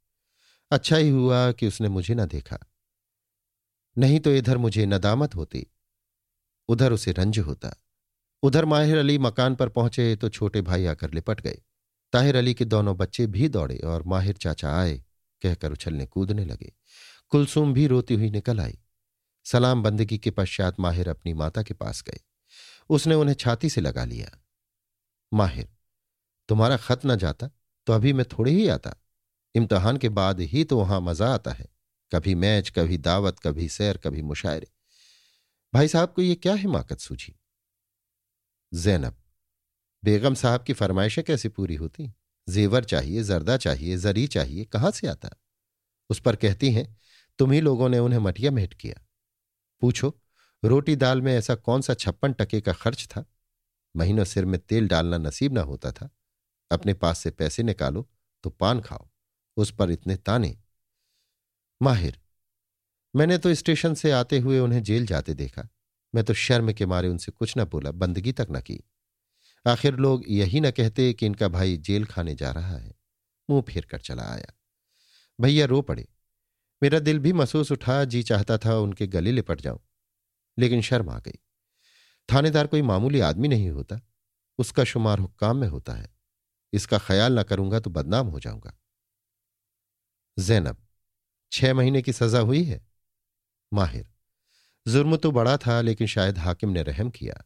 अच्छा 0.71 0.97
ही 0.97 1.09
हुआ 1.09 1.53
कि 1.53 1.67
उसने 1.67 1.89
मुझे 1.89 2.15
ना 2.15 2.27
देखा। 2.27 2.59
नहीं 3.97 4.21
तो 4.21 4.33
इधर 4.33 4.59
मुझे 4.59 4.87
नदामत 4.87 5.35
होती। 5.35 5.67
उधर 6.69 6.93
उसे 6.93 7.13
रंज 7.13 7.39
होता। 7.39 7.75
उधर 8.43 8.65
माहिर 8.65 8.99
अली 8.99 9.19
मकान 9.19 9.55
पर 9.55 9.69
पहुँचे 9.69 10.15
तो 10.17 10.29
छोटे 10.29 10.61
भाई 10.61 10.87
आकर 10.87 11.13
लिपट 11.13 11.41
गए। 11.41 11.59
ताहिर 12.13 12.37
अली 12.37 12.55
के 12.55 12.65
दोनों 12.65 12.97
बच्चे 12.97 13.27
भी 13.27 13.49
दौड़े 13.49 13.77
और 13.79 14.03
माहिर 14.03 14.37
चाचा 14.37 14.77
आए, 14.81 14.97
कहकर 15.43 15.73
उछलने 15.73 16.07
कूदने 16.07 16.45
लगे। 16.45 16.73
कुलसुम 17.33 17.73
भी 17.75 17.87
रोती 17.87 18.15
हुई 18.15 18.31
निकल 18.31 18.61
आई। 18.61 18.79
सलाम 19.47 19.83
बंदगी 19.83 20.19
के 20.19 20.31
पश्चात 20.31 20.81
माहिर 20.81 21.09
अपनी 21.09 21.33
माता 21.35 21.63
के 21.63 21.75
पास 21.75 22.03
गए। 22.03 22.21
उसने 22.91 23.15
उन्हें 23.15 23.35
छाती 23.35 23.71
से 23.71 23.81
लगा 23.81 24.05
लिया। 24.05 24.31
माहिर, 25.33 25.69
तुम्हारा 26.49 26.77
खत 26.77 27.07
न 27.07 27.17
जाता 27.17 27.49
तो 27.87 27.93
अभी 27.93 28.13
मैं 28.13 28.25
थोड़े 28.29 28.53
ही 28.53 28.67
आता। 28.69 28.95
इम्तहान 29.55 29.97
के 29.97 30.09
बाद 30.09 30.41
ही 30.41 30.65
तो 30.65 30.79
वहाँ 30.79 31.01
मज़ा 31.01 31.33
आता 31.35 31.51
है। 31.51 31.67
कभी 32.13 32.35
मैच, 32.35 32.71
कभी 32.71 32.99
दावत, 32.99 33.39
कभी 33.39 33.69
सैर, 33.69 33.97
कभी 33.97 34.23
मुशायरे। 34.23 34.67
भाई 35.75 35.89
साहब 35.89 36.13
को 36.17 36.23
यह 36.23 36.37
क्या 36.43 36.55
हिमाकत 36.55 36.99
सूझी? 36.99 37.41
जैनब, 38.75 39.23
बेगम 40.05 40.35
साहब 40.35 40.63
की 40.63 40.73
फरमाइशें 40.73 41.25
कैसे 41.25 41.49
पूरी 41.49 41.75
होती? 41.75 42.13
जेवर 42.49 42.85
चाहिए, 42.85 43.23
जरदा 43.23 43.57
चाहिए, 43.57 43.97
जरी 43.97 44.27
चाहिए, 44.27 44.65
कहाँ 44.65 44.91
से 44.91 45.07
आता? 45.07 45.31
उस 46.11 46.21
पर 46.21 46.37
कहती 46.37 46.71
हैं, 46.71 47.01
तुम 47.39 47.53
ही 47.53 47.61
लोगों 47.61 47.89
ने 47.89 47.99
उन्हें 47.99 48.19
मटिया 48.19 48.51
मेट 48.51 48.75
किया। 48.75 49.07
पूछो, 49.81 50.21
रोटी 50.65 50.97
दाल 50.97 51.23
में 51.23 51.35
ऐसा 51.35 51.55
कौन 51.55 51.83
सा 51.83 51.95
छप्पन 51.95 52.33
टके 52.33 52.61
का 52.61 52.73
खर्च 52.73 53.05
था? 53.05 53.25
महीनों 53.97 54.25
सिर 54.25 54.45
में 54.45 54.61
तेल 54.61 54.89
डालना 54.89 55.19
नसीब 55.19 55.53
ना 55.53 55.61
होता 55.61 55.93
था। 55.93 56.11
अपने 56.71 56.95
पास 56.95 57.19
से 57.19 57.31
पैसे 57.31 57.63
निकालो 57.63 58.11
तो 58.43 58.51
पान 58.51 58.81
खाओ। 58.81 59.09
उस 59.57 59.75
पर 59.75 59.91
इतने 59.91 60.17
ताने 60.17 60.62
माहिर। 61.83 62.21
मैंने 63.17 63.39
तो 63.39 63.55
स्टेशन 63.55 63.95
से 63.95 64.11
आते 64.11 64.39
हुए 64.39 64.59
उन्हें 64.59 64.83
जेल 64.83 65.07
जाते 65.07 65.35
देखा। 65.35 65.69
मैं 66.15 66.25
तो 66.25 66.35
शर्म 66.35 66.73
के 66.73 66.87
मारे 66.87 67.09
उनसे 67.09 67.33
कुछ 67.33 67.55
न 67.59 67.65
बोला, 67.65 67.91
बंदगी 67.91 68.33
तक 68.33 68.47
न 68.51 68.61
की। 68.61 68.85
आखिर 69.67 69.97
लोग 69.97 70.25
यही 70.29 70.61
न 70.61 70.71
कहते 70.71 71.13
कि 71.13 71.27
इनका 71.27 71.49
भाई 71.49 71.77
जेल 71.77 72.05
खाने 72.05 72.35
जा 72.35 72.51
रहा 72.51 72.77
है। 72.77 72.95
मुँह 73.51 73.63
फेर 73.63 73.85
कर 73.85 73.99
चला 73.99 74.23
आया। 74.23 74.53
भैया 75.41 75.67
रो 75.67 75.83
पड़े। 75.83 76.09
मेरा 76.83 76.99
दिल 76.99 77.19
भी 77.19 77.33
महसूस 77.33 77.73
उठा, 77.73 78.05
जी 78.05 78.23
चाहता 78.23 78.59
था 78.59 78.79
उनके 78.79 79.07
गले 79.07 79.33
लिपट 79.33 79.61
जाऊँ, 79.61 79.81
लेकिन 80.59 80.83
शर्म 80.83 81.11
आ 81.11 81.19
गई। 81.19 81.39
थानेदार 82.33 82.67
कोई 82.67 82.83
मामूली 82.83 83.21
आदमी 83.21 83.49
नहीं 83.49 83.71
होता। 83.71 84.01
उसका 84.59 84.85
शुमार 84.85 85.19
हुक्काम 85.19 85.57
में 85.57 85.69
होता 85.69 85.93
है। 85.93 86.15
इसका 86.73 86.99
ख्याल 86.99 87.33
ना 87.33 87.43
करूँगा 87.43 87.81
तो 87.81 87.91
बदनाम 87.91 88.27
हो 88.27 88.41
जाऊँगा। 88.41 88.79
जैनब। 90.39 90.77
छह 91.53 91.75
महीने 91.75 92.03
की 92.03 92.13
सजा 92.13 92.39
हुई 92.39 92.65
है। 92.65 92.87
माहिर। 93.73 94.09
जुर्म 94.89 95.17
तो 95.17 95.31
बड़ा 95.31 95.57
था, 95.57 95.81
लेकिन 95.81 96.07
शायद 96.07 96.39
हाकिम 96.39 96.71
ने 96.71 96.83
रहम 96.83 97.11
किया। 97.11 97.45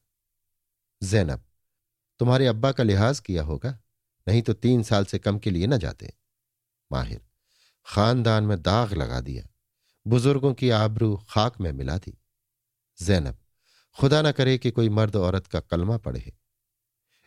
जैनब, 1.03 1.45
तुम्हारे 2.19 2.47
अब्बा 2.47 2.73
का 2.73 2.85
लिहाज 2.85 3.21
किया 3.21 3.42
होगा, 3.42 3.79
नहीं 4.29 4.42
तो 4.42 4.53
तीन 4.53 4.83
साल 4.83 5.05
से 5.05 5.19
कम 5.19 5.38
के 5.38 5.51
लिए 5.51 5.66
न 5.66 5.79
जाते। 5.79 6.12
माहिर, 6.92 7.27
खानदान 7.87 8.45
में 8.45 8.62
दाग 8.62 8.92
लगा 8.92 9.21
दिया। 9.21 9.49
बुज़ुर्गों 10.07 10.55
की 10.55 10.71
आबरू 10.71 11.16
खाक 11.31 11.61
में 11.61 11.73
मिला 11.73 11.99
दी। 11.99 12.23
जैनब, 13.03 13.38
खुदा 14.01 14.23
ना 14.23 14.33
करे 14.33 14.59
कि 14.59 14.71
कोई 14.71 14.88
मर्द 14.88 15.16
औरत 15.16 15.47
का 15.47 15.61
कलमा 15.61 15.97
पढ़े। 15.97 16.37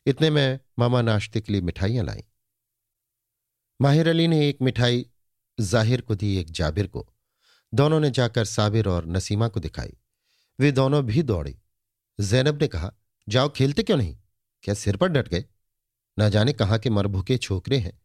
इतने 0.05 0.29
में 0.29 0.59
मामा 0.79 1.01
नाश्ते 1.01 1.41
के 1.41 1.53
लिए 1.53 1.61
मिठाइयाँ 1.61 2.05
लाई। 2.05 2.23
माहिर 3.81 4.07
अली 4.07 4.27
ने 4.27 4.49
एक 4.49 4.57
मिठाई 4.61 5.11
ज़ाहिर 5.59 6.01
को 6.01 6.15
दी 6.15 6.37
एक 6.37 6.51
जाबिर 6.51 6.87
को। 6.87 7.13
दोनों 7.73 7.99
ने 7.99 8.09
जाकर 8.09 8.45
साबिर 8.45 8.87
और 8.87 9.05
नसीमा 9.05 9.47
को 9.47 9.59
दिखाई। 9.59 9.97
वे 10.59 10.71
दोनों 10.71 11.05
भी 11.05 11.23
दौड़े। 11.23 11.59
जैनब 12.19 12.61
ने 12.61 12.67
कहा, 12.67 12.93
जाओ, 13.29 13.49
खेलते 13.49 13.83
क्यों 13.83 13.97
नहीं? 13.97 14.17
क्या 14.63 14.75
सिर 14.75 14.97
पर 14.97 15.07
डट 15.07 15.27
गए? 15.27 15.45
ना 16.19 16.29
जाने 16.29 16.53
कहाँ 16.53 16.79
के 16.79 16.89
मरभुके 16.89 17.37
छोकरे 17.37 17.77
हैं। 17.77 18.01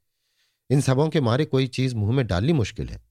इन 0.71 0.81
सबों 0.81 1.09
के 1.09 1.21
मारे 1.21 1.45
कोई 1.45 1.67
चीज़ 1.67 1.95
मुँह 1.95 2.13
में 2.13 2.27
डालनी 2.27 2.53
मुश्किल 2.53 2.89
है। 2.89 3.05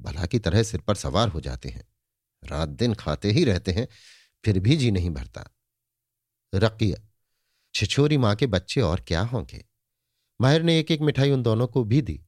भला 0.00 0.26
की 0.26 0.38
तरह 0.38 0.62
सिर 0.62 0.80
पर 0.80 0.94
सवार 0.94 1.28
हो 1.28 1.40
जाते 1.40 1.68
हैं। 1.68 1.88
रात 2.44 2.68
दिन 2.68 2.94
खाते 2.94 3.30
ही 3.30 3.44
रहते 3.44 3.72
हैं, 3.72 3.88
फिर 4.44 4.58
भी 4.58 4.76
जी 4.76 4.90
नहीं 4.90 5.10
भरता। 5.10 5.50
रकिया, 6.54 7.08
छिछोरी 7.74 8.16
माँ 8.16 8.34
के 8.36 8.46
बच्चे 8.46 8.80
और 8.80 9.00
क्या 9.00 9.20
होंगे? 9.20 9.64
माहिर 10.40 10.62
ने 10.62 10.78
एक 10.78 10.90
एक 10.90 11.00
मिठाई 11.00 11.30
उन 11.30 11.42
दोनों 11.42 11.66
को 11.66 11.84
भी 11.84 12.02
दी। 12.02 12.24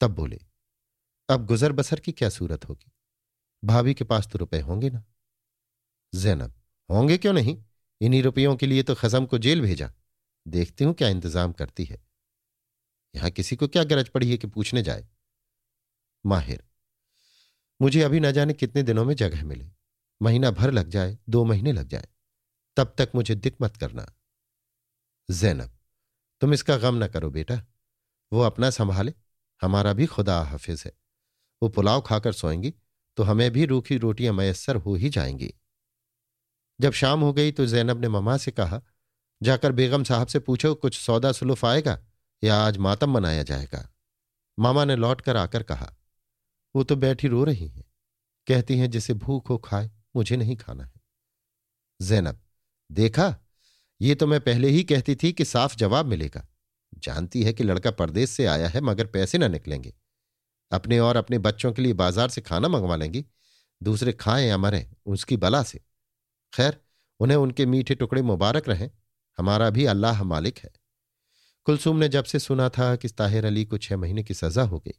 तब 0.00 0.10
बोले 0.10 0.40
अब 1.28 1.46
गुजर 1.46 1.72
बसर 1.72 2.00
की 2.00 2.12
क्या 2.12 2.28
सूरत 2.28 2.68
होगी? 2.68 2.90
भाभी 3.62 3.94
के 3.94 4.04
पास 4.04 4.28
तो 4.28 4.38
रुपए 4.38 4.60
होंगे 4.60 4.90
ना। 4.90 5.04
जैनब, 6.14 6.52
होंगे 6.90 7.18
क्यों 7.18 7.32
नहीं? 7.32 7.64
इन्हीं 8.00 8.22
रुपयों 8.22 8.56
के 8.56 8.66
लिए 8.66 8.82
तो 8.82 8.94
खजम 8.94 9.26
को 9.26 9.38
जेल 9.38 9.60
भेजा। 9.60 9.90
देखती 10.46 10.84
हूँ 10.84 10.94
क्या 10.94 11.08
इंतज़ाम 11.08 11.52
करती 11.52 11.84
है। 11.84 11.98
यहाँ 13.14 13.30
किसी 13.30 13.56
को 13.56 13.68
क्या 13.68 13.84
गरज 13.84 14.08
पड़ी 14.08 14.30
है 14.30 14.36
कि 14.36 14.46
पूछने 14.46 14.82
जाए? 14.82 15.06
माहिर, 16.24 16.62
मुझे 17.80 18.02
अभी 18.02 18.20
ना 18.20 18.30
जाने 18.30 18.52
कितने 18.52 18.82
दिनों 18.82 19.04
में 19.04 19.14
जगह 19.14 19.44
मिले। 19.44 19.70
महीना 20.20 20.50
भर 20.50 20.70
लग 20.70 20.88
जाए, 20.88 21.18
दो 21.28 21.44
महीने 21.44 21.72
लग 21.72 21.88
जाए। 21.88 22.08
तब 22.76 22.94
तक 22.98 23.10
मुझे 23.14 23.34
दिक 23.34 23.56
मत 23.62 23.76
करना। 23.76 24.06
जैनब, 25.30 25.70
तुम 26.40 26.52
इसका 26.54 26.76
गम 26.76 26.94
ना 26.94 27.06
करो 27.06 27.30
बेटा। 27.30 27.60
वो 28.32 28.40
अपना 28.40 28.70
संभाले। 28.70 29.14
हमारा 29.62 29.92
भी 29.92 30.06
खुदा 30.06 30.40
हाफिज 30.42 30.82
है। 30.86 30.92
वो 31.62 31.68
पुलाव 31.68 32.00
खाकर 32.00 32.32
सोएँगी 32.32 32.74
तो 33.16 33.22
हमें 33.22 33.50
भी 33.50 33.64
रूखी 33.64 33.96
रोटियाँ 33.96 34.34
मयसर 34.34 34.76
हो 34.76 34.94
ही 34.94 35.08
जाएँगी। 35.08 35.54
जब 36.80 36.92
शाम 36.92 37.20
हो 37.20 37.32
गई 37.32 37.52
तो 37.52 37.66
जैनब 37.66 38.00
ने 38.00 38.08
ममा 38.08 38.36
से 38.36 38.50
कहा, 38.50 38.82
जाकर 39.42 39.72
बेगम 39.72 40.04
साहब 40.04 40.26
से 40.26 40.38
पूछो, 40.38 40.74
कुछ 40.74 40.98
सौदा 40.98 41.32
सुलूफ 41.32 41.64
आएगा 41.64 42.00
या 42.44 42.56
आज 42.56 42.76
मातम 42.76 43.10
मनाया 43.10 43.42
जाएगा? 43.42 43.94
मामा 44.58 44.84
ने 44.84 44.96
लौट 44.96 45.20
कर 45.20 45.36
आकर 45.36 45.62
कहा, 45.62 45.94
वो 46.76 46.84
तो 46.84 46.96
बैठी 46.96 47.28
रो 47.28 47.44
रही 47.44 47.68
हैं। 47.68 47.84
कहती 48.46 48.78
हैं, 48.78 48.90
जिसे 48.90 49.14
भूख 49.14 49.50
हो 49.50 49.58
खाए, 49.58 49.90
मुझे 50.16 50.36
नहीं 50.36 50.56
खाना 50.56 50.84
है। 50.84 50.92
जैनब, 52.02 52.40
देखा, 52.92 53.36
ये 54.00 54.14
तो 54.14 54.26
मैं 54.26 54.40
पहले 54.40 54.68
ही 54.68 54.84
कहती 54.84 55.16
थी 55.16 55.32
कि 55.32 55.44
साफ़ 55.44 55.76
जवाब 55.76 56.06
मिलेगा। 56.06 56.48
जानती 56.98 57.42
है 57.42 57.52
कि 57.52 57.64
लड़का 57.64 57.90
परदेश 57.90 58.30
से 58.30 58.46
आया 58.46 58.68
है, 58.68 58.80
मगर 58.80 59.06
पैसे 59.06 59.38
ना 59.38 59.48
निकलेंगे। 59.48 59.94
अपने 60.70 60.98
और 60.98 61.16
अपने 61.16 61.38
बच्चों 61.38 61.72
के 61.72 61.82
लिए 61.82 61.92
बाज़ार 61.92 62.28
से 62.28 62.40
खाना 62.40 62.68
मंगवा 62.68 62.96
लेंगी। 62.96 63.24
दूसरे 63.80 64.12
खाएँ 64.12 64.46
या 64.48 64.58
मरें, 64.58 64.86
उसकी 65.06 65.36
बला 65.36 65.62
से। 65.62 65.80
खैर, 66.52 66.80
उन्हें 67.20 67.36
उनके 67.36 67.66
मीठे 67.66 67.94
टुकड़े 67.94 68.22
मुबारक 68.22 68.68
रहें। 68.68 68.90
हमारा 69.38 69.70
भी 69.70 69.84
अल्लाह 69.84 70.22
मालिक 70.24 70.58
है। 70.58 70.70
कुलसुम 71.66 71.96
ने 71.96 72.08
जब 72.08 72.24
से 72.24 72.38
सुना 72.38 72.68
था 72.68 72.94
कि 72.96 73.08
ताहिर 73.08 73.44
अली 73.44 73.64
को 73.64 73.78
छह 73.78 73.96
महीने 73.96 74.22
की 74.22 74.34
सजा 74.34 74.62
हो 74.62 74.78
गई, 74.78 74.94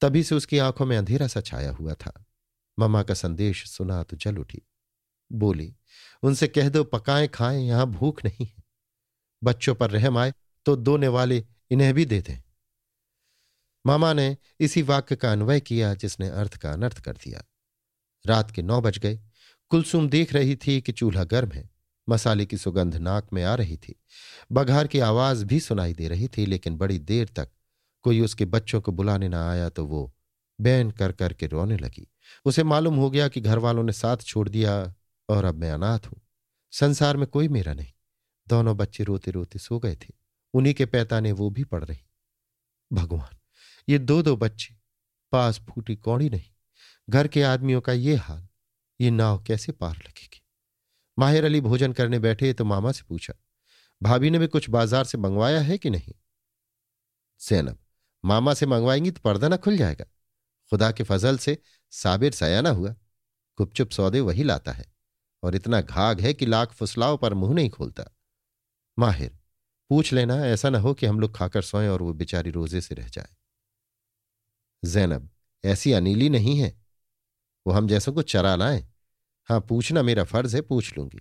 तभी 0.00 0.22
से 0.22 0.34
उसकी 0.34 0.58
आँखों 0.58 0.86
में 0.86 0.96
अंधेरा 0.96 1.26
सा 1.26 1.40
छाया 1.40 1.70
हुआ 1.70 1.94
था। 1.94 2.12
ममा 2.78 3.02
का 3.02 3.14
संदेश 3.14 3.64
सुना 3.66 4.02
तो 4.02 4.16
जल 4.16 4.36
उठी। 4.36 4.62
बोली, 5.30 5.74
उनसे 6.22 6.48
कह 6.48 6.68
दो, 6.68 6.84
पकाएँ, 6.84 7.28
खाएँ, 7.28 7.66
यहाँ 7.66 7.86
भूख 7.86 8.24
नहीं 8.24 8.46
है। 8.46 8.62
बच्चों 9.42 9.74
पर 9.74 9.90
रहम 9.90 10.18
आए 10.18 10.32
तो 10.66 10.76
दो 10.76 11.12
वाले 11.12 11.44
इन्हें 11.70 11.92
भी 11.94 12.04
दे 12.04 12.20
दें। 12.20 12.38
मामा 13.86 14.12
ने 14.12 14.36
इसी 14.60 14.82
वाक्य 14.82 15.16
का 15.16 15.32
अन्वय 15.32 15.60
किया 15.60 15.94
जिसने 15.94 16.28
अर्थ 16.28 16.56
का 16.56 16.72
अनर्थ 16.72 17.00
कर 17.00 17.12
दिया। 17.12 17.42
रात 18.26 18.50
के 18.50 18.62
नौ 18.62 18.80
बज 18.80 18.98
गए। 18.98 19.20
कुलसुम 19.70 20.08
देख 20.08 20.32
रही 20.32 20.56
थी 20.56 20.80
कि 20.80 20.92
चूल्हा 20.92 21.24
गर्म 21.24 21.52
है। 21.52 21.70
मसाले 22.08 22.46
की 22.46 22.56
सुगंध 22.56 22.96
नाक 22.96 23.28
में 23.32 23.44
आ 23.44 23.54
रही 23.54 23.76
थी। 23.76 24.00
बघार 24.52 24.86
की 24.86 24.98
आवाज़ 24.98 25.44
भी 25.44 25.60
सुनाई 25.60 25.94
दे 25.94 26.08
रही 26.08 26.28
थी, 26.28 26.46
लेकिन 26.46 26.76
बड़ी 26.76 26.98
देर 26.98 27.28
तक 27.28 27.48
कोई 28.02 28.20
उसके 28.20 28.44
बच्चों 28.44 28.80
को 28.80 28.92
बुलाने 28.92 29.28
ना 29.28 29.50
आया 29.50 29.68
तो 29.68 29.86
वो 29.86 30.14
बैन 30.60 30.90
कर 30.90 31.12
करके 31.12 31.46
रोने 31.46 31.76
लगी। 31.76 32.12
उसे 32.44 32.62
मालूम 32.62 32.96
हो 32.96 33.10
गया 33.10 33.28
कि 33.28 33.40
घर 33.40 33.58
वालों 33.58 33.82
ने 33.82 33.92
साथ 33.92 34.16
छोड़ 34.16 34.48
दिया 34.48 34.94
और 35.28 35.44
अब 35.44 35.54
मैं 35.54 35.70
अनाथ 35.70 35.98
हूँ। 35.98 36.20
संसार 36.72 37.16
में 37.16 37.26
कोई 37.26 37.48
मेरा 37.48 37.74
नहीं। 37.74 37.92
दोनों 38.48 38.76
बच्चे 38.76 39.04
रोते 39.04 39.30
रोते 39.30 39.58
सो 39.58 39.78
गए 39.78 39.94
थे। 39.94 40.14
उन्हीं 40.54 40.74
के 40.74 40.86
पैताने 40.86 41.32
वो 41.32 41.50
भी 41.50 41.64
पड़ 41.64 41.84
रही। 41.84 41.98
भगवान। 42.92 43.36
ये 43.88 43.98
दो 43.98 44.20
दो 44.22 44.36
बच्चे, 44.36 44.74
पास 45.32 45.60
फूटी 45.60 45.96
कौड़ी 45.96 46.28
नहीं। 46.30 46.50
घर 47.08 47.28
के 47.28 47.42
आदमियों 47.42 47.80
का 47.80 47.92
ये 47.92 48.14
हाल, 48.16 48.46
ये 49.00 49.10
नाव 49.10 49.42
कैसे 49.42 49.72
पार 49.72 49.94
लगेगी? 49.94 50.42
माहिर 51.18 51.44
अली 51.44 51.60
भोजन 51.60 51.92
करने 51.92 52.18
बैठे 52.18 52.52
तो 52.52 52.64
मामा 52.64 52.92
से 52.92 53.04
पूछा, 53.08 53.34
भाभी 54.00 54.30
ने 54.30 54.38
भी 54.38 54.46
कुछ 54.46 54.68
बाज़ार 54.70 55.04
से 55.04 55.18
मंगवाया 55.18 55.60
है 55.60 55.78
कि 55.78 55.90
नहीं? 55.90 56.12
सैनब 57.40 57.78
मामा 58.24 58.54
से 58.54 58.66
मंगवाएँगी 58.66 59.10
तो 59.10 59.20
पर्दा 59.20 59.48
ना 59.48 59.56
खुल 59.56 59.76
जाएगा। 59.76 60.04
खुदा 60.72 60.90
के 60.90 61.04
फजल 61.04 61.36
से 61.38 61.56
साबिर 61.92 62.32
सयाना 62.32 62.70
हुआ। 62.70 62.94
गुपचुप 63.58 63.90
सौदे 63.90 64.20
वही 64.20 64.42
लाता 64.42 64.72
है 64.72 64.84
और 65.42 65.54
इतना 65.54 65.80
घाघ 65.80 66.20
है 66.20 66.32
कि 66.34 66.46
लाख 66.46 66.72
फुसलाओं 66.72 67.16
पर 67.18 67.34
मुँह 67.34 67.54
नहीं 67.54 67.70
खोलता। 67.70 68.04
माहिर, 68.98 69.30
पूछ 69.90 70.12
लेना, 70.12 70.44
ऐसा 70.46 70.70
ना 70.70 70.78
हो 70.78 70.94
कि 70.94 71.06
हम 71.06 71.20
लोग 71.20 71.36
खाकर 71.36 71.62
सोएँ 71.62 71.88
और 71.88 72.02
वो 72.02 72.12
बेचारी 72.14 72.50
रोज़े 72.50 72.80
से 72.80 72.94
रह 72.94 73.08
जाए। 73.08 73.28
जैनब, 74.84 75.28
ऐसी 75.64 75.92
अनिली 75.92 76.28
नहीं 76.28 76.58
है। 76.58 76.76
वो 77.66 77.72
हम 77.72 77.88
जैसों 77.88 78.12
को 78.12 78.22
चरा 78.22 78.54
लाए। 78.56 78.86
हाँ, 79.48 79.60
पूछना 79.60 80.02
मेरा 80.02 80.24
फ़र्ज़ 80.24 80.56
है, 80.56 80.62
पूछ 80.62 80.96
लूँगी। 80.98 81.18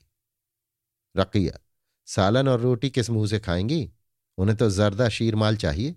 रकिया, 1.17 1.59
सालन 2.05 2.47
और 2.47 2.59
रोटी 2.59 2.89
किस 2.89 3.09
मुँह 3.09 3.27
से 3.27 3.39
खाएँगी? 3.39 3.91
उन्हें 4.37 4.57
तो 4.57 4.69
जर्दा 4.69 5.09
शीर 5.09 5.35
माल 5.35 5.57
चाहिए। 5.57 5.95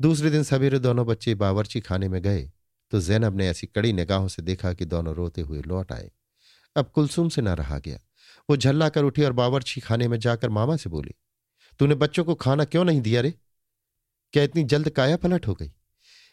दूसरे 0.00 0.30
दिन 0.30 0.42
सवेरे 0.42 0.78
दोनों 0.78 1.06
बच्चे 1.06 1.34
बावरची 1.34 1.80
खाने 1.80 2.08
में 2.08 2.20
गए 2.22 2.50
तो 2.92 3.00
जैनब 3.00 3.36
ने 3.36 3.48
ऐसी 3.48 3.66
कड़ी 3.66 3.92
निगाहों 3.92 4.28
से 4.28 4.42
देखा 4.42 4.72
कि 4.72 4.84
दोनों 4.84 5.14
रोते 5.14 5.40
हुए 5.40 5.60
लौट 5.62 5.92
आए। 5.92 6.10
अब 6.76 6.90
कुलसुम 6.90 7.28
से 7.28 7.42
ना 7.42 7.54
रहा 7.54 7.78
गया। 7.78 7.98
वो 8.50 8.56
झल्ला 8.56 8.88
कर 8.88 9.04
उठी 9.04 9.22
और 9.22 9.32
बावरची 9.32 9.80
खाने 9.80 10.08
में 10.08 10.18
जाकर 10.18 10.48
मामा 10.48 10.76
से 10.76 10.90
बोली, 10.90 11.14
तूने 11.80 11.94
बच्चों 11.94 12.24
को 12.24 12.34
खाना 12.34 12.64
क्यों 12.64 12.84
नहीं 12.84 13.00
दिया 13.00 13.20
रे? 13.20 13.30
क्या 14.34 14.42
इतनी 14.42 14.64
जल्द 14.64 14.90
काया 14.90 15.16
पलट 15.16 15.46
हो 15.46 15.54
गई? 15.54 15.72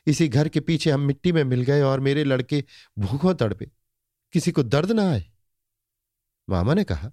इसी 0.07 0.27
घर 0.27 0.49
के 0.49 0.59
पीछे 0.59 0.91
हम 0.91 0.99
मिट्टी 0.99 1.31
में 1.31 1.43
मिल 1.43 1.61
गए 1.61 1.81
और 1.81 1.99
मेरे 1.99 2.23
लड़के 2.23 2.63
भूखों 2.97 3.33
तड़पे। 3.33 3.69
किसी 4.33 4.51
को 4.51 4.63
दर्द 4.63 4.91
ना 4.91 5.09
आए। 5.11 5.23
मामा 6.47 6.73
ने 6.73 6.83
कहा 6.83 7.11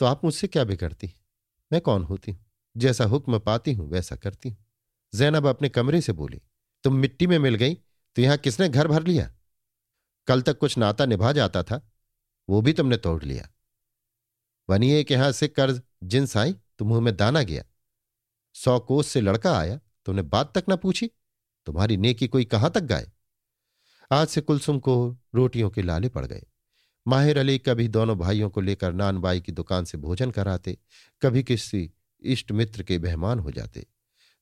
तो 0.00 0.06
आप 0.06 0.24
मुझसे 0.24 0.46
क्या 0.46 0.64
बिगड़ती 0.64 1.12
मैं 1.70 1.80
कौन 1.80 2.04
होती 2.04 2.32
हूँ? 2.32 2.44
जैसा 2.76 3.04
हुक्म 3.04 3.38
पाती 3.38 3.72
हूँ, 3.72 3.88
वैसा 3.90 4.16
करती 4.16 4.48
हूँ। 4.48 4.56
जैनब 5.12 5.46
अपने 5.46 5.68
कमरे 5.68 6.00
से 6.00 6.12
बोली, 6.12 6.40
तुम 6.84 6.94
मिट्टी 6.94 7.26
में 7.26 7.38
मिल 7.38 7.54
गई 7.54 7.74
तो 7.74 8.22
यहाँ 8.22 8.36
किसने 8.36 8.68
घर 8.68 8.88
भर 8.88 9.02
लिया? 9.02 9.30
कल 10.28 10.42
तक 10.42 10.58
कुछ 10.58 10.76
नाता 10.78 11.06
निभा 11.06 11.32
जाता 11.32 11.62
था, 11.62 11.80
वो 12.48 12.60
भी 12.62 12.72
तुमने 12.72 12.96
तोड़ 12.96 13.22
लिया। 13.24 13.48
बनिए 14.68 15.02
के 15.04 15.14
यहाँ 15.14 15.30
से 15.32 15.48
कर्ज, 15.48 15.80
जिन्स 16.02 16.36
आई 16.36 16.54
तो 16.78 16.84
मुँह 16.84 17.00
में 17.00 17.14
दाना 17.16 17.42
गया। 17.42 17.64
सौ 18.54 18.78
कोस 18.80 19.08
से 19.08 19.20
लड़का 19.20 19.56
आया 19.58 19.78
तुमने 20.06 20.22
बात 20.24 20.52
तक 20.58 20.68
ना 20.68 20.76
पूछी। 20.76 21.10
तुम्हारी 21.66 21.96
नेकी 21.96 22.28
कोई 22.28 22.44
कहाँ 22.44 22.70
तक 22.70 22.80
गाए? 22.80 23.12
आज 24.12 24.28
से 24.28 24.40
कुलसुम 24.40 24.78
को 24.78 25.16
रोटियों 25.34 25.70
के 25.70 25.82
लाले 25.82 26.08
पड़ 26.08 26.26
गए। 26.26 26.42
माहिर 27.08 27.38
अली 27.38 27.58
कभी 27.58 27.88
दोनों 27.88 28.18
भाइयों 28.18 28.50
को 28.50 28.60
लेकर 28.60 28.92
नानबाई 28.92 29.40
की 29.40 29.52
दुकान 29.52 29.84
से 29.84 29.98
भोजन 29.98 30.30
कराते, 30.30 30.78
कभी 31.22 31.42
किसी 31.42 31.90
इष्ट 32.20 32.52
मित्र 32.52 32.82
के 32.82 32.98
मेहमान 32.98 33.38
हो 33.38 33.50
जाते। 33.50 33.86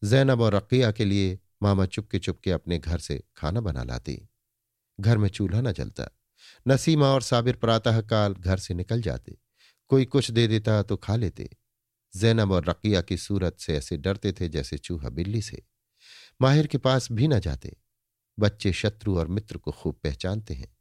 जैनब 0.04 0.40
और 0.40 0.54
रकिया 0.54 0.92
के 0.92 1.04
लिए 1.04 1.38
मामा 1.62 1.86
चुपके 1.86 2.18
चुपके 2.18 2.50
अपने 2.50 2.78
घर 2.78 2.98
से 2.98 3.22
खाना 3.36 3.60
बना 3.60 3.82
लाती। 3.82 4.28
घर 5.00 5.18
में 5.18 5.28
चूल्हा 5.28 5.60
न 5.60 5.72
जलता। 5.72 6.18
नसीमा 6.68 7.06
और 7.06 7.22
साबिर 7.22 7.56
प्रातःकाल 7.56 8.34
घर 8.34 8.58
से 8.58 8.74
निकल 8.74 9.02
जाते। 9.02 9.38
कोई 9.88 10.04
कुछ 10.04 10.30
दे 10.30 10.48
देता 10.48 10.82
तो 10.82 10.96
खा 10.96 11.16
लेते। 11.16 11.50
जैनब 12.16 12.52
और 12.52 12.64
रकिया 12.64 13.00
की 13.00 13.16
सूरत 13.16 13.56
से 13.58 13.76
ऐसे 13.76 13.96
डरते 13.96 14.32
थे 14.32 14.48
जैसे 14.48 14.78
चूहा 14.78 15.08
बिल्ली 15.08 15.42
से। 15.42 15.62
माहिर 16.40 16.66
के 16.66 16.78
पास 16.78 17.12
भी 17.12 17.28
न 17.28 17.40
जाते। 17.40 17.76
बच्चे 18.38 18.72
शत्रु 18.72 19.18
और 19.18 19.28
मित्र 19.28 19.58
को 19.58 19.72
खूब 19.72 20.00
पहचानते 20.02 20.54
हैं। 20.54 20.76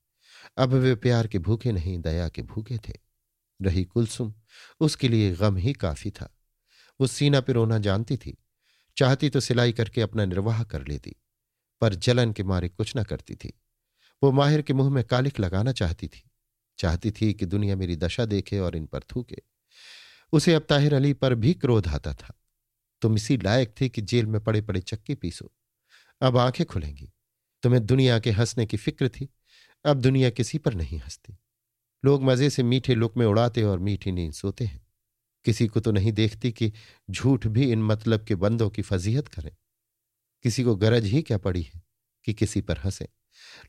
अब 0.57 0.73
वे 0.73 0.95
प्यार 0.95 1.27
के 1.27 1.39
भूखे 1.39 1.71
नहीं, 1.71 1.99
दया 1.99 2.29
के 2.29 2.41
भूखे 2.41 2.77
थे। 2.77 2.93
रही 3.61 3.83
कुलसुम, 3.83 4.33
उसके 4.79 5.07
लिए 5.09 5.35
गम 5.35 5.57
ही 5.57 5.73
काफ़ी 5.73 6.11
था। 6.11 6.37
वो 7.01 7.07
सीना 7.07 7.41
पर 7.41 7.53
रोना 7.53 7.77
जानती 7.77 8.17
थी। 8.17 8.37
चाहती 8.97 9.29
तो 9.29 9.39
सिलाई 9.39 9.71
करके 9.71 10.01
अपना 10.01 10.25
निर्वाह 10.25 10.63
कर 10.63 10.87
लेती, 10.87 11.15
पर 11.81 11.95
जलन 11.95 12.33
के 12.33 12.43
मारे 12.43 12.69
कुछ 12.69 12.93
न 12.97 13.03
करती 13.03 13.35
थी। 13.35 13.61
वो 14.23 14.31
माहिर 14.31 14.61
के 14.61 14.73
मुँह 14.73 14.89
में 14.89 15.03
कालिक 15.03 15.39
लगाना 15.39 15.71
चाहती 15.71 16.07
थी। 16.07 16.31
चाहती 16.77 17.11
थी 17.11 17.33
कि 17.33 17.45
दुनिया 17.45 17.75
मेरी 17.75 17.95
दशा 17.95 18.25
देखे 18.25 18.59
और 18.59 18.75
इन 18.75 18.85
पर 18.85 18.99
थूके। 18.99 19.37
उसे 20.31 20.53
अब 20.53 20.61
ताहिर 20.61 20.93
अली 20.93 21.13
पर 21.13 21.35
भी 21.35 21.53
क्रोध 21.53 21.87
आता 21.87 22.13
था। 22.13 22.36
तुम 23.01 23.15
इसी 23.15 23.37
लायक 23.37 23.75
थे 23.81 23.89
कि 23.89 24.01
जेल 24.01 24.25
में 24.25 24.43
पड़े 24.43 24.61
पड़े 24.61 24.81
चक्के 24.81 25.15
पीसो। 25.15 25.51
अब 26.21 26.37
आँखें 26.37 26.65
खुलेंगी। 26.65 27.13
तुम्हें 27.63 27.85
दुनिया 27.85 28.19
के 28.19 28.31
हंसने 28.31 28.65
की 28.65 28.77
फ़िक्र 28.77 29.09
थी। 29.09 29.29
अब 29.85 30.01
दुनिया 30.01 30.29
किसी 30.29 30.57
पर 30.57 30.73
नहीं 30.73 30.99
हंसती। 30.99 31.37
लोग 32.05 32.23
मज़े 32.23 32.49
से 32.49 32.63
मीठे 32.63 32.95
लुक 32.95 33.17
में 33.17 33.25
उड़ाते 33.25 33.63
और 33.63 33.79
मीठी 33.79 34.11
नींद 34.11 34.33
सोते 34.33 34.65
हैं। 34.65 34.87
किसी 35.45 35.67
को 35.67 35.79
तो 35.79 35.91
नहीं 35.91 36.11
देखती 36.11 36.51
कि 36.51 36.73
झूठ 37.11 37.47
भी 37.47 37.71
इन 37.71 37.83
मतलब 37.83 38.23
के 38.23 38.35
बंदों 38.35 38.69
की 38.69 38.81
फजीहत 38.81 39.27
करें। 39.27 39.55
किसी 40.43 40.63
को 40.63 40.75
गरज 40.75 41.05
ही 41.05 41.21
क्या 41.21 41.37
पड़ी 41.37 41.61
है 41.61 41.83
कि 42.25 42.33
किसी 42.33 42.61
पर 42.61 42.77
हंसे? 42.77 43.07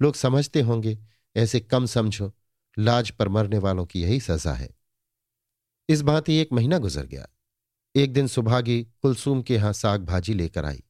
लोग 0.03 0.14
समझते 0.14 0.61
होंगे, 0.61 0.99
ऐसे 1.37 1.61
कम 1.61 1.87
समझो, 1.87 2.35
लाज 2.79 3.11
पर 3.11 3.29
मरने 3.29 3.59
वालों 3.59 3.87
की 3.87 4.03
यही 4.03 4.21
सजा 4.21 4.53
है। 4.53 4.71
इस 5.88 6.01
बात 6.01 6.29
ही 6.29 6.37
एक 6.37 6.53
महीना 6.53 6.79
गुजर 6.79 7.07
गया। 7.07 7.29
एक 7.98 8.12
दिन 8.12 8.26
सुभागी 8.26 8.84
कुलसुम 8.84 9.42
के 9.42 9.54
यहाँ 9.54 9.72
साग 9.72 10.04
भाजी 10.04 10.34
लेकर 10.34 10.64
आई। 10.64 10.82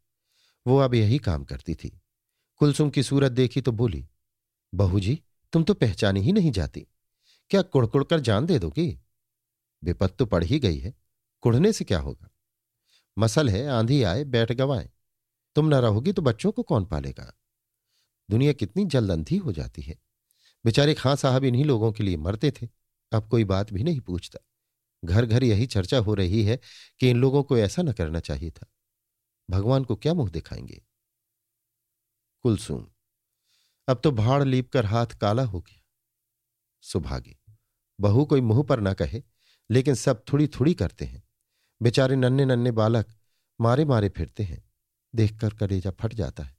वो 0.67 0.79
अब 0.79 0.95
यही 0.95 1.19
काम 1.19 1.45
करती 1.45 1.75
थी। 1.75 2.01
कुलसुम 2.57 2.91
की 2.91 3.03
सूरत 3.03 3.33
देखी 3.33 3.61
तो 3.61 3.73
बोली, 3.73 4.09
बहू 4.75 5.01
जी, 5.01 5.23
तुम 5.53 5.65
तो 5.65 5.75
पहचानी 5.75 6.21
ही 6.21 6.33
नहीं 6.33 6.51
जाती। 6.51 6.87
क्या 7.51 7.63
कुड़कुड़ 7.63 8.05
कर 8.05 8.21
जान 8.21 8.47
दे 8.47 8.59
दोगी? 8.59 9.01
विपत 9.85 10.17
तो 10.19 10.27
पड़ 10.27 10.45
ही 10.45 10.59
गई 10.59 10.79
है। 10.79 10.95
कुड़ने 11.41 11.73
से 11.73 11.85
क्या 11.85 12.01
होगा? 12.01 12.31
मसल 13.19 13.49
है, 13.49 13.69
आंधी 13.69 14.03
आए, 14.03 14.25
बैठ 14.25 14.53
गवाए। 14.53 14.91
तुम 15.55 15.67
न 15.67 15.75
रहोगी 15.75 16.13
तो 16.13 16.23
बच्चों 16.23 16.53
को 16.53 16.63
कौन 16.63 16.85
पालेगा? 16.85 17.39
दुनिया 18.31 18.53
कितनी 18.53 18.85
जल्द 18.85 19.11
अंधी 19.11 19.37
हो 19.37 19.53
जाती 19.53 19.83
है। 19.83 19.99
बेचारे 20.65 20.95
खां 20.95 21.17
साहब 21.17 21.45
इन्हीं 21.45 21.65
लोगों 21.65 21.93
के 21.93 22.03
लिए 22.03 22.17
मरते 22.17 22.51
थे। 22.51 22.69
अब 23.13 23.29
कोई 23.29 23.45
बात 23.45 23.73
भी 23.73 23.85
नहीं 23.85 24.01
पूछता। 24.01 24.39
घर 25.05 25.27
घर 25.27 25.45
यही 25.45 25.67
चर्चा 25.67 25.99
हो 25.99 26.15
रही 26.15 26.43
है 26.43 26.61
कि 27.01 27.11
इन 27.11 27.17
लोगों 27.17 27.43
को 27.43 27.59
ऐसा 27.59 27.83
न 27.83 27.93
करना 27.93 28.21
चाहिए 28.21 28.51
था। 28.51 28.67
भगवान 29.51 29.85
को 29.85 29.97
क्या 29.97 30.15
मुँह 30.15 30.31
दिखाएँगे? 30.31 30.83
कुलसुम, 32.43 32.87
अब 33.89 34.01
तो 34.05 34.11
भाड़ 34.11 34.45
लीप 34.45 34.73
कर 34.73 34.87
हाथ 34.87 35.07
काला 35.07 35.43
हो 35.43 35.61
गया। 35.61 35.85
सुभागी, 36.83 37.39
बहू 38.01 38.25
कोई 38.25 38.41
मुँह 38.41 38.63
पर 38.63 38.81
ना 38.81 38.93
कहे, 38.93 39.23
लेकिन 39.71 39.95
सब 39.95 40.25
थोड़ी 40.33 40.47
थोड़ी 40.49 40.75
करते 40.75 41.05
हैं। 41.05 41.23
बेचारे 41.83 42.17
नन्हे 42.17 42.47
नन्हे 42.47 42.73
बालक 42.73 43.07
मारे 43.61 43.85
मारे 43.85 44.09
फिरते 44.09 44.43
हैं। 44.43 44.71
देखकर 45.15 45.55
कलेजा 45.55 45.91
फट 45.91 46.15
जाता 46.15 46.43
है। 46.43 46.57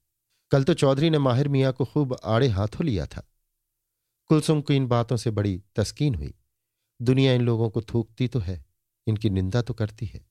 कल 0.51 0.63
तो 0.63 0.73
चौधरी 0.73 1.09
ने 1.09 1.17
माहिर 1.17 1.47
मियाँ 1.47 1.73
को 1.73 1.85
खूब 1.85 2.17
आड़े 2.23 2.47
हाथों 2.47 2.85
लिया 2.85 3.05
था। 3.05 3.29
कुलसुम 4.27 4.61
को 4.61 4.73
इन 4.73 4.87
बातों 4.87 5.17
से 5.17 5.31
बड़ी 5.31 5.63
तस्कीन 5.75 6.15
हुई। 6.15 6.38
दुनिया 7.01 7.33
इन 7.33 7.41
लोगों 7.41 7.69
को 7.69 7.81
थूकती 7.81 8.27
तो 8.27 8.39
है, 8.39 8.65
इनकी 9.07 9.29
निंदा 9.29 9.61
तो 9.61 9.73
करती 9.73 10.05
है। 10.05 10.25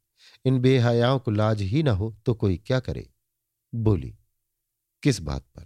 इन 0.44 0.58
बेहयाओं 0.58 1.18
को 1.18 1.30
लाज 1.30 1.62
ही 1.62 1.82
ना 1.82 1.92
हो 1.92 2.14
तो 2.26 2.34
कोई 2.34 2.56
क्या 2.56 2.80
करे? 2.80 3.08
बोली, 3.74 4.16
किस 5.02 5.20
बात 5.20 5.42
पर? 5.56 5.64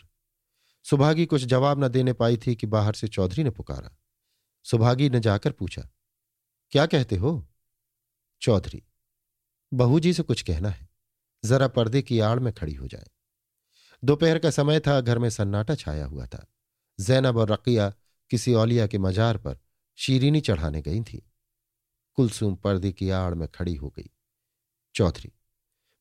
सुभागी 0.85 1.27
कुछ 1.27 1.45
जवाब 1.45 1.85
न 1.85 1.89
देने 1.89 2.13
पाई 2.13 2.37
थी 2.37 2.55
कि 2.55 2.67
बाहर 2.67 2.95
से 2.95 3.09
चौधरी 3.09 3.45
ने 3.45 3.51
पुकारा। 3.51 3.97
सुभागी 4.67 5.09
ने 5.11 5.21
जाकर 5.21 5.53
पूछा, 5.53 5.89
क्या 6.73 6.87
कहते 6.87 7.17
हो? 7.17 7.49
चौधरी 8.43 8.83
बहू 9.73 10.01
जी 10.01 10.13
से 10.13 10.23
कुछ 10.23 10.43
कहना 10.43 10.71
है, 10.71 10.89
जरा 11.45 11.69
पर्दे 11.69 12.03
की 12.03 12.19
आड़ 12.21 12.39
में 12.41 12.53
खड़ी 12.53 12.75
हो 12.75 12.87
जाए। 12.87 13.07
दोपहर 14.03 14.39
का 14.39 14.51
समय 14.51 14.81
था, 14.81 15.01
घर 15.01 15.19
में 15.19 15.29
सन्नाटा 15.31 15.75
छाया 15.75 16.07
हुआ 16.07 16.27
था। 16.27 16.47
जैनब 16.99 17.37
और 17.37 17.51
रकिया 17.51 17.93
किसी 18.31 18.55
औलिया 18.55 18.87
के 18.87 18.99
मजार 18.99 19.39
पर 19.39 19.59
शीरीनी 19.97 20.41
चढ़ाने 20.41 20.83
गई 20.83 21.01
थी। 21.01 21.33
कुलसुम 22.15 22.55
पर्दे 22.55 22.93
की 22.93 23.11
आड़ 23.11 23.35
में 23.35 23.49
खड़ी 23.49 23.75
हो 23.75 23.89
गई। 23.89 24.11
चौधरी 24.95 25.33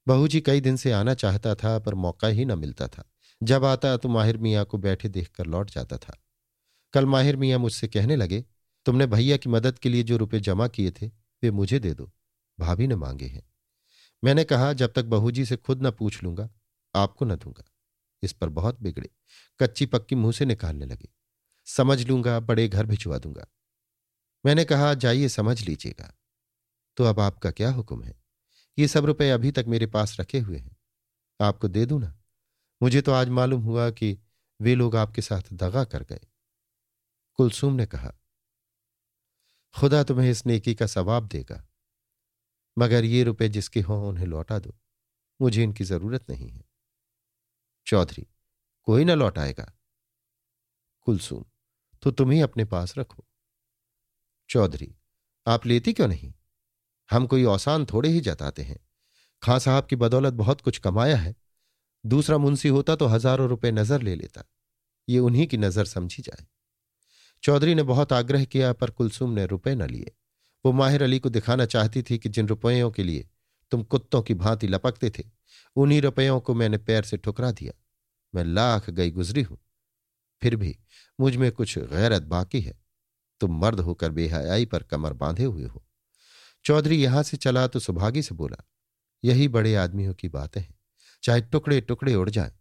बहू 0.08 0.28
जी 0.28 0.42
कई 0.42 0.62
दिन 0.62 0.76
से 0.76 0.92
आना 0.92 1.14
चाहता 1.14 1.56
था, 1.56 1.80
पर 1.80 1.96
मौका 1.96 2.28
ही 2.28 2.46
न 2.46 2.60
मिलता 2.60 2.88
था। 2.88 3.12
जब 3.44 3.66
आता 3.66 3.98
तो 3.98 4.10
माहिर 4.10 4.38
मियाँ 4.38 4.66
को 4.66 4.78
बैठे 4.78 5.10
देखकर 5.10 5.46
लौट 5.46 5.72
जाता 5.72 5.98
था। 5.98 6.24
कल 6.94 7.06
माहिर 7.06 7.36
मियाँ 7.36 7.60
मुझसे 7.60 7.88
कहने 7.88 8.16
लगे, 8.16 8.46
तुमने 8.86 9.08
भैया 9.08 9.38
की 9.38 9.50
मदद 9.50 9.80
के 9.80 9.90
लिए 9.90 10.04
जो 10.04 10.18
रुपए 10.18 10.40
जमा 10.40 10.68
किए 10.68 10.92
थे, 10.92 11.08
वे 11.08 11.52
मुझे 11.52 11.80
दे 11.80 11.94
दो। 11.94 12.12
भाभी 12.60 12.88
ने 12.88 12.96
मांगे 12.96 13.26
हैं। 13.26 13.50
मैंने 14.24 14.44
कहा, 14.44 14.74
जब 14.74 14.94
तक 14.94 15.06
बहू 15.06 15.32
जी 15.32 15.46
से 15.46 15.58
खुद 15.58 15.84
न 15.84 15.92
पूछ 15.92 16.24
लूँगा, 16.24 16.50
आपको 16.96 17.26
न 17.26 17.36
दूँगा। 17.36 17.64
इस 18.24 18.34
पर 18.34 18.50
बहुत 18.50 18.82
बिगड़े। 18.82 19.10
कच्ची 19.60 19.86
पक्की 19.86 20.16
मुँह 20.16 20.32
से 20.32 20.46
निकालने 20.46 20.86
लगे। 20.86 21.10
समझ 21.66 22.08
लूँगा, 22.08 22.40
बड़े 22.40 22.68
घर 22.68 22.86
भिजवा 22.86 23.18
दूँगा। 23.18 23.48
मैंने 24.46 24.66
कहा, 24.66 24.94
जाइए, 24.94 25.30
समझ 25.30 25.62
लीजिएगा। 25.62 26.18
तो 26.98 27.04
अब 27.04 27.20
आपका 27.20 27.52
क्या 27.52 27.72
हुक्म 27.72 28.04
है? 28.04 28.24
ये 28.78 28.88
सब 28.88 29.06
रुपए 29.06 29.30
अभी 29.30 29.52
तक 29.52 29.66
मेरे 29.68 29.88
पास 29.88 30.20
रखे 30.20 30.40
हुए 30.40 30.58
हैं। 30.58 30.78
आपको 31.42 31.68
दे 31.68 31.86
दूँ 31.86 32.00
ना? 32.02 32.18
मुझे 32.82 33.02
तो 33.02 33.12
आज 33.12 33.30
मालूम 33.30 33.62
हुआ 33.62 33.90
कि 33.92 34.20
वे 34.62 34.76
लोग 34.76 34.96
आपके 34.96 35.22
साथ 35.22 35.54
दगा 35.54 35.84
कर 35.84 36.04
गए। 36.04 36.20
कुलसूम 37.34 37.74
ने 37.74 37.86
कहा, 37.86 38.14
खुदा 39.76 40.04
तुम्हें 40.04 40.32
इस 40.32 40.46
नेकी 40.46 40.76
का 40.76 40.88
सवाब 40.88 41.28
देगा। 41.28 41.68
मगर 42.78 43.06
ये 43.06 43.24
रुपए 43.24 43.50
जिसके 43.50 43.82
हों, 43.82 44.08
उन्हें 44.10 44.26
लौटा 44.26 44.60
दो। 44.60 44.76
मुझे 45.42 45.64
इनकी 45.64 45.84
ज़रूरत 45.84 46.30
नहीं 46.30 46.50
है। 46.50 46.64
चौधरी, 47.88 48.28
कोई 48.84 49.06
ना 49.06 49.14
लौटाएगा। 49.14 49.72
कुलसूम 51.02 51.46
तो 52.02 52.12
तुम 52.12 52.32
ही 52.32 52.42
अपने 52.42 52.66
पास 52.66 52.98
रखो। 52.98 53.26
चौधरी, 54.52 54.96
आप 55.48 55.66
लेती 55.66 55.94
क्यों 55.94 56.08
नहीं? 56.08 56.34
हम 57.12 57.28
कोई 57.28 57.44
औसान 57.44 57.86
थोड़े 57.86 58.10
ही 58.10 58.20
जताते 58.20 58.62
हैं। 58.62 58.80
खां 59.42 59.60
साहब 59.60 59.86
की 59.86 59.96
बदौलत 59.96 60.34
बहुत 60.34 60.62
कुछ 60.62 60.78
कमाया 60.78 61.18
है। 61.18 61.36
दूसरा 62.06 62.38
मुंशी 62.38 62.68
होता 62.68 62.96
तो 62.96 63.08
हज़ारों 63.08 63.50
रुपए 63.50 63.72
नज़र 63.72 64.02
ले 64.02 64.16
लेता। 64.16 64.44
ये 65.10 65.20
उन्हीं 65.20 65.48
की 65.48 65.58
नज़र 65.58 65.86
समझी 65.86 66.24
जाए। 66.24 66.48
चौधरी 67.44 67.76
ने 67.76 67.84
बहुत 67.84 68.14
आग्रह 68.14 68.46
किया, 68.46 68.74
पर 68.74 68.90
कुलसुम 68.90 69.30
ने 69.30 69.46
रुपए 69.46 69.76
न 69.76 69.88
लिए। 69.88 70.12
वो 70.66 70.72
माहिर 70.72 71.04
अली 71.04 71.20
को 71.20 71.30
दिखाना 71.30 71.66
चाहती 71.66 72.04
थी 72.04 72.18
कि 72.18 72.30
जिन 72.30 72.48
रुपयों 72.48 72.92
के 72.92 73.04
लिए 73.04 73.30
तुम 73.72 73.84
कुत्तों 73.84 74.22
की 74.22 74.34
भांति 74.34 74.68
लपकते 74.68 75.10
थे, 75.10 75.24
उन्हीं 75.76 76.02
रुपयों 76.02 76.40
को 76.40 76.54
मैंने 76.54 76.78
पैर 76.78 77.04
से 77.04 77.18
ठुकरा 77.18 77.52
दिया। 77.52 77.74
मैं 78.36 78.44
लाख 78.44 78.90
गई 78.90 79.12
गुजरी 79.12 79.42
हूँ। 79.42 79.58
फिर 80.42 80.56
भी 80.56 80.80
मुझमें 81.20 81.52
कुछ 81.52 81.80
गैरत 81.80 82.22
बाकी 82.22 82.62
है। 82.62 82.82
तुम 83.42 83.60
मर्द 83.60 83.80
होकर 83.80 84.12
बेहयाई 84.12 84.66
पर 84.66 84.84
कमर 84.84 85.14
बांधे 85.16 85.44
हुए 85.44 85.66
हो। 85.66 85.84
चौधरी 86.66 86.96
यहाँ 86.96 87.24
से 87.24 87.38
चला 87.38 87.66
तो 87.68 87.80
सुभागी 87.80 88.22
से 88.22 88.36
बोला, 88.36 88.64
यही 89.24 89.48
बड़े 89.48 89.76
आदमियों 89.76 90.14
की 90.14 90.30
बातें 90.30 90.62
हैं, 90.62 90.74
चाहे 91.24 91.42
टुकड़े 91.44 91.80
टुकड़े 91.82 92.16
उड़ 92.16 92.30
जाएँ, 92.30 92.52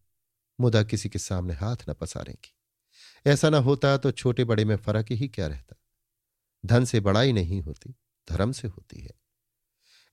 मुदा 0.59 0.83
किसी 0.83 1.09
के 1.09 1.19
सामने 1.19 1.55
हाथ 1.55 1.89
न 1.89 1.93
पसारेंगी। 1.93 2.55
ऐसा 3.27 3.51
न 3.51 3.55
होता 3.55 3.97
तो 3.97 4.11
छोटे 4.13 4.45
बड़े 4.45 4.65
में 4.65 4.77
फ़र्क 4.77 5.07
ही 5.13 5.29
क्या 5.29 5.47
रहता। 5.47 5.77
धन 6.65 6.85
से 6.85 7.01
बड़ाई 7.01 7.33
नहीं 7.33 7.61
होती, 7.63 7.95
धर्म 8.29 8.53
से 8.53 8.69
होती 8.69 9.01
है। 9.01 9.19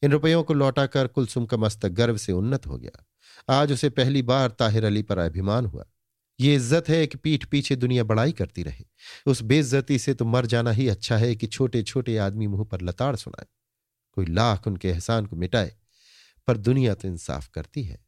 इन 0.04 0.12
रुपयों 0.12 0.44
को 0.44 0.54
लौटाकर 0.54 1.08
कुलसुम 1.08 1.46
का 1.46 1.58
मस्तक 1.58 1.90
गर्व 1.92 2.18
से 2.18 2.34
उन्नत 2.34 2.68
हो 2.68 2.78
गया। 2.78 3.04
आज 3.52 3.72
उसे 3.72 3.90
पहली 3.90 4.22
बार 4.22 4.50
ताहिर 4.50 4.86
अली 4.86 5.02
पर 5.04 5.18
अभिमान 5.18 5.66
हुआ। 5.66 5.86
ये 6.40 6.56
इज़्ज़त 6.56 6.90
है 6.90 7.06
कि 7.08 7.18
पीठ 7.18 7.46
पीछे 7.46 7.76
दुनिया 7.76 8.04
बड़ाई 8.04 8.32
करती 8.32 8.64
रहे। 8.64 8.86
उस 9.26 9.42
बेइज्जती 9.42 9.98
से 10.00 10.14
तो 10.14 10.26
मर 10.26 10.46
जाना 10.46 10.72
ही 10.72 10.88
अच्छा 10.88 11.18
है 11.18 11.36
कि 11.36 11.48
छोटे 11.48 11.82
छोटे 11.84 12.18
आदमी 12.18 12.48
मुँह 12.48 12.64
पर 12.64 12.82
लताड़ 12.82 13.16
सुनाए। 13.16 13.46
कोई 14.18 14.26
लाख 14.26 14.68
उनके 14.68 14.90
एहसान 14.90 15.26
को 15.26 15.36
मिटाए, 15.36 15.76
पर 16.48 16.58
दुनिया 16.58 16.94
तो 16.94 17.08
इंसाफ 17.08 17.48
करती 17.48 17.84
है। 17.84 18.00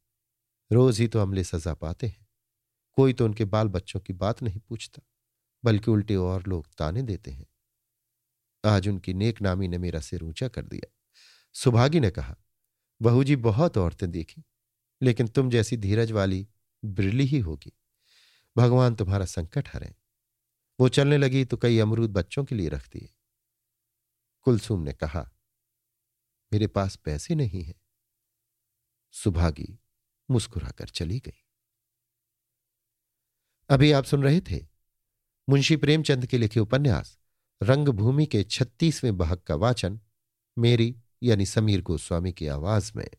रोज 0.71 0.99
ही 0.99 1.07
तो 1.07 1.19
अमले 1.19 1.43
सजा 1.43 1.73
पाते 1.73 2.07
हैं। 2.07 2.27
कोई 2.97 3.13
तो 3.13 3.25
उनके 3.25 3.45
बाल 3.45 3.67
बच्चों 3.67 3.99
की 3.99 4.13
बात 4.13 4.43
नहीं 4.43 4.59
पूछता, 4.59 5.01
बल्कि 5.63 5.91
उल्टे 5.91 6.15
और 6.15 6.47
लोग 6.47 6.67
ताने 6.77 7.01
देते 7.01 7.31
हैं। 7.31 7.45
आज 8.63 8.87
उनकी 8.87 9.13
नेक 9.13 9.41
नामी 9.41 9.67
ने 9.67 9.77
मेरा 9.77 9.99
सिर 9.99 10.23
ऊँचा 10.23 10.47
कर 10.47 10.65
दिया। 10.65 10.91
सुभागी 11.55 11.99
ने 11.99 12.09
कहा, 12.09 12.35
बहू 13.01 13.23
जी, 13.23 13.35
बहुत 13.35 13.77
औरतें 13.77 14.09
देखी, 14.11 14.43
लेकिन 15.01 15.27
तुम 15.27 15.49
जैसी 15.49 15.77
धीरज 15.77 16.11
वाली 16.11 16.47
बिरली 16.83 17.25
ही 17.25 17.39
होगी। 17.39 17.71
भगवान 18.57 18.95
तुम्हारा 18.95 19.25
संकट 19.25 19.69
हरे। 19.73 19.95
वो 20.79 20.89
चलने 20.89 21.17
लगी 21.17 21.45
तो 21.45 21.57
कई 21.57 21.79
अमरूद 21.79 22.09
बच्चों 22.09 22.45
के 22.45 22.55
लिए 22.55 22.69
रखती 22.69 22.99
है। 22.99 23.15
कुलसुम 24.41 24.81
ने 24.81 24.93
कहा, 24.93 25.31
मेरे 26.53 26.67
पास 26.67 26.95
पैसे 26.95 27.35
नहीं 27.35 27.63
है। 27.63 27.73
सुभागी 29.11 29.79
मुस्कुराकर 30.31 30.89
चली 30.89 31.19
गई। 31.19 31.45
अभी 33.69 33.91
आप 33.91 34.03
सुन 34.03 34.23
रहे 34.23 34.41
थे 34.41 34.67
मुंशी 35.49 35.77
प्रेमचंद 35.77 36.25
के 36.25 36.37
लिखे 36.37 36.59
उपन्यास, 36.59 37.19
रंगभूमि 37.63 38.25
के 38.25 38.43
छत्तीसवें 38.43 39.17
बहक 39.17 39.43
का 39.43 39.55
वाचन, 39.55 39.99
मेरी 40.57 41.01
यानी 41.23 41.45
समीर 41.45 41.81
गोस्वामी 41.81 42.33
की 42.33 42.47
आवाज़ 42.47 42.91
में। 42.95 43.09